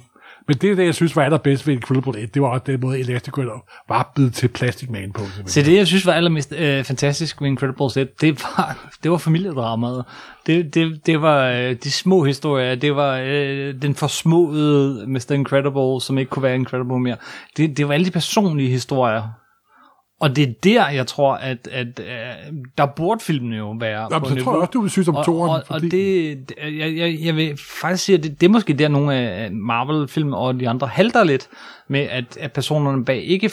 Men 0.47 0.57
det, 0.57 0.77
det 0.77 0.85
jeg 0.85 0.95
synes 0.95 1.15
var 1.15 1.23
allerbedst 1.23 1.67
ved 1.67 1.73
Incredible 1.73 2.21
1, 2.21 2.33
det 2.33 2.41
var 2.41 2.47
også 2.47 2.63
den 2.65 2.79
måde, 2.81 2.99
Elastigirl 2.99 3.49
var 3.89 4.11
blevet 4.15 4.33
til 4.33 4.47
Plastic 4.47 4.89
Man 4.89 5.11
på. 5.11 5.19
simpelthen. 5.19 5.47
Så 5.47 5.61
det, 5.61 5.75
jeg 5.77 5.87
synes 5.87 6.05
var 6.05 6.13
allermest 6.13 6.53
øh, 6.57 6.83
fantastisk 6.83 7.41
ved 7.41 7.47
Incredibles 7.47 7.97
1, 7.97 8.21
det 8.21 8.43
var, 8.43 8.77
det 9.03 9.11
var 9.11 9.17
familiedramaet. 9.17 10.05
Det, 10.47 10.73
det, 10.73 11.05
det 11.05 11.21
var 11.21 11.47
øh, 11.47 11.75
de 11.83 11.91
små 11.91 12.23
historier, 12.23 12.75
det 12.75 12.95
var 12.95 13.17
øh, 13.25 13.81
den 13.81 13.95
forsmåede 13.95 15.07
Mr. 15.07 15.31
Incredible, 15.31 16.01
som 16.01 16.17
ikke 16.17 16.29
kunne 16.29 16.43
være 16.43 16.55
Incredible 16.55 16.99
mere. 16.99 17.17
Det, 17.57 17.77
det 17.77 17.87
var 17.87 17.93
alle 17.93 18.05
de 18.05 18.11
personlige 18.11 18.69
historier. 18.69 19.44
Og 20.19 20.35
det 20.35 20.43
er 20.49 20.53
der, 20.63 20.89
jeg 20.89 21.07
tror, 21.07 21.33
at, 21.35 21.67
at 21.71 21.87
øh, 21.99 22.05
der 22.77 22.85
burde 22.85 23.23
filmene 23.23 23.57
jo 23.57 23.71
være 23.79 24.07
Jamen, 24.11 24.19
på 24.21 24.27
så 24.29 24.33
niveau. 24.35 24.43
tror 24.45 24.53
jeg 24.53 24.59
også, 24.61 24.71
du 24.71 24.81
vil 24.81 24.91
synes 24.91 25.07
om 25.07 25.15
og, 25.15 25.25
toren. 25.25 25.49
og, 25.51 25.63
og 25.67 25.81
det, 25.81 25.91
det- 25.91 26.51
jeg, 26.79 26.97
jeg, 26.97 27.17
jeg 27.23 27.35
vil 27.35 27.57
faktisk 27.79 28.03
sige, 28.05 28.17
at 28.17 28.23
det, 28.23 28.41
det 28.41 28.47
er 28.47 28.51
måske 28.51 28.73
der 28.73 28.87
nogle 28.87 29.13
af 29.15 29.51
Marvel-film 29.51 30.33
og 30.33 30.59
de 30.59 30.69
andre 30.69 30.87
halter 30.87 31.23
lidt 31.23 31.47
med, 31.89 31.99
at, 31.99 32.37
at 32.39 32.51
personerne 32.51 33.05
bag 33.05 33.23
ikke 33.23 33.51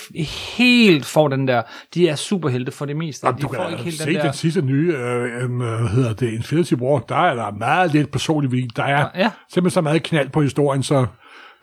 helt 0.56 1.04
får 1.06 1.28
den 1.28 1.48
der, 1.48 1.62
de 1.94 2.08
er 2.08 2.14
superhelte 2.16 2.72
for 2.72 2.84
det 2.84 2.96
meste. 2.96 3.26
Jamen, 3.26 3.38
de 3.38 3.42
du 3.42 3.48
kan 3.48 3.56
får 3.56 3.64
da 3.64 3.70
ikke 3.70 3.82
helt 3.82 3.96
se 3.98 4.04
den 4.06 4.14
den, 4.14 4.22
der, 4.24 4.32
sidste 4.32 4.62
nye, 4.62 4.94
øh, 4.96 5.44
en, 5.44 5.62
øh, 5.62 5.78
hvad 5.80 5.88
hedder 5.88 6.12
det, 6.12 6.32
Infinity 6.32 6.74
War, 6.74 6.98
der 6.98 7.16
er 7.16 7.34
der 7.34 7.50
meget 7.58 7.92
lidt 7.92 8.10
personlig 8.10 8.52
vin. 8.52 8.70
Der 8.76 8.82
er 8.84 9.08
Ja. 9.18 9.30
simpelthen 9.52 9.70
så 9.74 9.80
meget 9.80 10.02
knald 10.02 10.28
på 10.28 10.42
historien, 10.42 10.82
så 10.82 11.06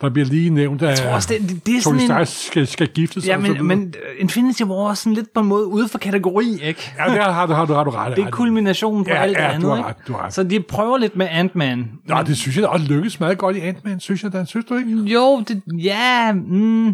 der 0.01 0.09
bliver 0.09 0.25
lige 0.25 0.49
nævnt, 0.49 0.81
at 0.81 0.97
tror 0.97 1.09
også, 1.11 1.33
det, 1.33 1.65
det, 1.65 1.77
er 1.77 1.81
Tony 1.81 1.99
sådan 1.99 1.99
en... 1.99 2.05
Stark 2.05 2.27
skal, 2.27 2.67
skal 2.67 2.87
gifte 2.87 3.21
sig. 3.21 3.27
Ja, 3.27 3.37
men, 3.37 3.67
men 3.67 3.87
øh, 3.87 4.21
Infinity 4.21 4.63
War 4.63 4.89
er 4.89 4.93
sådan 4.93 5.13
lidt 5.13 5.33
på 5.33 5.39
en 5.39 5.47
måde 5.47 5.65
ude 5.65 5.87
for 5.87 5.97
kategori, 5.97 6.59
ikke? 6.63 6.93
Ja, 6.97 7.03
der 7.03 7.31
har 7.31 7.45
du, 7.45 7.53
har 7.53 7.65
du, 7.65 7.73
har 7.73 7.83
du 7.83 7.89
ret. 7.89 8.17
Det 8.17 8.25
er 8.25 8.29
kulminationen 8.31 9.03
på 9.03 9.09
Ja, 9.09 9.21
alt 9.21 9.37
ja, 9.37 9.43
det 9.43 9.61
du 9.61 9.71
andet, 9.71 9.83
har 9.83 9.89
ret, 9.89 9.95
du 10.07 10.13
har 10.13 10.25
ret. 10.25 10.33
Så 10.33 10.43
de 10.43 10.59
prøver 10.59 10.97
lidt 10.97 11.15
med 11.15 11.27
Ant-Man. 11.29 11.91
Nå, 12.05 12.15
det 12.27 12.37
synes 12.37 12.55
jeg 12.55 12.63
da 12.63 12.67
også 12.67 12.85
lykkes 12.85 13.19
meget 13.19 13.37
godt 13.37 13.55
i 13.55 13.59
Ant-Man, 13.59 13.99
synes 13.99 14.23
jeg 14.23 14.33
da. 14.33 14.45
Synes 14.45 14.65
du 14.65 14.77
ikke? 14.77 14.91
Jo, 14.91 15.43
det, 15.47 15.61
ja, 15.83 16.31
mm, 16.33 16.87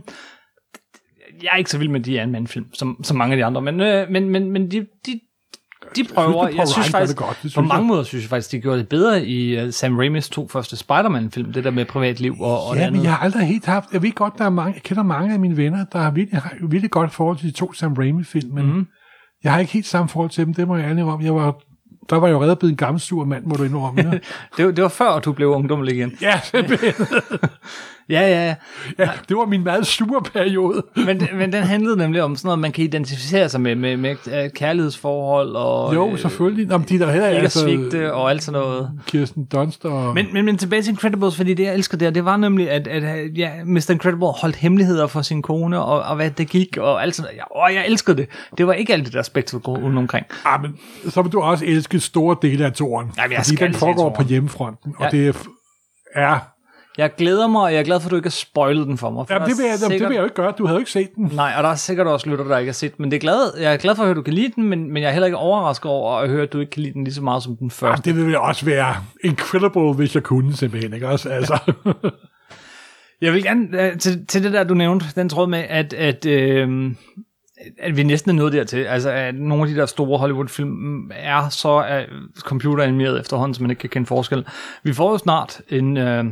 jeg 1.44 1.50
er 1.54 1.58
ikke 1.58 1.70
så 1.70 1.78
vild 1.78 1.90
med 1.90 2.00
de 2.00 2.22
Ant-Man-film, 2.22 2.66
som, 2.74 3.04
som 3.04 3.18
mange 3.18 3.34
af 3.34 3.38
de 3.38 3.46
andre, 3.46 3.62
men, 3.62 3.82
øh, 3.82 4.10
men, 4.10 4.30
men, 4.30 4.52
men 4.52 4.72
de, 4.72 4.86
de, 5.06 5.20
de 5.96 6.04
prøver, 6.14 6.48
jeg 6.48 6.68
synes 6.68 6.78
Rudd 6.78 6.92
gør 6.92 7.00
faktisk, 7.00 7.18
det 7.18 7.26
godt, 7.26 7.30
det 7.30 7.42
på 7.44 7.50
synes 7.50 7.56
mange 7.56 7.76
jeg. 7.76 7.84
måder 7.84 8.04
synes 8.04 8.24
jeg 8.24 8.30
faktisk, 8.30 8.52
de 8.52 8.60
gjorde 8.60 8.80
det 8.80 8.90
bedre 8.90 9.26
i 9.26 9.64
uh, 9.66 9.72
Sam 9.74 9.98
Raimis 9.98 10.30
to 10.30 10.48
første 10.48 10.78
Spider-Man-film, 10.78 11.54
det 11.54 11.64
der 11.64 11.72
med 11.72 11.86
privatliv 11.86 12.36
og, 12.42 12.66
og 12.68 12.76
det 12.76 12.82
Ja, 12.82 12.86
andet. 12.86 12.98
men 12.98 13.04
jeg 13.06 13.14
har 13.14 13.26
aldrig 13.26 13.48
helt 13.48 13.66
haft... 13.66 13.86
Jeg 13.94 14.02
ved 14.02 14.12
godt, 14.12 14.34
der 14.38 14.46
er 14.46 14.50
mange, 14.50 14.74
jeg 14.74 14.84
kender 14.84 15.04
mange 15.04 15.34
af 15.34 15.40
mine 15.40 15.58
venner, 15.58 15.86
der 15.92 16.00
har 16.00 16.12
virkelig, 16.12 16.42
har 16.42 16.56
virkelig 16.62 16.92
godt 16.92 17.12
forhold 17.14 17.38
til 17.38 17.48
de 17.48 17.54
to 17.54 17.74
Sam 17.74 17.94
Raimi-film, 17.94 18.54
men 18.54 18.66
mm. 18.66 18.88
jeg 19.44 19.52
har 19.54 19.60
ikke 19.60 19.74
helt 19.74 19.86
samme 19.88 20.10
forhold 20.10 20.30
til 20.32 20.46
dem, 20.46 20.54
det 20.54 20.68
må 20.68 20.76
jeg 20.76 20.86
ærlig 20.90 21.04
om. 21.04 21.22
Jeg 21.22 21.36
var, 21.36 21.56
der 22.10 22.16
var 22.16 22.28
jeg 22.28 22.34
jo 22.34 22.42
reddet 22.44 22.60
blevet 22.60 22.72
en 22.72 22.78
gammel 22.78 23.00
sur 23.02 23.26
mand, 23.26 23.46
må 23.46 23.56
du 23.56 23.64
indrømme. 23.64 24.02
Ja, 24.02 24.12
det, 24.66 24.76
det 24.76 24.82
var 24.84 24.90
før, 24.90 25.20
du 25.20 25.32
blev 25.32 25.48
ungdommelig 25.48 25.96
igen. 25.96 26.18
ja, 26.22 26.40
simpelthen. 26.44 26.94
Ja, 28.10 28.22
ja, 28.22 28.46
ja. 28.46 28.56
ja, 29.00 29.10
det 29.30 29.38
var 29.38 29.46
min 29.46 29.64
meget 29.64 29.88
sure 29.88 30.22
periode. 30.34 30.84
Men, 30.96 31.28
men 31.34 31.54
den 31.54 31.64
handlede 31.64 31.98
nemlig 31.98 32.24
om 32.24 32.36
sådan 32.36 32.48
noget, 32.48 32.60
man 32.60 32.72
kan 32.72 32.84
identificere 32.84 33.50
sig 33.50 33.62
med, 33.62 33.76
med, 33.76 33.98
med 33.98 34.16
øh, 34.28 34.50
kærlighedsforhold 34.50 35.56
og 35.56 35.96
Jo, 35.96 36.18
selvfølgelig. 36.18 36.68
Nå, 36.68 36.78
men 36.78 36.88
de 36.90 37.00
der 37.00 37.12
heller 37.12 37.28
ikke 37.28 37.42
altså, 37.42 37.60
svigte 37.60 38.14
og 38.14 38.30
alt 38.30 38.44
sådan 38.44 38.62
noget. 38.62 38.92
Kirsten 39.08 39.46
Dunst 39.46 39.86
og... 39.86 40.14
Men, 40.14 40.28
men, 40.34 40.46
men 40.46 40.58
tilbage 40.58 40.82
til 40.82 40.92
Incredibles, 40.92 41.36
fordi 41.36 41.54
det, 41.54 41.64
jeg 41.64 41.74
elsker 41.74 41.98
der, 41.98 42.10
det 42.10 42.26
var 42.26 42.38
nemlig, 42.38 42.72
at, 42.72 42.88
at 42.88 43.38
ja, 43.38 43.52
Mr. 43.66 43.92
Incredible 43.92 44.28
holdt 44.28 44.56
hemmeligheder 44.56 45.08
for 45.08 45.22
sin 45.22 45.42
kone, 45.42 45.80
og, 45.82 46.02
og 46.02 46.16
hvad 46.16 46.32
det 46.32 46.50
gik, 46.50 46.78
og 46.78 47.02
alt 47.04 47.16
sådan 47.16 47.32
noget. 47.32 47.42
Og 47.52 47.74
jeg 47.74 47.86
elskede 47.88 48.18
det. 48.18 48.28
Det 48.58 48.68
var 48.68 48.74
ikke 48.74 48.94
alt 48.94 49.06
det 49.06 49.14
der 49.14 49.22
spektakel 49.22 49.70
rundt 49.70 49.98
omkring. 49.98 50.26
Ah, 50.46 50.62
men 50.62 50.78
så 51.10 51.22
vil 51.22 51.32
du 51.32 51.42
også 51.42 51.66
elske 51.66 52.00
store 52.00 52.38
dele 52.42 52.66
af 52.66 52.74
toren. 52.74 53.12
Jamen, 53.18 53.32
jeg 53.32 53.44
fordi 53.46 53.56
den 53.56 53.74
foregår 53.74 54.10
på 54.10 54.24
hjemmefronten, 54.24 54.94
og 54.98 55.06
Ja. 55.14 55.18
det 55.18 55.36
er... 56.16 56.40
Jeg 56.98 57.12
glæder 57.18 57.48
mig, 57.48 57.62
og 57.62 57.74
jeg 57.74 57.80
er 57.80 57.84
glad 57.84 58.00
for, 58.00 58.08
at 58.08 58.12
du 58.12 58.16
ikke 58.16 58.26
har 58.26 58.32
spoilet 58.32 58.88
den 58.88 58.98
for 58.98 59.10
mig. 59.10 59.28
For 59.28 59.34
ja, 59.34 59.40
det, 59.40 59.58
vil 59.58 59.66
jeg, 59.66 59.80
sikkert, 59.80 60.00
det 60.00 60.08
vil 60.08 60.14
jeg 60.14 60.20
jo 60.20 60.24
ikke 60.24 60.36
gøre. 60.36 60.54
Du 60.58 60.66
havde 60.66 60.76
jo 60.76 60.80
ikke 60.80 60.92
set 60.92 61.16
den. 61.16 61.32
Nej, 61.34 61.54
og 61.58 61.64
der 61.64 61.70
er 61.70 61.76
sikkert 61.76 62.08
også 62.08 62.30
lytter, 62.30 62.46
der 62.46 62.58
ikke 62.58 62.70
har 62.70 62.74
set 62.74 62.98
den, 62.98 63.04
men 63.04 63.12
det 63.12 63.18
er 63.18 63.22
glad, 63.22 63.60
jeg 63.60 63.74
er 63.74 63.78
glad 63.78 63.96
for 63.96 64.04
at 64.04 64.08
høre, 64.08 64.12
at 64.12 64.18
du 64.18 64.22
kan 64.22 64.34
lide 64.34 64.52
den, 64.56 64.64
men, 64.64 64.94
men 64.94 65.04
jeg 65.04 65.10
er 65.10 65.14
heller 65.14 65.26
ikke 65.26 65.38
overrasket 65.38 65.92
over 65.92 66.18
at 66.18 66.30
høre, 66.30 66.44
at 66.44 66.54
du 66.54 66.60
ikke 66.60 66.70
kan 66.70 66.82
lide 66.84 66.94
den 66.94 67.04
lige 67.04 67.14
så 67.14 67.22
meget 67.22 67.44
som 67.44 67.58
den 67.58 67.72
første. 67.72 68.10
det 68.10 68.20
ville 68.22 68.40
også 68.40 68.66
være 68.66 68.96
incredible, 69.24 69.94
hvis 69.94 70.16
jeg 70.16 70.24
kunne 70.24 70.54
simpelthen, 70.54 70.94
ikke 70.94 71.08
også? 71.08 71.30
Altså, 71.30 71.60
Jeg 73.22 73.34
vil 73.34 73.44
gerne 73.44 73.98
til, 73.98 74.26
til 74.28 74.44
det 74.44 74.54
der, 74.54 74.64
du 74.64 74.74
nævnte, 74.74 75.06
den 75.16 75.30
tråd 75.30 75.48
med, 75.48 75.64
at, 75.70 75.94
at, 75.94 76.26
øh, 76.26 76.92
at 77.80 77.98
vi 77.98 78.04
næsten 78.04 78.32
er 78.32 78.36
nået 78.36 78.54
dertil. 78.54 78.80
Altså, 78.80 79.10
at 79.10 79.36
nogle 79.36 79.64
af 79.64 79.70
de 79.70 79.76
der 79.76 79.86
store 79.86 80.18
Hollywood-film 80.20 81.12
er 81.16 81.50
så 81.50 81.86
øh, 81.88 82.08
computeranimeret 82.40 83.20
efterhånden, 83.20 83.54
så 83.54 83.62
man 83.62 83.70
ikke 83.70 83.80
kan 83.80 83.90
kende 83.90 84.08
forskel. 84.08 84.46
Vi 84.84 84.94
får 84.94 85.12
jo 85.12 85.18
snart 85.18 85.62
en, 85.70 85.98
øh, 85.98 86.24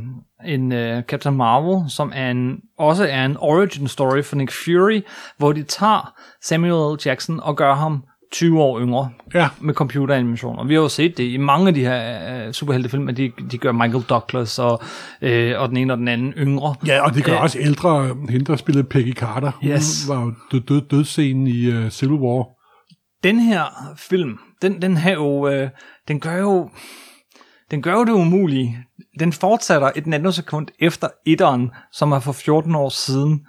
en 0.46 0.72
øh, 0.72 1.04
Captain 1.04 1.36
Marvel, 1.38 1.92
som 1.92 2.12
er 2.16 2.32
en, 2.32 2.60
også 2.78 3.08
er 3.10 3.26
en 3.26 3.38
origin 3.40 3.88
story 3.88 4.24
for 4.24 4.36
Nick 4.36 4.52
Fury, 4.52 5.02
hvor 5.38 5.52
de 5.52 5.64
tager 5.64 6.14
Samuel 6.42 6.96
L. 6.96 7.00
Jackson 7.06 7.40
og 7.40 7.58
gør 7.58 7.76
ham 7.76 8.04
20 8.32 8.62
år 8.62 8.80
yngre 8.80 9.10
ja. 9.34 9.50
med 9.62 9.74
computeranimation. 9.74 10.60
Og 10.60 10.70
vi 10.70 10.74
har 10.74 10.82
jo 10.82 10.90
set 10.90 11.18
det 11.18 11.24
i 11.24 11.38
mange 11.38 11.68
af 11.68 11.74
de 11.74 11.80
her 11.80 12.46
øh, 12.48 12.54
superheltefilm, 12.54 13.10
at 13.10 13.18
de, 13.18 13.32
de 13.52 13.58
gør 13.58 13.72
Michael 13.72 14.04
Douglas 14.04 14.60
og, 14.60 14.82
øh, 15.22 15.60
og 15.60 15.70
den 15.70 15.78
ene 15.78 15.94
og 15.94 15.98
den 15.98 16.08
anden 16.08 16.34
yngre. 16.38 16.76
Ja, 16.88 17.02
og 17.06 17.14
det 17.14 17.24
gør 17.24 17.34
Øh, 17.34 17.42
også 17.42 17.60
ældre, 17.60 18.08
hende 18.30 18.46
der 18.46 18.56
spillede 18.56 18.84
Peggy 18.84 19.14
Carter. 19.14 19.52
Hun 19.62 19.72
Yes. 19.72 20.06
var 20.08 20.22
jo 20.22 20.34
død, 20.52 20.62
død, 20.62 20.82
dødscenen 20.82 21.48
i 21.48 21.68
uh, 21.68 21.90
Civil 21.90 22.16
War. 22.16 22.48
Den 23.24 23.40
her 23.40 23.64
film, 23.98 24.38
den, 24.62 24.82
den, 24.82 24.98
her 24.98 25.14
jo, 25.14 25.48
øh, 25.48 25.70
den 26.08 26.20
gør 26.20 26.38
jo 26.38 26.70
den 27.72 27.82
gør 27.82 27.94
jo 27.94 28.06
det 28.06 28.12
umulige. 28.12 28.78
Den 29.20 29.34
fortsætter 29.34 29.92
et 29.96 30.08
nanosekund 30.08 30.68
efter 30.80 31.08
etteren, 31.26 31.72
som 31.92 32.12
er 32.12 32.20
for 32.20 32.32
14 32.32 32.76
år 32.76 32.90
siden. 32.90 33.46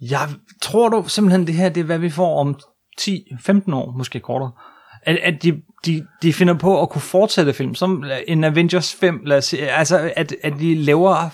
Jeg 0.00 0.28
tror 0.62 0.88
du 0.88 1.04
simpelthen, 1.08 1.46
det 1.46 1.54
her 1.54 1.68
det 1.68 1.80
er, 1.80 1.84
hvad 1.84 1.98
vi 1.98 2.10
får 2.10 2.40
om 2.40 2.58
10-15 3.00 3.74
år, 3.74 3.94
måske 3.98 4.20
kortere. 4.20 4.52
At, 5.02 5.16
at 5.22 5.42
de, 5.42 5.62
de, 5.86 6.06
de 6.22 6.32
finder 6.32 6.54
på 6.54 6.82
at 6.82 6.90
kunne 6.90 7.02
fortsætte 7.02 7.52
film, 7.52 7.74
som 7.74 8.04
en 8.28 8.44
Avengers 8.44 8.94
5, 8.94 9.20
lad 9.24 9.36
os 9.38 9.44
sige, 9.44 9.68
altså 9.70 10.12
at, 10.16 10.34
at 10.42 10.52
de 10.58 10.74
laver 10.74 11.30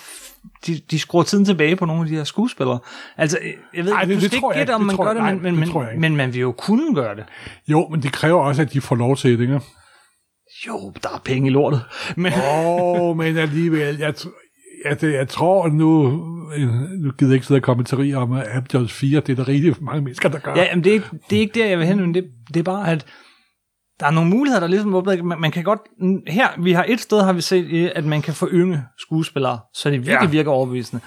de, 0.66 0.80
de 0.90 0.98
skruer 0.98 1.22
tiden 1.22 1.44
tilbage 1.44 1.76
på 1.76 1.84
nogle 1.86 2.02
af 2.02 2.08
de 2.08 2.14
her 2.16 2.24
skuespillere. 2.24 2.78
Altså, 3.16 3.38
jeg 3.74 3.84
ved 3.84 3.92
Ej, 3.92 4.00
det- 4.04 4.08
du 4.16 4.20
det 4.20 4.30
skal 4.30 4.40
tror 4.40 4.52
ikke 4.52 4.60
gætte, 4.60 4.74
om 4.74 4.80
Det 4.80 4.86
man 4.86 4.96
tror 4.96 5.04
gør 5.04 5.12
det, 5.12 5.22
nej, 5.22 5.34
men, 5.34 5.42
men, 5.42 5.68
det 5.68 5.74
men, 5.74 6.00
men 6.00 6.16
man 6.16 6.32
vil 6.32 6.40
jo 6.40 6.52
kunne 6.52 6.94
gøre 6.94 7.16
det. 7.16 7.24
Jo, 7.68 7.88
men 7.88 8.02
det 8.02 8.12
kræver 8.12 8.40
også, 8.40 8.62
at 8.62 8.72
de 8.72 8.80
får 8.80 8.96
lov 8.96 9.16
til 9.16 9.38
det, 9.38 9.40
ikke? 9.40 9.60
Jo, 10.68 10.92
der 11.02 11.08
er 11.08 11.20
penge 11.24 11.48
i 11.48 11.52
lortet. 11.52 11.82
Men, 12.16 12.32
Åh, 12.32 13.00
oh, 13.00 13.16
men 13.16 13.36
alligevel, 13.36 13.98
jeg, 13.98 14.14
jeg, 14.84 15.00
det- 15.00 15.12
jeg 15.12 15.28
tror 15.28 15.68
nu, 15.68 16.02
nu 17.00 17.10
gider 17.18 17.30
jeg 17.32 17.34
ikke 17.34 17.46
sidde 17.46 17.58
og 17.58 17.62
kommentare 17.62 18.14
om 18.14 18.32
at 18.32 18.46
Avengers 18.50 18.92
4, 18.92 19.20
det 19.20 19.28
er 19.32 19.36
der 19.36 19.48
rigtig 19.48 19.74
mange 19.80 20.02
mennesker, 20.02 20.28
der 20.28 20.38
gør. 20.38 20.54
ja, 20.56 20.62
jamen, 20.64 20.84
det, 20.84 20.90
er 20.90 20.94
ikke, 20.94 21.06
det 21.30 21.36
er 21.36 21.40
ikke 21.40 21.60
der, 21.60 21.66
jeg 21.66 21.78
vil 21.78 21.86
hen, 21.86 22.00
men 22.00 22.14
det, 22.14 22.24
det 22.48 22.56
er 22.60 22.64
bare, 22.64 22.90
at 22.92 23.06
der 24.00 24.06
er 24.06 24.10
nogle 24.10 24.30
muligheder, 24.30 24.60
der 24.60 24.66
ligesom 24.66 24.94
åbner. 24.94 25.22
Man, 25.22 25.40
man 25.40 25.50
kan 25.50 25.64
godt, 25.64 25.80
her, 26.28 26.48
vi 26.62 26.72
har 26.72 26.84
et 26.88 27.00
sted, 27.00 27.22
har 27.22 27.32
vi 27.32 27.40
set, 27.40 27.64
øh, 27.70 27.90
at 27.94 28.04
man 28.04 28.22
kan 28.22 28.34
forynge 28.34 28.82
skuespillere, 28.98 29.58
så 29.74 29.90
det 29.90 29.98
virkelig 30.00 30.26
ja. 30.26 30.30
virker 30.30 30.50
overbevisende. 30.50 31.02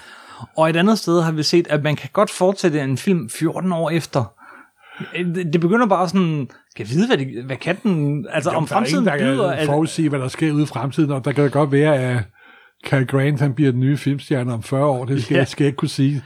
Og 0.57 0.69
et 0.69 0.75
andet 0.75 0.99
sted 0.99 1.21
har 1.21 1.31
vi 1.31 1.43
set, 1.43 1.67
at 1.67 1.83
man 1.83 1.95
kan 1.95 2.09
godt 2.13 2.29
fortsætte 2.29 2.81
en 2.81 2.97
film 2.97 3.29
14 3.29 3.71
år 3.71 3.89
efter. 3.89 4.33
Det 5.25 5.53
det 5.53 5.61
begynder 5.61 5.87
bare 5.87 6.09
sådan, 6.09 6.47
kan 6.75 6.85
jeg 6.85 6.89
vide, 6.89 7.07
hvad, 7.07 7.17
de, 7.17 7.43
hvad 7.45 7.57
kan 7.57 7.77
den, 7.83 8.25
altså 8.31 8.49
Jamen, 8.49 8.57
om 8.57 8.67
der 8.67 8.75
er 8.75 8.77
fremtiden 8.79 9.07
ingen, 9.07 9.19
der 9.19 9.33
byder, 9.33 9.49
kan 9.51 9.59
at, 9.59 9.65
forudsige, 9.65 10.09
hvad 10.09 10.19
der 10.19 10.27
sker 10.27 10.51
ude 10.51 10.63
i 10.63 10.65
fremtiden, 10.65 11.11
og 11.11 11.25
der 11.25 11.31
kan 11.31 11.43
det 11.43 11.51
godt 11.51 11.71
være, 11.71 11.95
at 11.97 12.23
Cary 12.85 13.05
Grant 13.07 13.39
han 13.39 13.53
bliver 13.53 13.71
den 13.71 13.79
nye 13.79 13.97
filmstjerne 13.97 14.53
om 14.53 14.63
40 14.63 14.85
år, 14.85 15.05
det 15.05 15.23
skal, 15.23 15.33
Ja. 15.33 15.37
yeah. 15.39 15.47
skal 15.47 15.63
jeg 15.63 15.67
ikke 15.67 15.77
kunne 15.77 15.89
sige. 15.89 16.23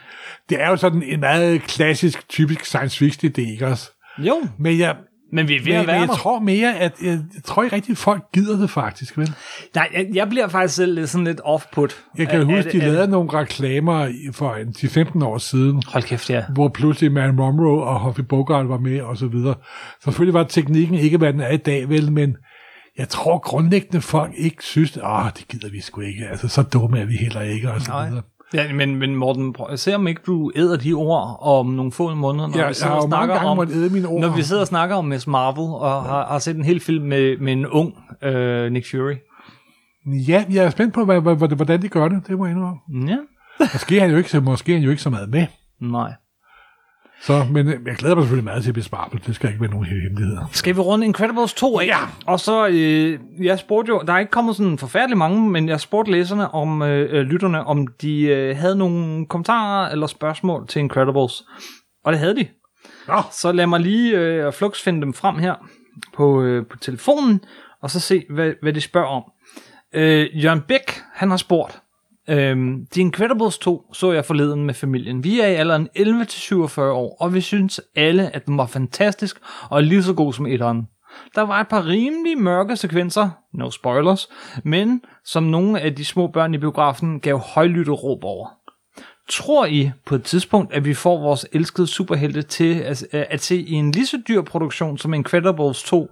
Det 0.50 0.62
er 0.62 0.70
jo 0.70 0.76
sådan 0.78 1.04
en 1.04 1.20
meget 1.20 1.62
klassisk, 1.62 2.30
typisk 2.30 2.66
science 2.66 2.98
fiction 2.98 3.32
idé, 3.32 3.52
ikke 3.52 3.68
også? 3.68 3.92
jo, 4.18 4.36
Men 4.60 4.80
jeg, 4.80 4.96
men 5.34 5.48
vi 5.48 5.56
er 5.56 5.60
ved 5.60 5.66
men, 5.68 5.74
at 5.76 5.80
men 5.80 5.88
være 5.88 6.00
jeg 6.00 6.08
der. 6.08 6.16
tror 6.16 6.40
mere, 6.40 6.80
at 6.80 6.94
jeg, 7.02 7.10
jeg 7.36 7.44
tror 7.44 7.64
ikke 7.64 7.76
rigtig, 7.76 7.92
at 7.92 7.98
folk 7.98 8.24
gider 8.34 8.58
det 8.62 8.70
faktisk, 8.70 9.18
vel? 9.18 9.34
Nej, 9.76 9.90
jeg, 9.94 10.08
jeg 10.14 10.30
bliver 10.30 10.48
faktisk 10.48 10.76
selv 10.76 10.96
lidt 10.96 11.10
sådan 11.10 11.26
lidt 11.28 11.42
off-put. 11.46 11.96
Jeg 12.18 12.28
kan 12.28 12.40
Af- 12.40 12.46
huske, 12.46 12.58
af- 12.58 12.72
de 12.72 12.80
lavede 12.80 13.08
nogle 13.08 13.30
reklamer 13.34 14.08
for 14.32 14.54
en 14.56 14.68
10-15 14.78 15.26
år 15.26 15.38
siden, 15.38 15.84
Hold 15.88 16.04
kæft, 16.04 16.30
ja. 16.30 16.44
hvor 16.54 16.68
pludselig 16.70 17.12
Man 17.12 17.36
Monroe 17.36 17.84
og 17.84 18.00
Humphrey 18.00 18.24
Bogart 18.26 18.70
var 18.70 18.78
med, 18.78 19.02
og 19.02 19.18
så 19.18 19.28
videre. 19.28 19.56
Selvfølgelig 20.04 20.34
var 20.34 20.44
teknikken 20.44 20.96
ikke, 20.96 21.18
hvad 21.18 21.34
den 21.34 21.42
er 21.42 21.50
i 21.52 21.58
dag, 21.58 21.90
vel, 21.90 22.12
men 22.12 22.36
jeg 22.98 23.10
tror 23.10 23.38
grundlæggende 23.38 24.02
folk 24.02 24.32
ikke 24.38 24.64
synes, 24.64 24.98
åh, 25.04 25.26
det 25.38 25.48
gider 25.48 25.70
vi 25.72 25.82
sgu 25.82 26.02
ikke, 26.02 26.28
altså 26.32 26.48
så 26.48 26.62
dumme 26.62 27.00
er 27.00 27.06
vi 27.06 27.16
heller 27.16 27.42
ikke, 27.42 27.72
og 27.72 27.82
så 27.82 27.92
Nej. 27.92 28.08
videre. 28.08 28.24
Ja, 28.54 28.74
men, 28.74 28.96
men 28.96 29.16
Morten, 29.16 29.54
prøv, 29.54 29.78
se 29.78 29.96
om 29.96 30.08
ikke 30.08 30.22
du 30.26 30.52
æder 30.56 30.78
de 30.78 30.94
ord 30.94 31.38
om 31.42 31.66
nogle 31.68 31.92
få 31.92 32.16
måneder, 32.16 32.48
når 32.48 32.58
Ja, 32.58 32.68
vi 32.68 32.74
sidder 32.74 32.94
og 32.94 33.04
snakker 33.08 33.36
om, 33.40 33.60
æde 33.60 33.90
mine 33.90 34.08
ord. 34.08 34.22
når 34.22 34.36
vi 34.36 34.42
sidder 34.42 34.62
og 34.62 34.68
snakker 34.68 34.96
om 34.96 35.06
Miss 35.06 35.28
Marvel, 35.28 35.64
og 35.64 36.04
har, 36.04 36.26
har 36.26 36.40
set 36.40 36.56
en 36.56 36.64
hel 36.66 36.80
film 36.80 37.06
med, 37.06 37.38
med 37.38 37.54
en 37.54 37.68
ung 37.68 37.94
øh, 38.24 38.72
Nick 38.72 38.92
Fury. 38.92 39.14
Ja, 40.28 40.44
jeg 40.52 40.66
er 40.66 40.70
spændt 40.70 40.94
på, 40.94 41.06
hvad, 41.06 41.22
hvad- 41.22 41.56
hvordan 41.56 41.82
de 41.82 41.88
gør 41.90 42.08
det, 42.08 42.28
det 42.28 42.38
må 42.38 42.46
jeg 42.46 42.56
indrømme. 42.56 42.80
Ja. 43.12 43.18
Måske 43.74 43.98
er 43.98 44.02
han 44.02 44.12
jo 44.12 44.18
ikke, 44.18 44.30
så, 44.30 44.40
måske 44.40 44.72
er 44.72 44.76
han 44.78 44.84
jo 44.84 44.90
ikke 44.90 45.02
så 45.02 45.10
meget 45.10 45.30
med. 45.30 45.46
Nej. 45.80 46.14
Så, 47.22 47.46
men 47.52 47.68
øh, 47.68 47.80
jeg 47.86 47.96
glæder 47.96 48.16
mig 48.16 48.24
selvfølgelig 48.24 48.44
meget 48.44 48.64
til 48.64 48.76
Miss 48.76 48.92
Marvel. 48.92 49.22
Det 49.28 49.36
skal 49.36 49.50
ikke 49.50 49.62
være 49.62 49.72
nogen 49.72 49.86
hemmeligheder. 49.86 50.46
Skal 50.52 50.76
vi 50.76 50.80
runde 50.80 51.06
Incredibles 51.06 51.54
2 51.54 51.80
af? 51.80 51.86
Ja. 51.86 51.98
Og 52.26 52.40
så, 52.40 52.68
øh, 52.68 53.20
jeg 53.42 53.60
spurgte 53.60 53.90
jo, 53.90 54.02
der 54.08 54.14
er 54.14 54.20
ikke 54.20 54.32
kommet 54.32 54.56
sådan 54.56 54.78
forfærdelig 54.78 55.18
mange, 55.18 55.50
men 55.50 55.70
jeg 55.70 55.80
spurgte 55.80 56.12
læserne, 56.12 56.54
om 56.54 56.82
øh, 56.82 57.20
øh, 57.20 57.22
lytterne, 57.22 57.64
om 57.64 57.88
de 57.88 58.22
øh, 58.22 58.58
havde 58.58 58.76
nogle 58.76 59.26
kommentarer 59.26 59.90
eller 59.92 60.08
spørgsmål 60.08 60.68
til 60.68 60.80
Incredibles. 60.80 61.44
Og 62.06 62.12
det 62.12 62.20
havde 62.20 62.36
de. 62.36 62.48
Nå, 63.08 63.22
Så 63.32 63.52
lad 63.52 63.68
mig 63.68 63.80
lige 63.80 64.18
øh, 64.18 64.54
flux 64.54 64.84
finde 64.84 65.02
dem 65.02 65.14
frem 65.14 65.38
her 65.38 65.56
på, 66.14 66.42
øh, 66.42 66.66
på 66.66 66.78
telefonen, 66.78 67.42
og 67.82 67.92
så 67.92 68.00
se, 68.00 68.26
hvad, 68.30 68.54
hvad 68.62 68.74
de 68.74 68.82
spørger 68.82 69.08
om. 69.08 69.24
Øh, 69.94 70.44
Jørgen 70.44 70.62
Bæk, 70.62 71.02
han 71.14 71.30
har 71.30 71.38
spurgt, 71.38 71.82
Øhm, 72.30 72.88
The 72.94 73.02
Incredibles 73.02 73.58
2 73.58 73.94
så 73.94 74.12
jeg 74.12 74.26
forleden 74.26 74.66
med 74.66 74.74
familien. 74.74 75.24
Vi 75.24 75.40
er 75.40 75.48
i 75.48 75.56
alderen 75.56 75.90
11-47 75.98 76.82
år, 76.82 77.18
og 77.20 77.34
vi 77.34 77.42
synes 77.42 77.82
alle, 77.96 78.36
at 78.36 78.46
den 78.46 78.58
var 78.58 78.66
fantastisk 78.66 79.38
og 79.70 79.84
lige 79.84 80.04
så 80.04 80.14
god 80.14 80.34
som 80.34 80.46
etteren. 80.46 80.88
Der 81.36 81.42
var 81.42 81.62
et 81.62 81.68
par 81.68 81.88
rimelig 81.88 82.38
mørke 82.38 82.76
sekvenser, 82.76 83.30
no 83.54 83.72
spoilers, 83.72 84.30
men 84.64 85.02
som 85.26 85.44
nogle 85.44 85.82
af 85.82 85.96
de 85.96 86.06
små 86.06 86.28
børn 86.28 86.54
i 86.54 86.58
biografen 86.58 87.20
gav 87.20 87.38
højlytte 87.38 87.92
råb 87.92 88.24
over. 88.24 88.50
Tror 89.30 89.66
I 89.66 89.92
på 90.06 90.16
et 90.16 90.24
tidspunkt, 90.24 90.74
at 90.74 90.86
vi 90.86 90.94
får 90.94 91.22
vores 91.22 91.46
elskede 91.54 91.88
superhelte 91.88 92.42
til 92.42 92.80
at, 92.80 93.04
øh, 93.14 93.24
at 93.30 93.42
se 93.42 93.58
i 93.58 93.72
en 93.72 93.92
lige 93.92 94.06
så 94.06 94.22
dyr 94.28 94.42
produktion 94.42 94.98
som 94.98 95.14
Incredibles 95.14 95.84
2? 95.84 96.08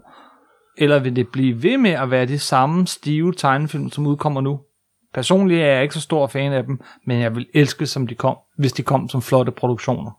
Eller 0.77 0.99
vil 0.99 1.15
det 1.15 1.27
blive 1.27 1.63
ved 1.63 1.77
med 1.77 1.91
at 1.91 2.11
være 2.11 2.25
de 2.25 2.39
samme 2.39 2.87
stive 2.87 3.33
tegnefilm, 3.33 3.91
som 3.91 4.07
udkommer 4.07 4.41
nu? 4.41 4.59
Personligt 5.13 5.61
er 5.61 5.65
jeg 5.65 5.83
ikke 5.83 5.95
så 5.95 6.01
stor 6.01 6.27
fan 6.27 6.53
af 6.53 6.63
dem, 6.63 6.79
men 7.07 7.19
jeg 7.21 7.35
vil 7.35 7.45
elske, 7.53 7.85
som 7.85 8.07
de 8.07 8.15
kom, 8.15 8.37
hvis 8.57 8.73
de 8.73 8.83
kom 8.83 9.09
som 9.09 9.21
flotte 9.21 9.51
produktioner. 9.51 10.11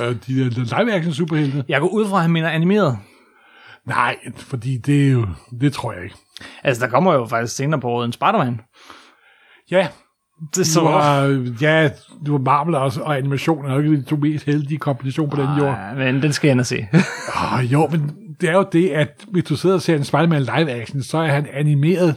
Øh, 0.00 0.06
de 0.26 0.50
der 0.50 0.82
live-action 0.84 1.14
superhelte. 1.14 1.64
Jeg 1.68 1.80
går 1.80 1.88
ud 1.88 2.08
fra, 2.08 2.16
at 2.16 2.22
han 2.22 2.30
mener 2.30 2.48
animeret. 2.50 2.98
Nej, 3.86 4.16
fordi 4.36 4.78
det 4.78 5.06
er 5.08 5.12
jo, 5.12 5.26
det 5.60 5.72
tror 5.72 5.92
jeg 5.92 6.02
ikke. 6.04 6.16
Altså, 6.64 6.86
der 6.86 6.90
kommer 6.90 7.14
jo 7.14 7.26
faktisk 7.26 7.56
senere 7.56 7.80
på 7.80 7.88
året 7.88 8.04
en 8.06 8.12
Spider-Man. 8.12 8.60
Ja, 9.70 9.88
Det 10.54 10.74
har, 10.74 11.24
ja, 11.60 11.90
du 12.26 12.32
har 12.32 12.38
Marvel 12.38 12.74
også, 12.74 13.00
og 13.02 13.16
animation 13.16 13.64
er 13.66 13.74
jo 13.74 13.80
ikke 13.80 13.96
de 13.96 14.02
to 14.02 14.16
mest 14.16 14.44
heldige 14.44 14.78
kombination 14.78 15.30
på 15.30 15.36
den 15.36 15.48
jord. 15.58 15.78
Ja, 15.78 15.94
men 15.94 16.22
den 16.22 16.32
skal 16.32 16.48
jeg 16.48 16.52
ind 16.52 16.60
og 16.60 16.66
se. 16.66 16.86
Oh, 17.34 17.72
jo, 17.72 17.86
men 17.86 18.12
det 18.40 18.48
er 18.48 18.52
jo 18.52 18.66
det, 18.72 18.88
at 18.90 19.24
hvis 19.28 19.44
du 19.44 19.56
sidder 19.56 19.74
og 19.74 19.82
ser 19.82 19.96
en 19.96 20.04
Spider-Man 20.04 20.42
live 20.42 20.70
action, 20.70 21.02
så 21.02 21.18
er 21.18 21.26
han 21.26 21.46
animeret, 21.52 22.16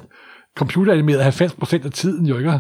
computeranimeret 0.58 1.42
90% 1.42 1.86
af 1.86 1.92
tiden 1.92 2.26
jo 2.26 2.38
ikke? 2.38 2.60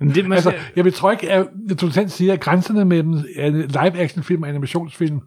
Men 0.00 0.08
det, 0.14 0.24
man 0.24 0.32
Altså, 0.32 0.54
jeg 0.76 0.84
vil 0.84 0.92
tror 0.92 1.10
ikke, 1.10 1.30
at 1.32 1.46
jeg 1.68 1.78
totalt 1.78 2.10
siger, 2.10 2.32
at 2.32 2.40
grænserne 2.40 2.84
mellem 2.84 3.14
øh, 3.38 3.54
live 3.54 3.98
action 3.98 4.22
film 4.22 4.42
og 4.42 4.48
animationsfilm 4.48 5.20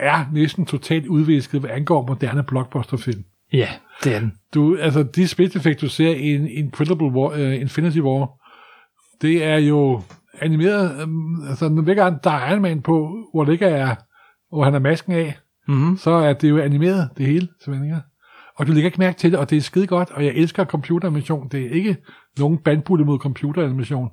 er 0.00 0.24
næsten 0.32 0.66
totalt 0.66 1.06
udvisket, 1.06 1.60
hvad 1.60 1.70
angår 1.70 2.06
moderne 2.06 2.42
blockbusterfilm. 2.42 3.24
ja, 3.52 3.68
det 4.04 4.14
er 4.14 4.18
den. 4.20 4.32
Du, 4.54 4.76
altså, 4.80 5.02
de 5.02 5.28
spidseffekter, 5.28 5.80
du 5.86 5.90
ser 5.90 6.10
i 6.10 6.34
en 6.34 6.46
Incredible 6.48 7.06
War, 7.06 7.28
uh, 7.32 7.60
Infinity 7.60 7.98
War, 7.98 8.30
det 9.22 9.44
er 9.44 9.56
jo 9.56 10.02
animeret, 10.40 11.02
um, 11.04 11.46
altså, 11.48 11.68
når 11.68 11.82
hver 11.82 11.94
gang 11.94 12.24
der 12.24 12.30
er 12.30 12.50
Iron 12.50 12.62
Man 12.62 12.82
på, 12.82 13.16
hvor 13.34 13.44
det 13.44 13.52
ikke 13.52 13.66
er, 13.66 13.94
hvor 14.54 14.64
han 14.64 14.72
har 14.72 14.80
masken 14.80 15.12
af, 15.12 15.38
Mm-hmm. 15.68 15.96
så 15.96 16.10
er 16.10 16.32
det 16.32 16.50
jo 16.50 16.58
animeret, 16.58 17.08
det 17.18 17.26
hele, 17.26 17.48
simpelthen. 17.64 17.84
ikke? 17.84 18.02
Og 18.56 18.66
du 18.66 18.72
lægger 18.72 18.88
ikke 18.88 18.98
mærke 18.98 19.18
til 19.18 19.30
det, 19.32 19.38
og 19.38 19.50
det 19.50 19.56
er 19.56 19.60
skide 19.60 19.86
godt, 19.86 20.10
og 20.10 20.24
jeg 20.24 20.32
elsker 20.34 20.64
computeranimation. 20.64 21.48
Det 21.48 21.66
er 21.66 21.70
ikke 21.70 21.96
nogen 22.38 22.58
bandbulle 22.58 23.04
mod 23.04 23.18
computeranimation. 23.18 24.08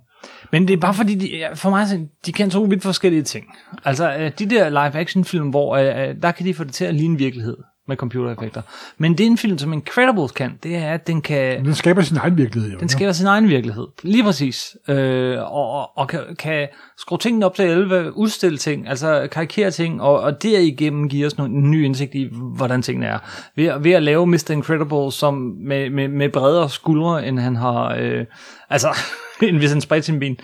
Men 0.51 0.67
det 0.67 0.73
er 0.73 0.77
bare 0.77 0.93
fordi, 0.93 1.15
de, 1.15 1.43
for 1.55 1.69
mig, 1.69 1.87
så- 1.87 2.07
de 2.25 2.31
kan 2.31 2.49
to 2.49 2.61
vidt 2.61 2.83
forskellige 2.83 3.23
ting. 3.23 3.45
Altså, 3.85 4.15
øh, 4.17 4.31
de 4.39 4.49
der 4.49 4.69
live-action-film, 4.69 5.49
hvor 5.49 5.75
øh, 5.75 6.09
øh, 6.09 6.15
der 6.21 6.31
kan 6.31 6.45
de 6.45 6.53
få 6.53 6.63
det 6.63 6.73
til 6.73 6.85
at 6.85 6.95
ligne 6.95 7.17
virkelighed 7.17 7.57
med 7.89 7.97
computereffekter. 7.97 8.61
Men 8.97 9.11
det 9.17 9.23
er 9.23 9.27
en 9.27 9.37
film, 9.37 9.57
som 9.57 9.73
Incredibles 9.73 10.31
kan, 10.31 10.51
det 10.63 10.75
er, 10.75 10.93
at 10.93 11.07
den 11.07 11.21
kan... 11.21 11.65
Den 11.65 11.75
skaber 11.75 12.01
sin 12.01 12.17
egen 12.17 12.37
virkelighed, 12.37 12.71
jo. 12.71 12.77
Den 12.79 12.89
skaber 12.89 13.11
sin 13.11 13.27
egen 13.27 13.49
virkelighed. 13.49 13.87
Lige 14.03 14.23
præcis. 14.23 14.77
Øh, 14.87 15.37
og, 15.39 15.71
og, 15.71 15.97
og 15.97 16.07
kan, 16.07 16.19
kan 16.39 16.67
skrue 16.97 17.17
tingene 17.19 17.45
op 17.45 17.55
til 17.55 17.65
11, 17.65 18.17
udstille 18.17 18.57
ting, 18.57 18.89
altså 18.89 19.27
karikere 19.31 19.71
ting, 19.71 20.01
og, 20.01 20.19
og 20.19 20.43
derigennem 20.43 21.09
give 21.09 21.25
os 21.25 21.37
nogle, 21.37 21.53
en 21.55 21.71
ny 21.71 21.85
indsigt 21.85 22.15
i, 22.15 22.29
hvordan 22.55 22.81
tingene 22.81 23.05
er. 23.07 23.19
Ved, 23.55 23.65
at- 23.65 23.83
ved 23.83 23.91
at 23.91 24.03
lave 24.03 24.27
Mr. 24.27 24.51
Incredible 24.51 25.11
som 25.11 25.33
med, 25.59 25.89
med, 25.89 26.07
med 26.07 26.29
bredere 26.29 26.69
skuldre, 26.69 27.27
end 27.27 27.39
han 27.39 27.55
har... 27.55 27.95
Øh, 27.99 28.25
altså, 28.69 28.97
end 29.41 29.57
hvis 29.57 29.71
han 29.71 29.81
spredte 29.81 30.05
sin 30.05 30.19
ben. 30.19 30.37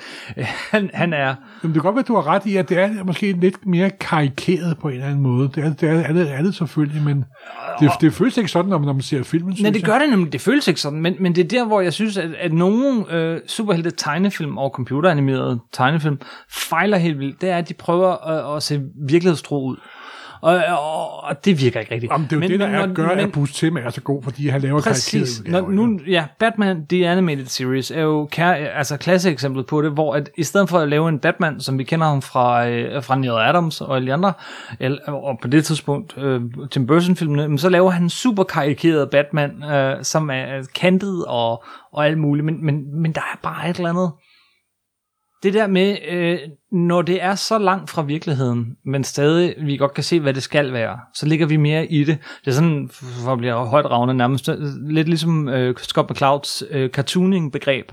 Han, 0.71 0.89
han 0.93 1.13
er... 1.13 1.35
Jamen, 1.63 1.73
det 1.73 1.73
kan 1.73 1.81
godt 1.81 1.95
være, 1.95 2.03
du 2.07 2.15
har 2.15 2.27
ret 2.27 2.45
i, 2.45 2.57
at 2.57 2.69
det 2.69 2.79
er 2.79 3.03
måske 3.03 3.31
lidt 3.31 3.65
mere 3.65 3.89
karikeret 3.89 4.77
på 4.77 4.87
en 4.87 4.93
eller 4.93 5.05
anden 5.05 5.21
måde. 5.21 5.49
Det 5.55 5.63
er 5.63 5.73
det, 5.73 5.89
er, 5.89 5.93
er 5.93 6.13
det, 6.13 6.31
er 6.31 6.41
det 6.41 6.55
selvfølgelig, 6.55 7.03
men 7.03 7.25
det, 7.79 7.91
det 8.01 8.13
føles 8.13 8.37
ikke 8.37 8.51
sådan, 8.51 8.69
når 8.69 8.77
man, 8.77 9.01
ser 9.01 9.23
filmen, 9.23 9.57
Nej, 9.61 9.71
det 9.71 9.85
gør 9.85 9.99
det 9.99 10.09
nemlig. 10.09 10.33
Det 10.33 10.41
føles 10.41 10.67
ikke 10.67 10.81
sådan, 10.81 11.01
men, 11.01 11.15
men 11.19 11.35
det 11.35 11.43
er 11.43 11.47
der, 11.47 11.65
hvor 11.65 11.81
jeg 11.81 11.93
synes, 11.93 12.17
at, 12.17 12.29
at 12.39 12.53
nogle 12.53 13.13
øh, 13.13 13.41
superhelte 13.47 13.91
tegnefilm 13.91 14.57
og 14.57 14.69
computeranimerede 14.69 15.59
tegnefilm 15.73 16.19
fejler 16.49 16.97
helt 16.97 17.19
vildt. 17.19 17.41
Det 17.41 17.49
er, 17.49 17.57
at 17.57 17.69
de 17.69 17.73
prøver 17.73 18.27
at, 18.27 18.55
at 18.55 18.63
se 18.63 18.81
virkelighedstro 19.07 19.65
ud. 19.65 19.77
Og, 20.45 20.55
og, 20.79 21.23
og 21.23 21.45
det 21.45 21.61
virker 21.61 21.79
ikke 21.79 21.93
rigtigt. 21.93 22.11
Jamen, 22.11 22.25
det 22.25 22.31
er 22.31 22.35
jo 22.35 22.39
men, 22.39 22.49
det, 22.51 22.59
der 22.59 22.67
er 22.67 22.71
når- 22.71 22.83
at 22.83 22.95
gøre, 22.95 23.15
men- 23.15 23.25
at 23.25 23.31
Bruce 23.31 23.53
Timm 23.53 23.77
er 23.77 23.89
så 23.89 24.01
god, 24.01 24.23
fordi 24.23 24.47
han 24.47 24.61
laver 24.61 24.81
Præcis. 24.81 25.43
Når, 25.45 25.69
nu, 25.69 25.99
ja, 26.07 26.25
Batman 26.39 26.85
The 26.89 27.07
Animated 27.09 27.45
Series 27.45 27.91
er 27.91 28.01
jo 28.01 28.25
kær, 28.31 28.51
altså 28.51 28.97
klasse 28.97 29.31
eksemplet 29.31 29.65
på 29.67 29.81
det, 29.81 29.91
hvor 29.91 30.13
at 30.15 30.29
i 30.37 30.43
stedet 30.43 30.69
for 30.69 30.79
at 30.79 30.89
lave 30.89 31.09
en 31.09 31.19
Batman, 31.19 31.59
som 31.61 31.77
vi 31.79 31.83
kender 31.83 32.07
ham 32.07 32.21
fra, 32.21 32.67
øh, 32.69 33.03
fra 33.03 33.15
Neil 33.15 33.31
Adams 33.31 33.81
og 33.81 33.95
alle 33.95 34.13
andre, 34.13 34.33
eller, 34.79 35.11
og 35.11 35.39
på 35.41 35.47
det 35.47 35.65
tidspunkt 35.65 36.17
øh, 36.17 36.41
Tim 36.71 36.87
Burton-filmene, 36.87 37.47
men 37.47 37.57
så 37.57 37.69
laver 37.69 37.89
han 37.91 38.03
en 38.03 38.09
super 38.09 38.43
karikeret 38.43 39.09
Batman, 39.09 39.63
øh, 39.63 40.03
som 40.03 40.29
er 40.29 40.67
kantet 40.75 41.25
og, 41.27 41.63
og 41.93 42.05
alt 42.05 42.17
muligt, 42.17 42.45
men, 42.45 42.65
men, 42.65 43.01
men 43.01 43.11
der 43.13 43.21
er 43.33 43.39
bare 43.43 43.69
et 43.69 43.75
eller 43.75 43.89
andet. 43.89 44.11
Det 45.43 45.53
der 45.53 45.67
med, 45.67 45.97
øh, 46.11 46.39
når 46.75 47.01
det 47.01 47.23
er 47.23 47.35
så 47.35 47.57
langt 47.57 47.89
fra 47.89 48.01
virkeligheden, 48.01 48.77
men 48.85 49.03
stadig 49.03 49.55
vi 49.61 49.77
godt 49.77 49.93
kan 49.93 50.03
se, 50.03 50.19
hvad 50.19 50.33
det 50.33 50.43
skal 50.43 50.73
være, 50.73 50.99
så 51.13 51.25
ligger 51.25 51.45
vi 51.45 51.57
mere 51.57 51.85
i 51.91 52.03
det. 52.03 52.17
Det 52.45 52.51
er 52.51 52.55
sådan, 52.55 52.89
for 53.23 53.31
at 53.31 53.37
blive 53.37 53.53
højt 53.53 53.85
ravne 53.85 54.13
nærmest, 54.13 54.49
lidt 54.89 55.07
ligesom 55.07 55.49
øh, 55.49 55.75
Scott 55.77 56.09
McClouds 56.11 56.63
øh, 56.71 56.89
cartooning-begreb. 56.89 57.91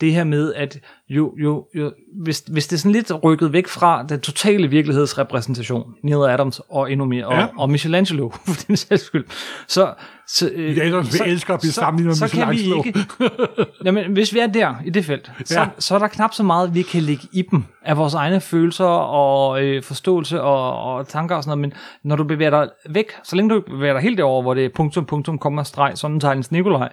Det 0.00 0.12
her 0.14 0.24
med, 0.24 0.54
at 0.54 0.78
jo, 1.08 1.34
jo, 1.42 1.66
jo 1.74 1.92
hvis, 2.22 2.42
hvis 2.50 2.66
det 2.66 2.76
er 2.76 2.78
sådan 2.80 2.92
lidt 2.92 3.24
rykket 3.24 3.52
væk 3.52 3.68
fra 3.68 4.02
den 4.08 4.20
totale 4.20 4.68
virkelighedsrepræsentation, 4.68 5.84
Neil 6.04 6.30
Adams 6.30 6.60
og 6.70 6.92
endnu 6.92 7.06
mere, 7.06 7.26
og, 7.26 7.34
Ja. 7.34 7.46
og 7.58 7.70
Michelangelo, 7.70 8.30
for 8.46 8.54
den 8.68 8.76
sags 8.76 9.02
skyld, 9.06 9.24
så... 9.68 9.94
så 10.28 10.50
øh, 10.54 10.76
Ja, 10.78 10.82
ellers, 10.84 11.14
vi 11.14 11.30
elsker 11.30 11.54
at 11.54 11.60
blive 11.60 11.72
sammenlignet 11.72 12.20
med 12.20 12.28
så 12.28 12.34
kan 12.36 12.48
vi 12.48 12.52
Michelangelo. 12.54 12.82
ikke, 12.86 13.66
Jamen, 13.84 14.12
hvis 14.12 14.34
vi 14.34 14.38
er 14.38 14.46
der 14.46 14.74
i 14.84 14.90
det 14.90 15.04
felt, 15.04 15.30
så, 15.44 15.60
Ja. 15.60 15.66
så 15.78 15.94
er 15.94 15.98
der 15.98 16.08
knap 16.08 16.34
så 16.34 16.42
meget, 16.42 16.74
vi 16.74 16.82
kan 16.82 17.02
lægge 17.02 17.28
i 17.32 17.42
dem 17.50 17.64
af 17.84 17.96
vores 17.96 18.14
egne 18.20 18.40
følelser 18.40 18.84
og 18.84 19.64
øh, 19.64 19.82
forståelse 19.82 20.42
og, 20.42 20.82
og 20.82 21.08
tanker 21.08 21.36
og 21.36 21.44
sådan 21.44 21.58
noget. 21.58 21.72
Men 21.72 21.78
når 22.04 22.16
du 22.16 22.24
bevæger 22.24 22.50
dig 22.50 22.68
væk, 22.90 23.06
så 23.24 23.36
længe 23.36 23.54
du 23.54 23.60
bevæger 23.60 23.92
dig 23.92 24.02
helt 24.02 24.18
derover, 24.18 24.42
hvor 24.42 24.54
det 24.54 24.64
er 24.64 24.68
punktum, 24.74 25.04
punktum, 25.04 25.38
komma, 25.38 25.64
streg, 25.64 25.92
sådan 25.94 26.20
tegnes 26.20 26.52
Nikolaj, 26.52 26.92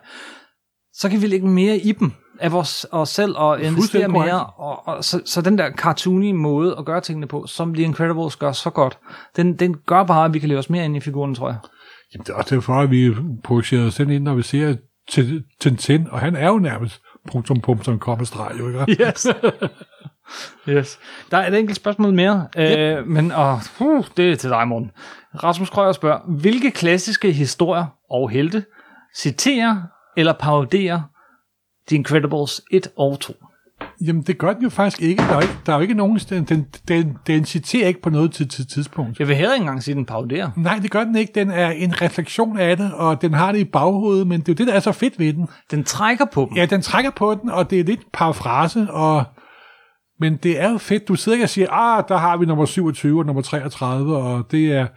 så 0.94 1.10
kan 1.10 1.22
vi 1.22 1.28
lægge 1.28 1.48
mere 1.48 1.78
i 1.78 1.92
dem 1.92 2.12
af 2.40 2.52
vores, 2.52 2.86
os 2.92 3.10
selv 3.10 3.38
og 3.38 3.62
investere 3.62 4.08
mere. 4.08 4.46
Og, 4.46 4.88
og, 4.88 5.04
så, 5.04 5.22
så 5.26 5.42
den 5.42 5.58
der 5.58 5.72
cartoony 5.72 6.32
måde 6.32 6.76
at 6.80 6.86
gøre 6.86 7.02
tingene 7.02 7.28
på, 7.28 7.46
som 7.48 7.74
The 7.74 7.84
Incredibles 7.84 8.36
gør 8.36 8.52
så 8.52 8.70
godt, 8.70 8.98
den, 9.36 9.56
den 9.56 9.76
gør 9.86 10.04
bare, 10.04 10.26
at 10.26 10.34
vi 10.34 10.40
kan 10.40 10.50
leve 10.50 10.60
os 10.60 10.70
mere 10.70 10.86
ind 10.86 10.98
i 10.98 11.00
figuren, 11.00 11.36
tror 11.36 11.50
jeg. 11.50 11.58
Jamen, 12.14 12.24
det 12.26 12.30
er 12.30 12.38
også 12.38 12.56
derfor, 12.56 12.74
at 12.74 12.92
vi 12.92 13.16
projicerer 13.44 13.88
os 13.88 13.94
selv 13.94 14.10
ind, 14.10 14.24
når 14.24 14.36
vi 14.36 14.42
ser 14.42 14.76
Tin- 15.12 15.58
Tintin, 15.62 16.08
og 16.12 16.20
han 16.20 16.36
er 16.36 16.48
jo 16.48 16.60
nærmest 16.60 17.02
punktum, 17.32 17.62
punktum, 17.62 18.00
komma, 18.00 18.24
streg, 18.24 18.52
jo 18.60 18.68
ikke? 18.68 19.04
Yes. 19.04 19.28
yes. 20.70 21.00
Der 21.32 21.38
er 21.38 21.48
et 21.48 21.60
enkelt 21.60 21.76
spørgsmål 21.76 22.14
mere, 22.14 22.48
yep. 22.60 22.80
øh, 22.80 23.08
men 23.08 23.32
åh, 23.32 23.60
uh, 23.80 24.06
det 24.18 24.32
er 24.32 24.36
til 24.36 24.50
dig, 24.50 24.68
Morten. 24.68 24.92
Rasmus 25.44 25.70
Krøyer 25.70 25.92
spørger, 25.92 26.20
hvilke 26.28 26.72
klassiske 26.72 27.32
historier 27.32 27.86
og 28.10 28.30
helte 28.30 28.66
citerer 29.18 29.82
eller 30.18 30.34
paroderer 30.34 31.02
The 31.88 31.96
Incredibles 31.96 32.62
1 32.72 32.88
og 32.98 33.20
2? 33.20 33.34
Jamen, 34.02 34.22
det 34.22 34.38
gør 34.38 34.54
den 34.54 34.64
jo 34.64 34.70
faktisk 34.70 35.02
ikke. 35.02 35.24
Der 35.24 35.30
er 35.30 35.34
jo 35.34 35.42
ikke, 35.42 35.58
der 35.66 35.72
er 35.72 35.76
jo 35.78 35.82
ikke 35.82 35.94
nogen... 35.94 36.18
Den, 36.18 36.44
den, 36.44 36.68
den, 36.88 37.18
den 37.28 37.46
citerer 37.46 37.88
ikke 37.88 38.02
på 38.02 38.10
noget 38.10 38.32
til, 38.32 38.50
til 38.50 38.68
tidspunkt. 38.68 39.20
Jeg 39.20 39.28
vil 39.28 39.36
heller 39.36 39.54
ikke 39.54 39.64
engang 39.64 39.84
sige, 39.84 39.94
at 39.94 39.98
den 39.98 40.06
paroderer. 40.06 40.50
Nej, 40.56 40.80
det 40.82 40.92
gør 40.92 41.04
den 41.04 41.16
ikke. 41.16 41.32
Den 41.36 41.52
er 41.52 41.70
en 41.70 42.02
refleksion 42.02 42.60
af 42.60 42.78
det, 42.78 42.94
og 42.94 43.22
den 43.22 43.34
har 43.34 43.52
det 43.52 43.60
i 43.60 43.64
baghovedet, 43.64 44.28
men 44.28 44.40
det 44.40 44.50
er 44.50 44.54
jo 44.54 44.58
det, 44.58 44.68
der 44.68 44.74
er 44.74 44.80
så 44.80 44.92
fedt 44.92 45.20
ved 45.20 45.34
den. 45.34 45.48
Den 45.72 45.84
trækker 45.84 46.26
på 46.26 46.48
dem. 46.50 46.58
Ja, 46.58 46.66
den 46.66 46.82
trækker 46.82 47.12
på 47.12 47.38
den, 47.42 47.50
og 47.50 47.70
det 47.70 47.80
er 47.80 47.84
lidt 47.84 48.02
parafrase, 48.14 48.88
og... 48.90 49.24
Men 50.20 50.38
det 50.44 50.62
er 50.62 50.72
jo 50.72 50.78
fedt. 50.78 51.08
Du 51.08 51.16
sidder 51.16 51.36
ikke 51.36 51.46
og 51.46 51.50
siger, 51.50 51.68
ah, 51.72 52.04
der 52.08 52.18
har 52.18 52.38
vi 52.38 52.46
nummer 52.46 52.66
27 52.66 53.20
og 53.20 53.26
nummer 53.26 53.42
33, 53.42 54.18
og 54.18 54.52
det 54.52 54.72
er... 54.74 54.88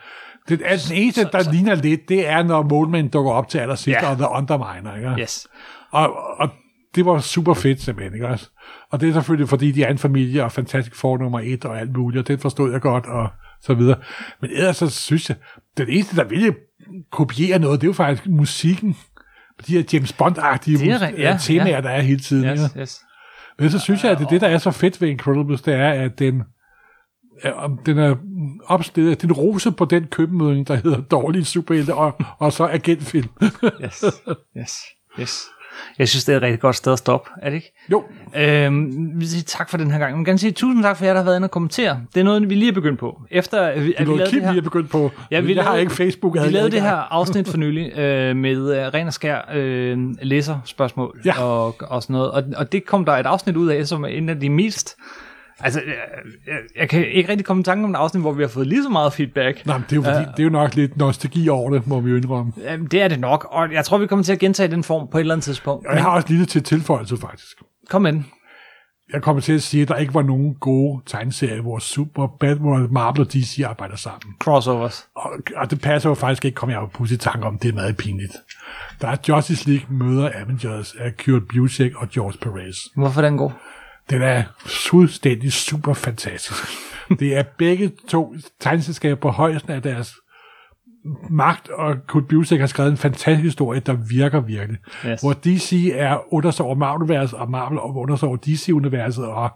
Det 0.49 0.61
er 0.65 0.77
den 0.89 0.97
eneste, 0.97 1.29
der 1.33 1.43
så, 1.43 1.53
ligner 1.53 1.75
lidt, 1.75 2.09
det 2.09 2.29
er, 2.29 2.43
når 2.43 2.63
Moleman 2.63 3.09
dukker 3.09 3.33
op 3.33 3.49
til 3.49 3.59
allersidst, 3.59 3.89
Ja. 4.03 4.11
og 4.11 4.17
The 4.17 4.27
Underminer, 4.31 4.97
ikke? 4.97 5.23
Yes. 5.23 5.47
Og, 5.91 6.17
og 6.39 6.49
det 6.95 7.07
var 7.07 7.19
super 7.19 7.55
fedt 7.55 7.83
simpelthen, 7.83 8.15
ikke 8.15 8.29
også? 8.29 8.49
Og 8.91 9.01
det 9.01 9.09
er 9.09 9.13
selvfølgelig, 9.13 9.49
fordi 9.49 9.73
de 9.73 9.83
er 9.83 9.91
en 9.91 9.99
familie, 9.99 10.45
og 10.45 10.53
fantastisk 10.53 10.97
for 10.97 11.19
nummer 11.19 11.41
et, 11.45 11.65
og 11.65 11.81
alt 11.81 11.97
muligt, 11.97 12.21
og 12.21 12.29
det 12.29 12.41
forstod 12.41 12.73
jeg 12.73 12.81
godt, 12.81 13.07
og 13.07 13.29
så 13.63 13.75
videre. 13.75 13.97
Men 14.41 14.51
ellers 14.51 14.77
så 14.77 14.91
synes 14.91 15.29
jeg, 15.29 15.37
den 15.79 15.89
eneste, 15.89 16.17
der 16.17 16.25
ville 16.25 16.55
kopiere 17.13 17.59
noget, 17.59 17.81
det 17.81 17.87
er 17.87 17.89
jo 17.89 17.93
faktisk 17.93 18.29
musikken. 18.29 18.97
De 19.67 19.73
her 19.73 19.83
James 19.93 20.13
Bond-agtige 20.13 20.79
Det 20.79 20.93
er 20.93 21.09
ja, 21.19 21.37
temaer, 21.41 21.69
ja. 21.75 21.81
der 21.81 21.91
er 21.91 22.01
hele 22.01 22.21
tiden. 22.21 22.45
Yes, 22.45 22.61
Ikke? 22.65 22.81
yes. 22.81 23.01
Men 23.61 23.71
så 23.71 23.79
synes 23.79 24.05
jeg, 24.05 24.13
at 24.13 24.19
det, 24.19 24.31
det, 24.31 24.41
der 24.41 24.49
er 24.49 24.59
så 24.59 24.71
fedt 24.71 25.01
ved 25.01 25.09
Incredibles, 25.09 25.63
det 25.63 25.75
er, 25.75 25.91
at 25.91 26.19
den, 26.19 26.43
er- 27.43 27.77
den 27.87 27.99
er 27.99 28.17
opstillet, 28.67 29.23
den 29.23 29.33
rose 29.33 29.73
på 29.73 29.85
den 29.85 30.07
købmødning, 30.07 30.69
der 30.69 30.75
hedder 30.75 31.01
dårlige 31.01 31.45
superhelte, 31.45 31.95
og, 31.95 32.13
og 32.39 32.53
så 32.53 32.67
agentfilm. 32.67 33.29
Yes. 33.85 34.05
Yes. 34.59 34.73
Yes. 35.21 35.43
Jeg 35.99 36.09
synes, 36.09 36.25
det 36.25 36.33
er 36.33 36.37
et 36.37 36.43
rigtig 36.43 36.61
godt 36.61 36.77
sted 36.77 36.93
at 36.93 36.99
stoppe, 36.99 37.31
er 37.43 37.51
det 37.51 37.57
ikke? 37.57 37.73
jo, 37.93 38.05
Øhm, 38.37 38.87
vi 39.15 39.19
vil 39.19 39.31
sige 39.31 39.43
tak 39.43 39.71
for 39.71 39.77
den 39.77 39.91
her 39.91 39.99
gang. 39.99 40.11
Jeg 40.11 40.19
vil 40.19 40.27
gerne 40.27 40.39
sige 40.39 40.53
tusind 40.53 40.83
tak 40.83 40.97
for 40.97 41.05
jer, 41.05 41.13
der 41.13 41.21
har 41.21 41.25
været 41.25 41.37
inde 41.37 41.47
og 41.47 41.51
kommentere. 41.51 42.01
Det 42.15 42.21
er 42.21 42.25
noget, 42.25 42.51
vi 42.51 42.55
lige 42.55 42.69
er 42.69 42.73
begyndt 42.75 42.99
på. 43.01 43.21
Efter 43.31 43.61
at 43.63 43.81
vi, 43.85 43.87
det 43.87 43.95
er 43.97 44.05
vi 44.05 44.11
noget, 44.11 44.29
Kim 44.29 44.39
lige 44.41 44.57
er 44.57 44.61
begyndt 44.63 44.91
på. 44.91 45.11
Ja, 45.31 45.41
vi 45.41 45.55
jeg 45.57 45.65
har 45.65 45.77
ikke 45.77 45.93
Facebook. 45.93 46.35
vi 46.35 46.39
jeg 46.39 46.53
lavede 46.53 46.71
det 46.71 46.81
her 46.83 46.93
afsnit 47.13 47.49
for 47.49 47.57
nylig 47.65 47.99
øh, 47.99 48.37
med 48.37 48.77
øh, 48.77 48.95
ren 48.95 49.07
og 49.07 49.13
skær 49.13 49.41
øh, 49.55 49.99
læserspørgsmål 50.23 51.21
Ja. 51.25 51.43
og, 51.43 51.77
og 51.81 52.03
sådan 52.03 52.15
noget. 52.15 52.31
Og, 52.31 52.43
og 52.57 52.73
det 52.73 52.87
kom 52.87 53.05
der 53.05 53.13
et 53.13 53.27
afsnit 53.27 53.57
ud 53.57 53.69
af, 53.69 53.87
som 53.87 54.05
er 54.05 54.09
en 54.09 54.29
af 54.29 54.41
de 54.41 54.51
mest 54.51 54.97
Altså, 55.63 55.81
jeg, 55.87 55.95
jeg, 56.47 56.59
jeg 56.77 56.89
kan 56.89 57.07
ikke 57.09 57.29
rigtig 57.29 57.47
komme 57.47 57.61
i 57.61 57.65
tanke 57.65 57.85
om 57.85 57.91
en 57.91 57.97
afsnit, 57.97 58.21
hvor 58.23 58.33
vi 58.33 58.43
har 58.43 58.49
fået 58.49 58.67
lige 58.67 58.83
så 58.83 58.89
meget 58.89 59.13
feedback. 59.13 59.67
Nej, 59.67 59.79
men 59.79 59.85
det 59.91 59.93
er 59.93 59.97
jo, 59.97 60.03
fordi, 60.03 60.31
det 60.37 60.39
er 60.39 60.45
jo 60.45 60.51
nok 60.51 60.75
lidt 60.75 60.97
nostalgi 60.97 61.49
over 61.49 61.71
det, 61.71 61.87
må 61.87 62.01
vi 62.01 62.11
jo 62.11 62.17
indrømme. 62.17 62.53
Jamen, 62.65 62.87
Det 62.87 63.03
er 63.03 63.09
det 63.09 63.21
nok, 63.21 63.47
og 63.51 63.73
jeg 63.73 63.85
tror, 63.85 63.99
vi 63.99 64.07
kommer 64.07 64.25
til 64.25 64.33
at 64.33 64.39
gentage 64.39 64.69
den 64.71 64.85
form 64.85 65.09
på 65.09 65.19
et 65.19 65.21
eller 65.21 65.35
andet 65.35 65.45
tidspunkt. 65.45 65.87
Og 65.87 65.95
jeg 65.95 66.03
har 66.03 66.11
også 66.11 66.29
lige 66.29 66.45
til 66.45 66.63
tilføjelse, 66.63 67.17
faktisk. 67.17 67.57
Kom 67.89 68.05
den. 68.05 68.27
Jeg 69.13 69.23
kommer 69.23 69.43
til 69.43 69.53
at 69.53 69.63
sige, 69.63 69.83
at 69.83 69.89
der 69.89 69.97
ikke 69.97 70.15
var 70.15 70.23
nogen 70.23 70.55
gode 70.55 71.03
tegneserier, 71.07 71.63
hvor 71.63 71.79
Super 71.79 72.27
Batman, 72.41 72.89
Marvel 72.91 73.21
og 73.21 73.33
DC 73.33 73.61
arbejder 73.67 73.97
sammen. 73.97 74.35
Crossovers. 74.39 75.09
Og, 75.17 75.31
og 75.57 75.71
det 75.71 75.81
passer 75.81 76.09
jo 76.09 76.15
faktisk 76.15 76.45
ikke, 76.45 76.55
kom 76.55 76.71
jeg 76.71 76.81
pludselig 76.95 77.17
i 77.17 77.19
tanke 77.21 77.47
om, 77.47 77.59
det 77.59 77.69
er 77.69 77.73
meget 77.73 77.97
pinligt. 77.97 78.33
Der 79.01 79.09
er 79.09 79.17
Justice 79.29 79.71
League 79.71 79.97
møder 79.97 80.31
Avengers 80.35 80.95
af 81.01 81.17
Kurt 81.25 81.43
Busiek 81.55 81.95
og 81.97 82.09
George 82.09 82.39
Perez. 82.43 82.77
Hvorfor 82.97 83.23
den 83.23 83.37
god? 83.37 83.51
Den 84.11 84.23
er 84.23 84.43
fuldstændig 84.67 85.53
super 85.53 85.95
fantastisk. 85.95 86.63
Det 87.21 87.37
er 87.37 87.43
begge 87.59 87.93
to 88.09 88.35
tegneselskaber 88.61 89.21
på 89.21 89.31
højsten 89.31 89.73
af 89.73 89.83
deres 89.83 90.13
magt, 91.31 91.69
og 91.69 91.97
Kurt 92.09 92.29
Busiek 92.29 92.61
har 92.61 92.67
skrevet 92.67 92.91
en 92.91 92.97
fantastisk 92.97 93.45
historie, 93.45 93.81
der 93.81 93.97
virker 94.11 94.41
virkelig. 94.41 94.79
Yes. 95.07 95.21
Hvor 95.21 95.33
DC 95.33 95.93
er 95.95 96.35
undersover 96.35 96.75
Marvel-universet, 96.75 97.39
og 97.39 97.51
Marvel 97.51 97.79
undersover 97.79 98.37
DC-universet, 98.37 99.27
og 99.27 99.51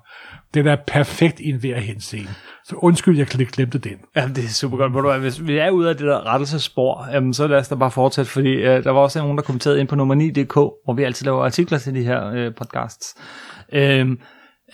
den 0.54 0.66
er 0.66 0.76
perfekt 0.86 1.40
i 1.40 1.48
en 1.48 1.56
hver 1.56 1.80
henseende. 1.80 2.30
Så 2.64 2.76
undskyld, 2.76 3.18
jeg 3.18 3.26
glemte 3.26 3.78
den. 3.78 3.96
Ja, 4.16 4.28
det 4.28 4.44
er 4.44 4.48
super 4.48 4.76
godt. 4.76 4.92
Du 4.92 5.20
Hvis 5.20 5.46
vi 5.46 5.58
er 5.58 5.70
ude 5.70 5.88
af 5.88 5.96
det 5.96 6.06
der 6.06 6.26
rettelsespor, 6.26 7.06
jamen, 7.12 7.34
så 7.34 7.46
lad 7.46 7.58
os 7.58 7.68
da 7.68 7.74
bare 7.74 7.90
fortsætte, 7.90 8.30
fordi 8.30 8.52
øh, 8.52 8.84
der 8.84 8.90
var 8.90 9.00
også 9.00 9.18
nogen, 9.18 9.38
der 9.38 9.44
kommenterede 9.44 9.80
ind 9.80 9.88
på 9.88 9.96
nummer 9.96 10.14
9.dk, 10.14 10.54
hvor 10.54 10.92
vi 10.94 11.02
altid 11.02 11.24
laver 11.24 11.44
artikler 11.44 11.78
til 11.78 11.94
de 11.94 12.02
her 12.02 12.26
øh, 12.26 12.54
podcasts. 12.54 13.14
Øhm, 13.72 14.18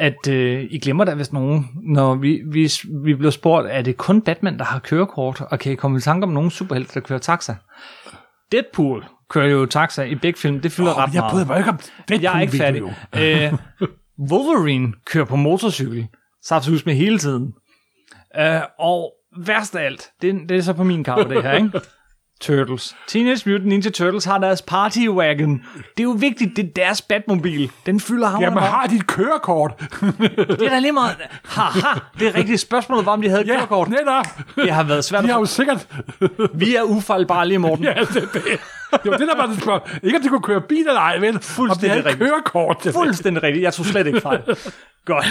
at 0.01 0.29
øh, 0.29 0.67
I 0.71 0.79
glemmer 0.79 1.05
da, 1.05 1.15
hvis 1.15 1.33
nogen, 1.33 1.69
når 1.83 2.15
vi, 2.15 2.43
vi, 2.47 2.71
vi 3.05 3.15
blev 3.15 3.31
spurgt, 3.31 3.67
er 3.71 3.83
det 3.83 3.97
kun 3.97 4.23
Batman, 4.23 4.59
der 4.59 4.65
har 4.65 4.79
kørekort, 4.79 5.41
og 5.41 5.59
kan 5.59 5.73
I 5.73 5.75
komme 5.75 5.99
i 5.99 6.01
tanke 6.01 6.25
om 6.25 6.31
nogen 6.33 6.51
superhelte, 6.51 6.95
der 6.95 7.01
kører 7.01 7.19
taxa? 7.19 7.55
Deadpool 8.53 9.05
kører 9.31 9.49
jo 9.49 9.67
taxa 9.67 10.03
i 10.03 10.15
begge 10.15 10.39
film, 10.41 10.61
det 10.61 10.73
fylder 10.73 10.91
Oh, 10.91 10.97
ret 10.99 11.15
jeg 11.15 11.21
meget. 11.21 11.33
bryder 11.33 11.47
mig 11.47 11.59
ikke 11.59 11.71
om 11.71 11.79
det. 12.09 12.23
Jeg 12.23 12.37
er 12.37 12.41
ikke 12.41 12.57
færdig. 12.57 12.83
Øh, 13.17 13.53
Wolverine 14.31 14.93
kører 15.07 15.25
på 15.25 15.37
motorcykel. 15.37 16.07
Saftsus 16.45 16.87
med 16.87 16.95
hele 16.95 17.19
tiden. 17.19 17.55
Øh, 18.39 18.61
og 18.79 19.13
værst 19.47 19.77
af 19.77 19.85
alt, 19.85 20.11
det, 20.23 20.35
det 20.49 20.57
er 20.57 20.61
så 20.61 20.73
på 20.73 20.85
min 20.85 21.05
kappe 21.05 21.35
det 21.35 21.43
her, 21.43 21.53
ikke? 21.53 21.81
Turtles. 22.41 22.97
Teenage 23.09 23.43
Mutant 23.51 23.67
Ninja 23.67 23.91
Turtles 23.91 24.25
har 24.25 24.39
deres 24.39 24.63
party 24.63 24.99
wagon. 25.09 25.63
Det 25.77 25.83
er 25.99 26.03
jo 26.03 26.11
vigtigt, 26.11 26.57
det 26.57 26.65
er 26.65 26.69
deres 26.77 27.03
Batmobil. 27.03 27.71
Den 27.87 28.01
fylder 28.01 28.27
havnen 28.29 28.43
Jamen, 28.45 28.63
har 28.63 28.87
dit 28.87 29.07
kørekort? 29.07 29.73
Det 30.01 30.63
er 30.63 30.69
da 30.69 30.79
lige 30.79 30.93
meget. 30.93 31.17
Haha, 31.45 31.99
det 32.19 32.29
er 32.29 32.35
rigtigt. 32.35 32.61
Spørgsmålet 32.61 33.07
var, 33.07 33.13
om 33.13 33.23
de 33.23 33.29
havde 33.29 33.45
ja, 33.47 33.55
kørekort. 33.57 33.89
netop. 33.89 34.27
Det 34.57 34.71
har 34.73 34.83
været 34.83 35.05
svært. 35.05 35.25
De 35.25 35.29
har 35.29 35.39
jo 35.39 35.45
sikkert... 35.45 35.87
Vi 36.55 36.75
er 36.75 36.83
ufejlbarlige, 36.83 37.59
Morten. 37.59 37.85
ja, 37.85 37.95
det, 38.01 38.29
det. 38.35 38.43
Det 39.03 39.11
var 39.11 39.17
det, 39.17 39.29
der 39.29 39.37
var 39.37 39.47
det 39.47 39.63
spørgsmål. 39.63 40.01
Ikke, 40.03 40.17
om 40.17 40.23
de 40.23 40.29
kunne 40.29 40.43
køre 40.43 40.61
bil 40.61 40.79
eller 40.89 41.01
ej, 41.01 41.19
vel? 41.19 41.39
Fuldstændig 41.43 41.71
Om 41.71 41.79
de 41.79 41.89
havde 41.89 42.01
et 42.01 42.07
rigtigt. 42.07 42.31
kørekort. 42.31 42.87
Fuldstændig 42.93 43.43
rigtigt. 43.43 43.63
Jeg 43.63 43.75
tog 43.75 43.87
slet 43.87 44.07
ikke 44.07 44.21
fejl. 44.21 44.41
Godt. 45.05 45.27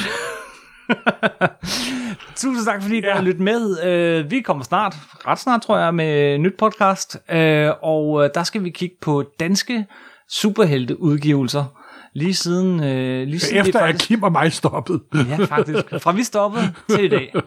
Tusind 2.36 2.66
tak, 2.66 2.82
fordi 2.82 3.00
ja. 3.00 3.16
Har 3.16 3.22
lyttet 3.22 3.42
med. 3.42 3.84
Øh, 3.84 4.32
vi 4.32 4.42
kommer 4.42 4.64
snart, 4.64 4.96
ret 5.28 5.40
snart 5.40 5.62
tror 5.62 5.78
jeg, 5.78 5.96
med 5.96 6.38
nyt 6.38 6.58
podcast. 6.58 7.18
Øh, 7.32 7.72
og 7.82 8.24
øh, 8.24 8.30
der 8.34 8.44
skal 8.44 8.64
vi 8.64 8.70
kigge 8.70 8.96
på 9.02 9.24
danske 9.40 9.86
superhelteudgivelser. 10.30 11.66
Lige 12.14 12.34
siden... 12.34 12.84
Øh, 12.84 13.28
lige 13.28 13.40
siden 13.40 13.58
Efter 13.58 13.86
vi 13.86 13.94
at 13.94 14.00
Kim 14.00 14.24
og 14.24 14.32
mig 14.32 14.54
stoppede. 14.54 15.00
Ja, 15.14 15.46
faktisk. 15.46 15.86
Fra 16.02 16.12
vi 16.12 16.24
stoppede 16.24 16.74
til 16.90 17.04
i 17.04 17.08
dag. 17.08 17.34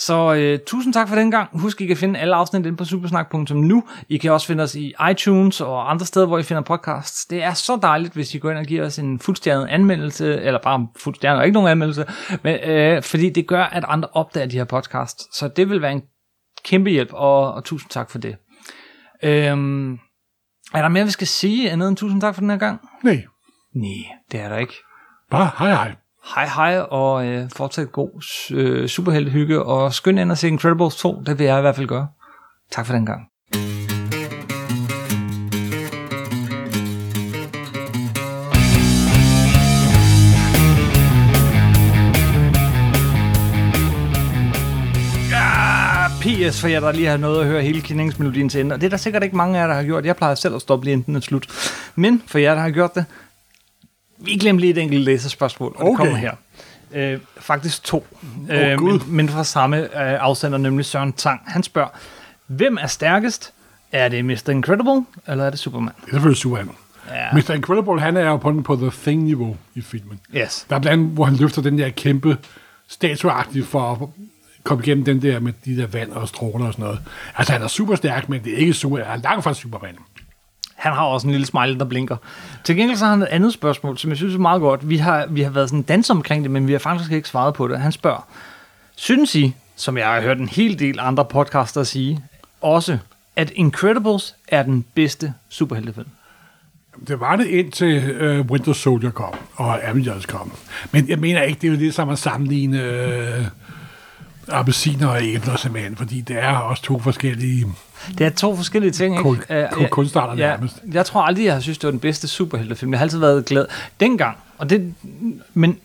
Så 0.00 0.34
øh, 0.34 0.58
tusind 0.66 0.94
tak 0.94 1.08
for 1.08 1.16
den 1.16 1.30
gang. 1.30 1.60
Husk, 1.60 1.80
I 1.80 1.86
kan 1.86 1.96
finde 1.96 2.20
alle 2.20 2.34
afsnit 2.34 2.66
inde 2.66 2.76
på 2.76 2.84
supersnak.nu. 2.84 3.84
I 4.08 4.16
kan 4.16 4.32
også 4.32 4.46
finde 4.46 4.62
os 4.62 4.74
i 4.74 4.94
iTunes 5.10 5.60
og 5.60 5.90
andre 5.90 6.06
steder, 6.06 6.26
hvor 6.26 6.38
I 6.38 6.42
finder 6.42 6.62
podcasts. 6.62 7.26
Det 7.26 7.42
er 7.42 7.52
så 7.54 7.78
dejligt, 7.82 8.14
hvis 8.14 8.34
I 8.34 8.38
går 8.38 8.50
ind 8.50 8.58
og 8.58 8.64
giver 8.64 8.86
os 8.86 8.98
en 8.98 9.18
fuldstjernet 9.18 9.66
anmeldelse, 9.66 10.40
eller 10.40 10.60
bare 10.62 10.88
fuldstjernet 10.96 11.38
og 11.38 11.46
ikke 11.46 11.54
nogen 11.54 11.68
anmeldelse, 11.68 12.06
men, 12.42 12.60
øh, 12.70 13.02
fordi 13.02 13.30
det 13.30 13.46
gør, 13.46 13.64
at 13.64 13.84
andre 13.88 14.08
opdager 14.12 14.46
de 14.46 14.56
her 14.56 14.64
podcasts. 14.64 15.38
Så 15.38 15.48
det 15.48 15.70
vil 15.70 15.82
være 15.82 15.92
en 15.92 16.02
kæmpe 16.64 16.90
hjælp, 16.90 17.12
og, 17.12 17.54
og 17.54 17.64
tusind 17.64 17.90
tak 17.90 18.10
for 18.10 18.18
det. 18.18 18.36
Øhm, 19.22 19.92
er 20.74 20.82
der 20.82 20.88
mere, 20.88 21.04
vi 21.04 21.10
skal 21.10 21.26
sige, 21.26 21.70
andet 21.70 21.88
end 21.88 21.96
tusind 21.96 22.20
tak 22.20 22.34
for 22.34 22.40
den 22.40 22.50
her 22.50 22.58
gang? 22.58 22.80
Nej, 23.04 23.24
Nej, 23.74 24.16
det 24.32 24.40
er 24.40 24.48
der 24.48 24.58
ikke. 24.58 24.74
bare 25.30 25.50
hej 25.58 25.70
hej. 25.70 25.94
Hej 26.34 26.46
hej, 26.46 26.78
og 26.78 27.26
øh, 27.26 27.50
fortsat 27.56 27.92
god 27.92 28.24
øh, 28.50 28.88
superheltehygge, 28.88 29.62
og 29.62 29.94
skynd 29.94 30.18
ind 30.18 30.30
og 30.30 30.38
se 30.38 30.48
Incredibles 30.48 30.96
2, 30.96 31.22
det 31.26 31.38
vil 31.38 31.46
jeg 31.46 31.58
i 31.58 31.60
hvert 31.60 31.76
fald 31.76 31.86
gøre. 31.86 32.08
Tak 32.70 32.86
for 32.86 32.92
den 32.92 33.06
gang. 33.06 33.26
PS 46.20 46.60
for 46.60 46.68
jer, 46.68 46.80
der 46.80 46.92
lige 46.92 47.06
har 47.06 47.16
noget 47.16 47.40
at 47.40 47.46
høre 47.46 47.62
hele 47.62 47.80
kendingsmelodien 47.80 48.48
til 48.48 48.60
ende. 48.60 48.74
Og 48.74 48.80
det 48.80 48.86
er 48.86 48.90
der 48.90 48.96
sikkert 48.96 49.22
ikke 49.22 49.36
mange 49.36 49.58
af 49.58 49.62
jer, 49.62 49.66
der 49.66 49.74
har 49.74 49.84
gjort. 49.84 50.06
Jeg 50.06 50.16
plejer 50.16 50.34
selv 50.34 50.54
at 50.54 50.60
stoppe 50.60 50.84
lige 50.84 50.92
inden 50.92 51.06
den 51.06 51.16
er 51.16 51.20
slut. 51.20 51.46
Men 51.94 52.22
for 52.26 52.38
jer, 52.38 52.54
der 52.54 52.60
har 52.60 52.70
gjort 52.70 52.94
det, 52.94 53.04
vi 54.20 54.30
glemte 54.36 54.60
lige 54.60 54.70
et 54.70 54.78
enkelt 54.78 55.04
læserspørgsmål, 55.04 55.72
og 55.76 55.84
det 55.86 55.92
Okay. 55.92 55.96
kommer 55.96 56.16
her. 56.16 56.32
Øh, 56.94 57.18
faktisk 57.40 57.84
to. 57.84 58.06
øh, 58.50 58.78
Gud. 58.78 58.98
men, 58.98 59.16
men 59.16 59.28
fra 59.28 59.44
samme 59.44 59.76
øh, 59.82 59.88
afsender, 60.20 60.58
nemlig 60.58 60.84
Søren 60.86 61.12
Tang. 61.12 61.40
Han 61.46 61.62
spørger, 61.62 61.88
hvem 62.46 62.78
er 62.80 62.86
stærkest? 62.86 63.52
Er 63.92 64.08
det 64.08 64.24
Mr. 64.24 64.48
Incredible, 64.50 65.04
eller 65.28 65.44
er 65.44 65.50
det 65.50 65.58
Superman? 65.58 65.92
Det 66.00 66.06
er 66.06 66.10
selvfølgelig 66.10 66.36
Superman. 66.38 66.74
Ja. 67.10 67.32
Mr. 67.32 67.50
Incredible, 67.50 68.00
han 68.00 68.16
er 68.16 68.26
jo 68.26 68.36
på, 68.36 68.50
den- 68.50 68.62
på 68.62 68.76
The 68.76 68.90
Thing-niveau 69.02 69.56
i 69.74 69.80
filmen. 69.80 70.20
Yes. 70.36 70.66
Der 70.70 70.76
er 70.76 70.80
blandt 70.80 71.00
andet, 71.00 71.14
hvor 71.14 71.24
han 71.24 71.36
løfter 71.36 71.62
den 71.62 71.78
der 71.78 71.88
kæmpe 71.88 72.38
statueagtige 72.88 73.64
for 73.64 73.92
at 73.92 73.98
komme 74.64 74.84
igennem 74.84 75.04
den 75.04 75.22
der 75.22 75.40
med 75.40 75.52
de 75.64 75.76
der 75.76 75.86
vand 75.86 76.12
og 76.12 76.28
stråler 76.28 76.66
og 76.66 76.72
sådan 76.72 76.82
noget. 76.84 77.00
Altså, 77.36 77.52
han 77.52 77.62
er 77.62 77.68
super 77.68 77.94
stærk, 77.94 78.28
men 78.28 78.44
det 78.44 78.52
er 78.52 78.56
ikke 78.56 78.72
super, 78.72 79.04
han 79.04 79.18
er 79.18 79.22
langt 79.22 79.44
fra 79.44 79.54
Superman. 79.54 79.96
Han 80.80 80.92
har 80.92 81.04
også 81.04 81.26
en 81.26 81.30
lille 81.30 81.46
smile, 81.46 81.78
der 81.78 81.84
blinker. 81.84 82.16
Til 82.64 82.76
gengæld 82.76 82.98
så 82.98 83.04
har 83.04 83.12
han 83.12 83.22
et 83.22 83.26
andet 83.26 83.52
spørgsmål, 83.52 83.98
som 83.98 84.10
jeg 84.10 84.16
synes 84.16 84.34
er 84.34 84.38
meget 84.38 84.60
godt. 84.60 84.88
Vi 84.88 84.96
har, 84.96 85.26
vi 85.26 85.42
har 85.42 85.50
været 85.50 85.68
sådan 85.68 85.82
dans 85.82 86.10
omkring 86.10 86.42
det, 86.42 86.50
men 86.50 86.66
vi 86.66 86.72
har 86.72 86.78
faktisk 86.78 87.12
ikke 87.12 87.28
svaret 87.28 87.54
på 87.54 87.68
det. 87.68 87.80
Han 87.80 87.92
spørger, 87.92 88.26
synes 88.96 89.34
I, 89.34 89.54
som 89.76 89.98
jeg 89.98 90.06
har 90.06 90.20
hørt 90.20 90.38
en 90.38 90.48
hel 90.48 90.78
del 90.78 90.98
andre 91.00 91.24
podcaster 91.24 91.82
sige, 91.82 92.20
også, 92.60 92.98
at 93.36 93.52
Incredibles 93.54 94.34
er 94.48 94.62
den 94.62 94.84
bedste 94.94 95.34
superheltefilm? 95.48 96.08
Det 97.08 97.20
var 97.20 97.36
det 97.36 97.46
indtil 97.46 98.22
uh, 98.22 98.46
Winter 98.46 98.72
Soldier 98.72 99.10
kom, 99.10 99.34
og 99.54 99.88
Avengers 99.88 100.26
kom. 100.26 100.52
Men 100.92 101.08
jeg 101.08 101.18
mener 101.18 101.42
ikke, 101.42 101.60
det 101.60 101.68
er 101.68 101.72
jo 101.72 101.78
det 101.78 101.94
samme 101.94 102.12
at 102.12 102.18
sammenligne 102.18 102.78
uh, 103.38 103.46
appelsiner 104.50 105.06
og 105.08 105.22
æbler 105.22 105.56
simpelthen, 105.56 105.96
fordi 105.96 106.20
det 106.20 106.38
er 106.38 106.56
også 106.56 106.82
to 106.82 106.98
forskellige... 106.98 107.66
Det 108.18 108.26
er 108.26 108.30
to 108.30 108.56
forskellige 108.56 108.90
ting, 108.92 109.14
ikke? 109.14 109.22
Kun- 109.22 109.42
Øh, 109.82 109.88
kunstarter 109.88 110.34
ja, 110.44 110.50
nærmest. 110.50 110.80
Jeg 110.92 111.06
tror 111.06 111.22
aldrig, 111.22 111.44
jeg 111.44 111.52
har 111.52 111.60
synes, 111.60 111.78
det 111.78 111.86
var 111.86 111.90
den 111.90 112.00
bedste 112.00 112.28
superheltefilm. 112.28 112.92
Jeg 112.92 112.98
har 112.98 113.04
altid 113.04 113.18
været 113.18 113.44
glad. 113.44 113.66
Dengang, 114.00 114.36
og 114.58 114.70
det, 114.70 114.94
men 115.54 115.78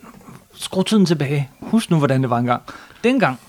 skru 0.55 0.84
tiden 0.84 1.05
tilbage. 1.05 1.49
Husk 1.59 1.89
nu, 1.91 1.97
hvordan 1.97 2.22
det 2.22 2.30
var 2.30 2.38
engang. 2.38 2.61
Dengang, 3.03 3.39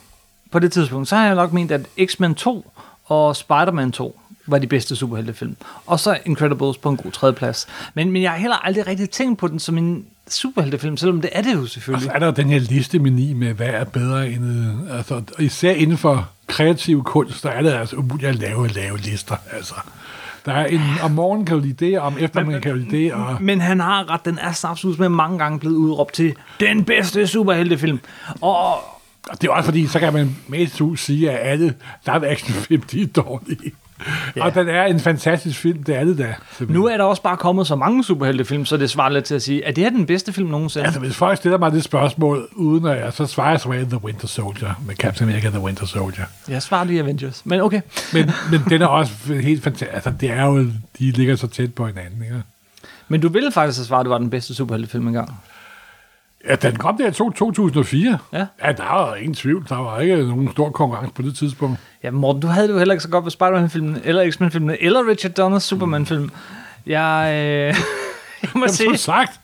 på 0.50 0.58
det 0.58 0.72
tidspunkt, 0.72 1.08
så 1.08 1.16
har 1.16 1.26
jeg 1.26 1.34
nok 1.34 1.52
ment, 1.52 1.70
at 1.72 1.86
X-Men 2.06 2.34
2 2.34 2.72
og 3.04 3.36
Spider-Man 3.36 3.92
2 3.92 4.20
var 4.46 4.58
de 4.58 4.66
bedste 4.66 4.96
superheltefilm. 4.96 5.56
Og 5.86 6.00
så 6.00 6.18
Incredibles 6.24 6.78
på 6.78 6.88
en 6.88 6.96
god 6.96 7.12
tredjeplads. 7.12 7.66
Men, 7.94 8.10
men 8.10 8.22
jeg 8.22 8.30
har 8.30 8.38
heller 8.38 8.56
aldrig 8.56 8.86
rigtig 8.86 9.10
tænkt 9.10 9.38
på 9.38 9.48
den 9.48 9.58
som 9.58 9.78
en 9.78 10.06
superheltefilm, 10.30 10.96
selvom 10.96 11.20
det 11.20 11.30
er 11.32 11.42
det 11.42 11.54
jo 11.54 11.60
Og 11.60 11.68
selvfølgelig. 11.68 12.06
så 12.06 12.12
er 12.14 12.18
der 12.18 12.30
den 12.30 12.50
her 12.50 12.58
liste 12.58 12.98
med 12.98 13.10
ni 13.10 13.32
med, 13.32 13.52
hvad 13.54 13.66
er 13.66 13.84
bedre 13.84 14.28
end... 14.30 14.44
øh, 14.90 14.98
Altså, 14.98 15.14
og 15.14 15.42
især 15.42 15.72
inden 15.72 15.98
for 15.98 16.28
kreativ 16.46 17.04
kunst, 17.04 17.42
der 17.42 17.50
er 17.50 17.62
det 17.62 17.72
altså 17.72 17.96
umuligt 17.96 18.28
at 18.28 18.34
lave, 18.36 18.68
lave 18.68 18.98
lister. 18.98 19.36
Altså, 19.52 19.74
der 20.46 20.52
er 20.52 20.66
en, 20.66 20.80
om 21.02 21.10
morgenen 21.10 21.46
kan 21.46 21.56
du 21.56 21.62
lide 21.62 21.86
det, 21.86 21.98
og 21.98 22.06
om 22.06 22.16
eftermiddagen 22.20 22.62
kan 22.62 22.72
du 22.72 22.78
lide 22.78 22.90
det, 22.96 23.12
og... 23.12 23.36
Men 23.40 23.60
han 23.60 23.80
har 23.80 24.10
ret, 24.10 24.24
den 24.24 24.38
er 24.38 24.52
snapsus 24.52 24.98
med 24.98 25.08
mange 25.08 25.38
gange 25.38 25.58
blevet 25.58 25.74
udråbt 25.76 26.14
til 26.14 26.34
den 26.60 26.84
bedste 26.84 27.26
superheltefilm. 27.26 28.00
Og 28.40 28.74
Og 29.28 29.40
det 29.42 29.48
er 29.48 29.52
også 29.52 29.64
fordi, 29.64 29.86
så 29.86 29.98
kan 29.98 30.12
man 30.12 30.36
med 30.48 30.66
to 30.66 30.96
sige, 30.96 31.30
at 31.30 31.52
alle 31.52 31.74
live 32.06 32.26
actionfilm, 32.28 32.82
de 32.82 33.02
er 33.02 33.06
dårlige. 33.06 33.72
Ja. 34.36 34.44
Og 34.44 34.54
den 34.54 34.68
er 34.68 34.84
en 34.84 35.00
fantastisk 35.00 35.58
film, 35.58 35.82
det 35.82 35.96
er 35.96 36.04
det 36.04 36.18
da. 36.18 36.34
Nu 36.60 36.86
er 36.86 36.96
der 36.96 37.04
også 37.04 37.22
bare 37.22 37.36
kommet 37.36 37.66
så 37.66 37.76
mange 37.76 38.04
superheltefilm, 38.04 38.64
så 38.64 38.76
det 38.76 38.90
svarer 38.90 39.08
lidt 39.08 39.24
til 39.24 39.34
at 39.34 39.42
sige, 39.42 39.66
at 39.66 39.76
det 39.76 39.84
er 39.84 39.90
den 39.90 40.06
bedste 40.06 40.32
film 40.32 40.48
nogensinde. 40.48 40.86
Altså, 40.86 41.00
hvis 41.00 41.16
folk 41.16 41.36
stiller 41.36 41.58
mig 41.58 41.72
det 41.72 41.84
spørgsmål, 41.84 42.48
uden 42.52 42.86
at 42.86 43.04
jeg, 43.04 43.12
så 43.12 43.26
svarer 43.26 43.50
jeg 43.50 43.60
som 43.60 43.70
regel 43.70 43.86
The 43.86 44.04
Winter 44.04 44.26
Soldier, 44.26 44.82
med 44.86 44.94
Captain 44.94 45.30
America 45.30 45.50
The 45.50 45.60
Winter 45.60 45.86
Soldier. 45.86 46.24
Jeg 46.48 46.62
svarer 46.62 46.84
lige 46.84 47.00
Avengers, 47.00 47.42
men 47.44 47.60
okay. 47.60 47.80
Men, 48.12 48.30
men 48.50 48.60
den 48.68 48.82
er 48.82 48.86
også 48.86 49.12
helt 49.34 49.62
fantastisk. 49.62 49.94
Altså, 49.94 50.12
det 50.20 50.30
er 50.30 50.44
jo, 50.44 50.66
de 50.98 51.10
ligger 51.10 51.36
så 51.36 51.46
tæt 51.46 51.74
på 51.74 51.86
hinanden, 51.86 52.22
ikke? 52.22 52.42
Men 53.08 53.20
du 53.20 53.28
ville 53.28 53.52
faktisk 53.52 53.78
have 53.78 53.86
svaret, 53.86 54.00
at 54.00 54.04
det 54.04 54.10
var 54.10 54.18
den 54.18 54.30
bedste 54.30 54.54
superheltefilm 54.54 55.06
engang. 55.06 55.40
Ja, 56.48 56.54
den 56.54 56.76
kom 56.76 56.96
der 56.96 57.08
i 57.08 57.12
to- 57.12 57.30
2004. 57.30 58.18
Ja. 58.32 58.46
ja, 58.64 58.72
der 58.72 58.94
var 58.94 59.14
ingen 59.14 59.34
tvivl. 59.34 59.66
Der 59.68 59.76
var 59.76 60.00
ikke 60.00 60.16
nogen 60.16 60.50
stor 60.52 60.70
konkurrence 60.70 61.12
på 61.14 61.22
det 61.22 61.36
tidspunkt. 61.36 61.78
Ja, 62.02 62.10
Morten, 62.10 62.42
du 62.42 62.46
havde 62.46 62.68
det 62.68 62.74
jo 62.74 62.78
heller 62.78 62.94
ikke 62.94 63.02
så 63.02 63.08
godt 63.08 63.24
ved 63.24 63.30
Spider-Man-filmen, 63.30 64.00
eller 64.04 64.30
X-Men-filmen, 64.30 64.76
eller 64.80 65.08
Richard 65.08 65.32
Donners 65.32 65.62
Superman-film. 65.62 66.30
Jeg, 66.86 67.30
øh, 67.32 67.36
jeg 68.42 68.50
må 68.54 68.60
Jamen, 68.60 68.68
sige, 68.68 68.96
sagt, 68.96 69.40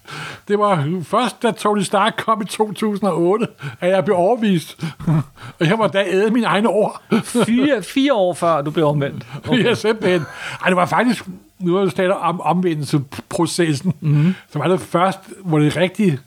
det 0.48 0.58
var 0.58 0.88
først, 1.02 1.42
da 1.42 1.50
Tony 1.50 1.80
Stark 1.80 2.14
kom 2.26 2.42
i 2.42 2.44
2008, 2.44 3.46
at 3.80 3.90
jeg 3.90 4.04
blev 4.04 4.16
overvist. 4.16 4.84
og 5.60 5.66
jeg 5.66 5.78
var 5.78 5.86
da 5.86 6.04
æde 6.06 6.30
mine 6.30 6.46
egne 6.46 6.68
ord. 6.68 7.02
fire, 7.46 7.82
fire 7.82 8.14
år 8.14 8.34
før 8.34 8.62
du 8.62 8.70
blev 8.70 8.86
omvendt. 8.86 9.26
Okay. 9.48 9.64
Ja, 9.64 9.74
simpelthen. 9.74 10.22
Ej, 10.62 10.68
det 10.68 10.76
var 10.76 10.86
faktisk, 10.86 11.24
nu 11.58 11.76
er 11.76 11.82
det 11.82 11.90
stadig 11.90 12.16
om 12.16 12.40
omvendelsesprocessen, 12.40 13.94
mm-hmm. 14.00 14.34
så 14.52 14.58
var 14.58 14.68
det 14.68 14.80
først, 14.80 15.18
hvor 15.44 15.58
det 15.58 15.76
rigtig 15.76 16.18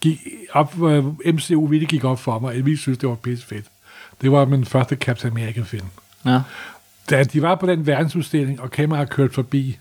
gik 0.00 0.18
op, 0.52 0.74
hvor 0.74 1.14
MCU 1.32 1.66
virkelig 1.66 1.88
gik 1.88 2.04
op 2.04 2.18
for 2.20 2.38
mig, 2.38 2.54
at 2.54 2.66
vi 2.66 2.76
synes, 2.76 2.98
det 2.98 3.08
var 3.08 3.14
pisse 3.14 3.46
fedt. 3.46 3.66
Det 4.20 4.32
var 4.32 4.44
min 4.44 4.64
første 4.64 4.96
Captain 4.96 5.32
America-film. 5.32 5.86
Ja. 6.24 6.40
Da 7.10 7.24
de 7.24 7.42
var 7.42 7.54
på 7.54 7.66
den 7.66 7.86
verdensudstilling, 7.86 8.60
og 8.60 8.70
kameraet 8.70 9.10
kørte 9.10 9.34
forbi 9.34 9.78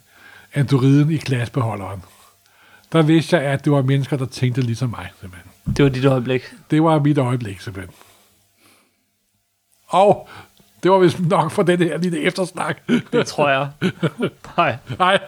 androiden 0.53 1.11
i 1.11 1.18
glasbeholderen, 1.18 2.01
der 2.91 3.01
vidste 3.01 3.38
jeg, 3.38 3.45
at 3.45 3.65
det 3.65 3.74
var 3.74 3.82
mennesker, 3.82 4.18
der 4.18 4.26
tænkte 4.26 4.61
ligesom 4.61 4.89
mig, 4.89 5.09
simpelthen. 5.20 5.51
Det 5.78 5.84
var 5.84 5.89
dit 5.89 6.05
øjeblik. 6.05 6.41
Det 6.72 6.84
var 6.84 6.99
mit 6.99 7.18
øjeblik, 7.18 7.61
simpelthen. 7.61 7.93
Og 9.88 10.30
det 10.84 10.91
var 10.91 10.97
vist 10.97 11.20
nok 11.20 11.51
for 11.51 11.63
den 11.63 11.80
her 11.80 11.97
lille 11.97 12.22
eftersnak. 12.22 12.78
Det 13.11 13.28
tror 13.28 13.49
jeg. 13.49 13.70
Hej. 14.57 14.78
Hej. 14.97 15.20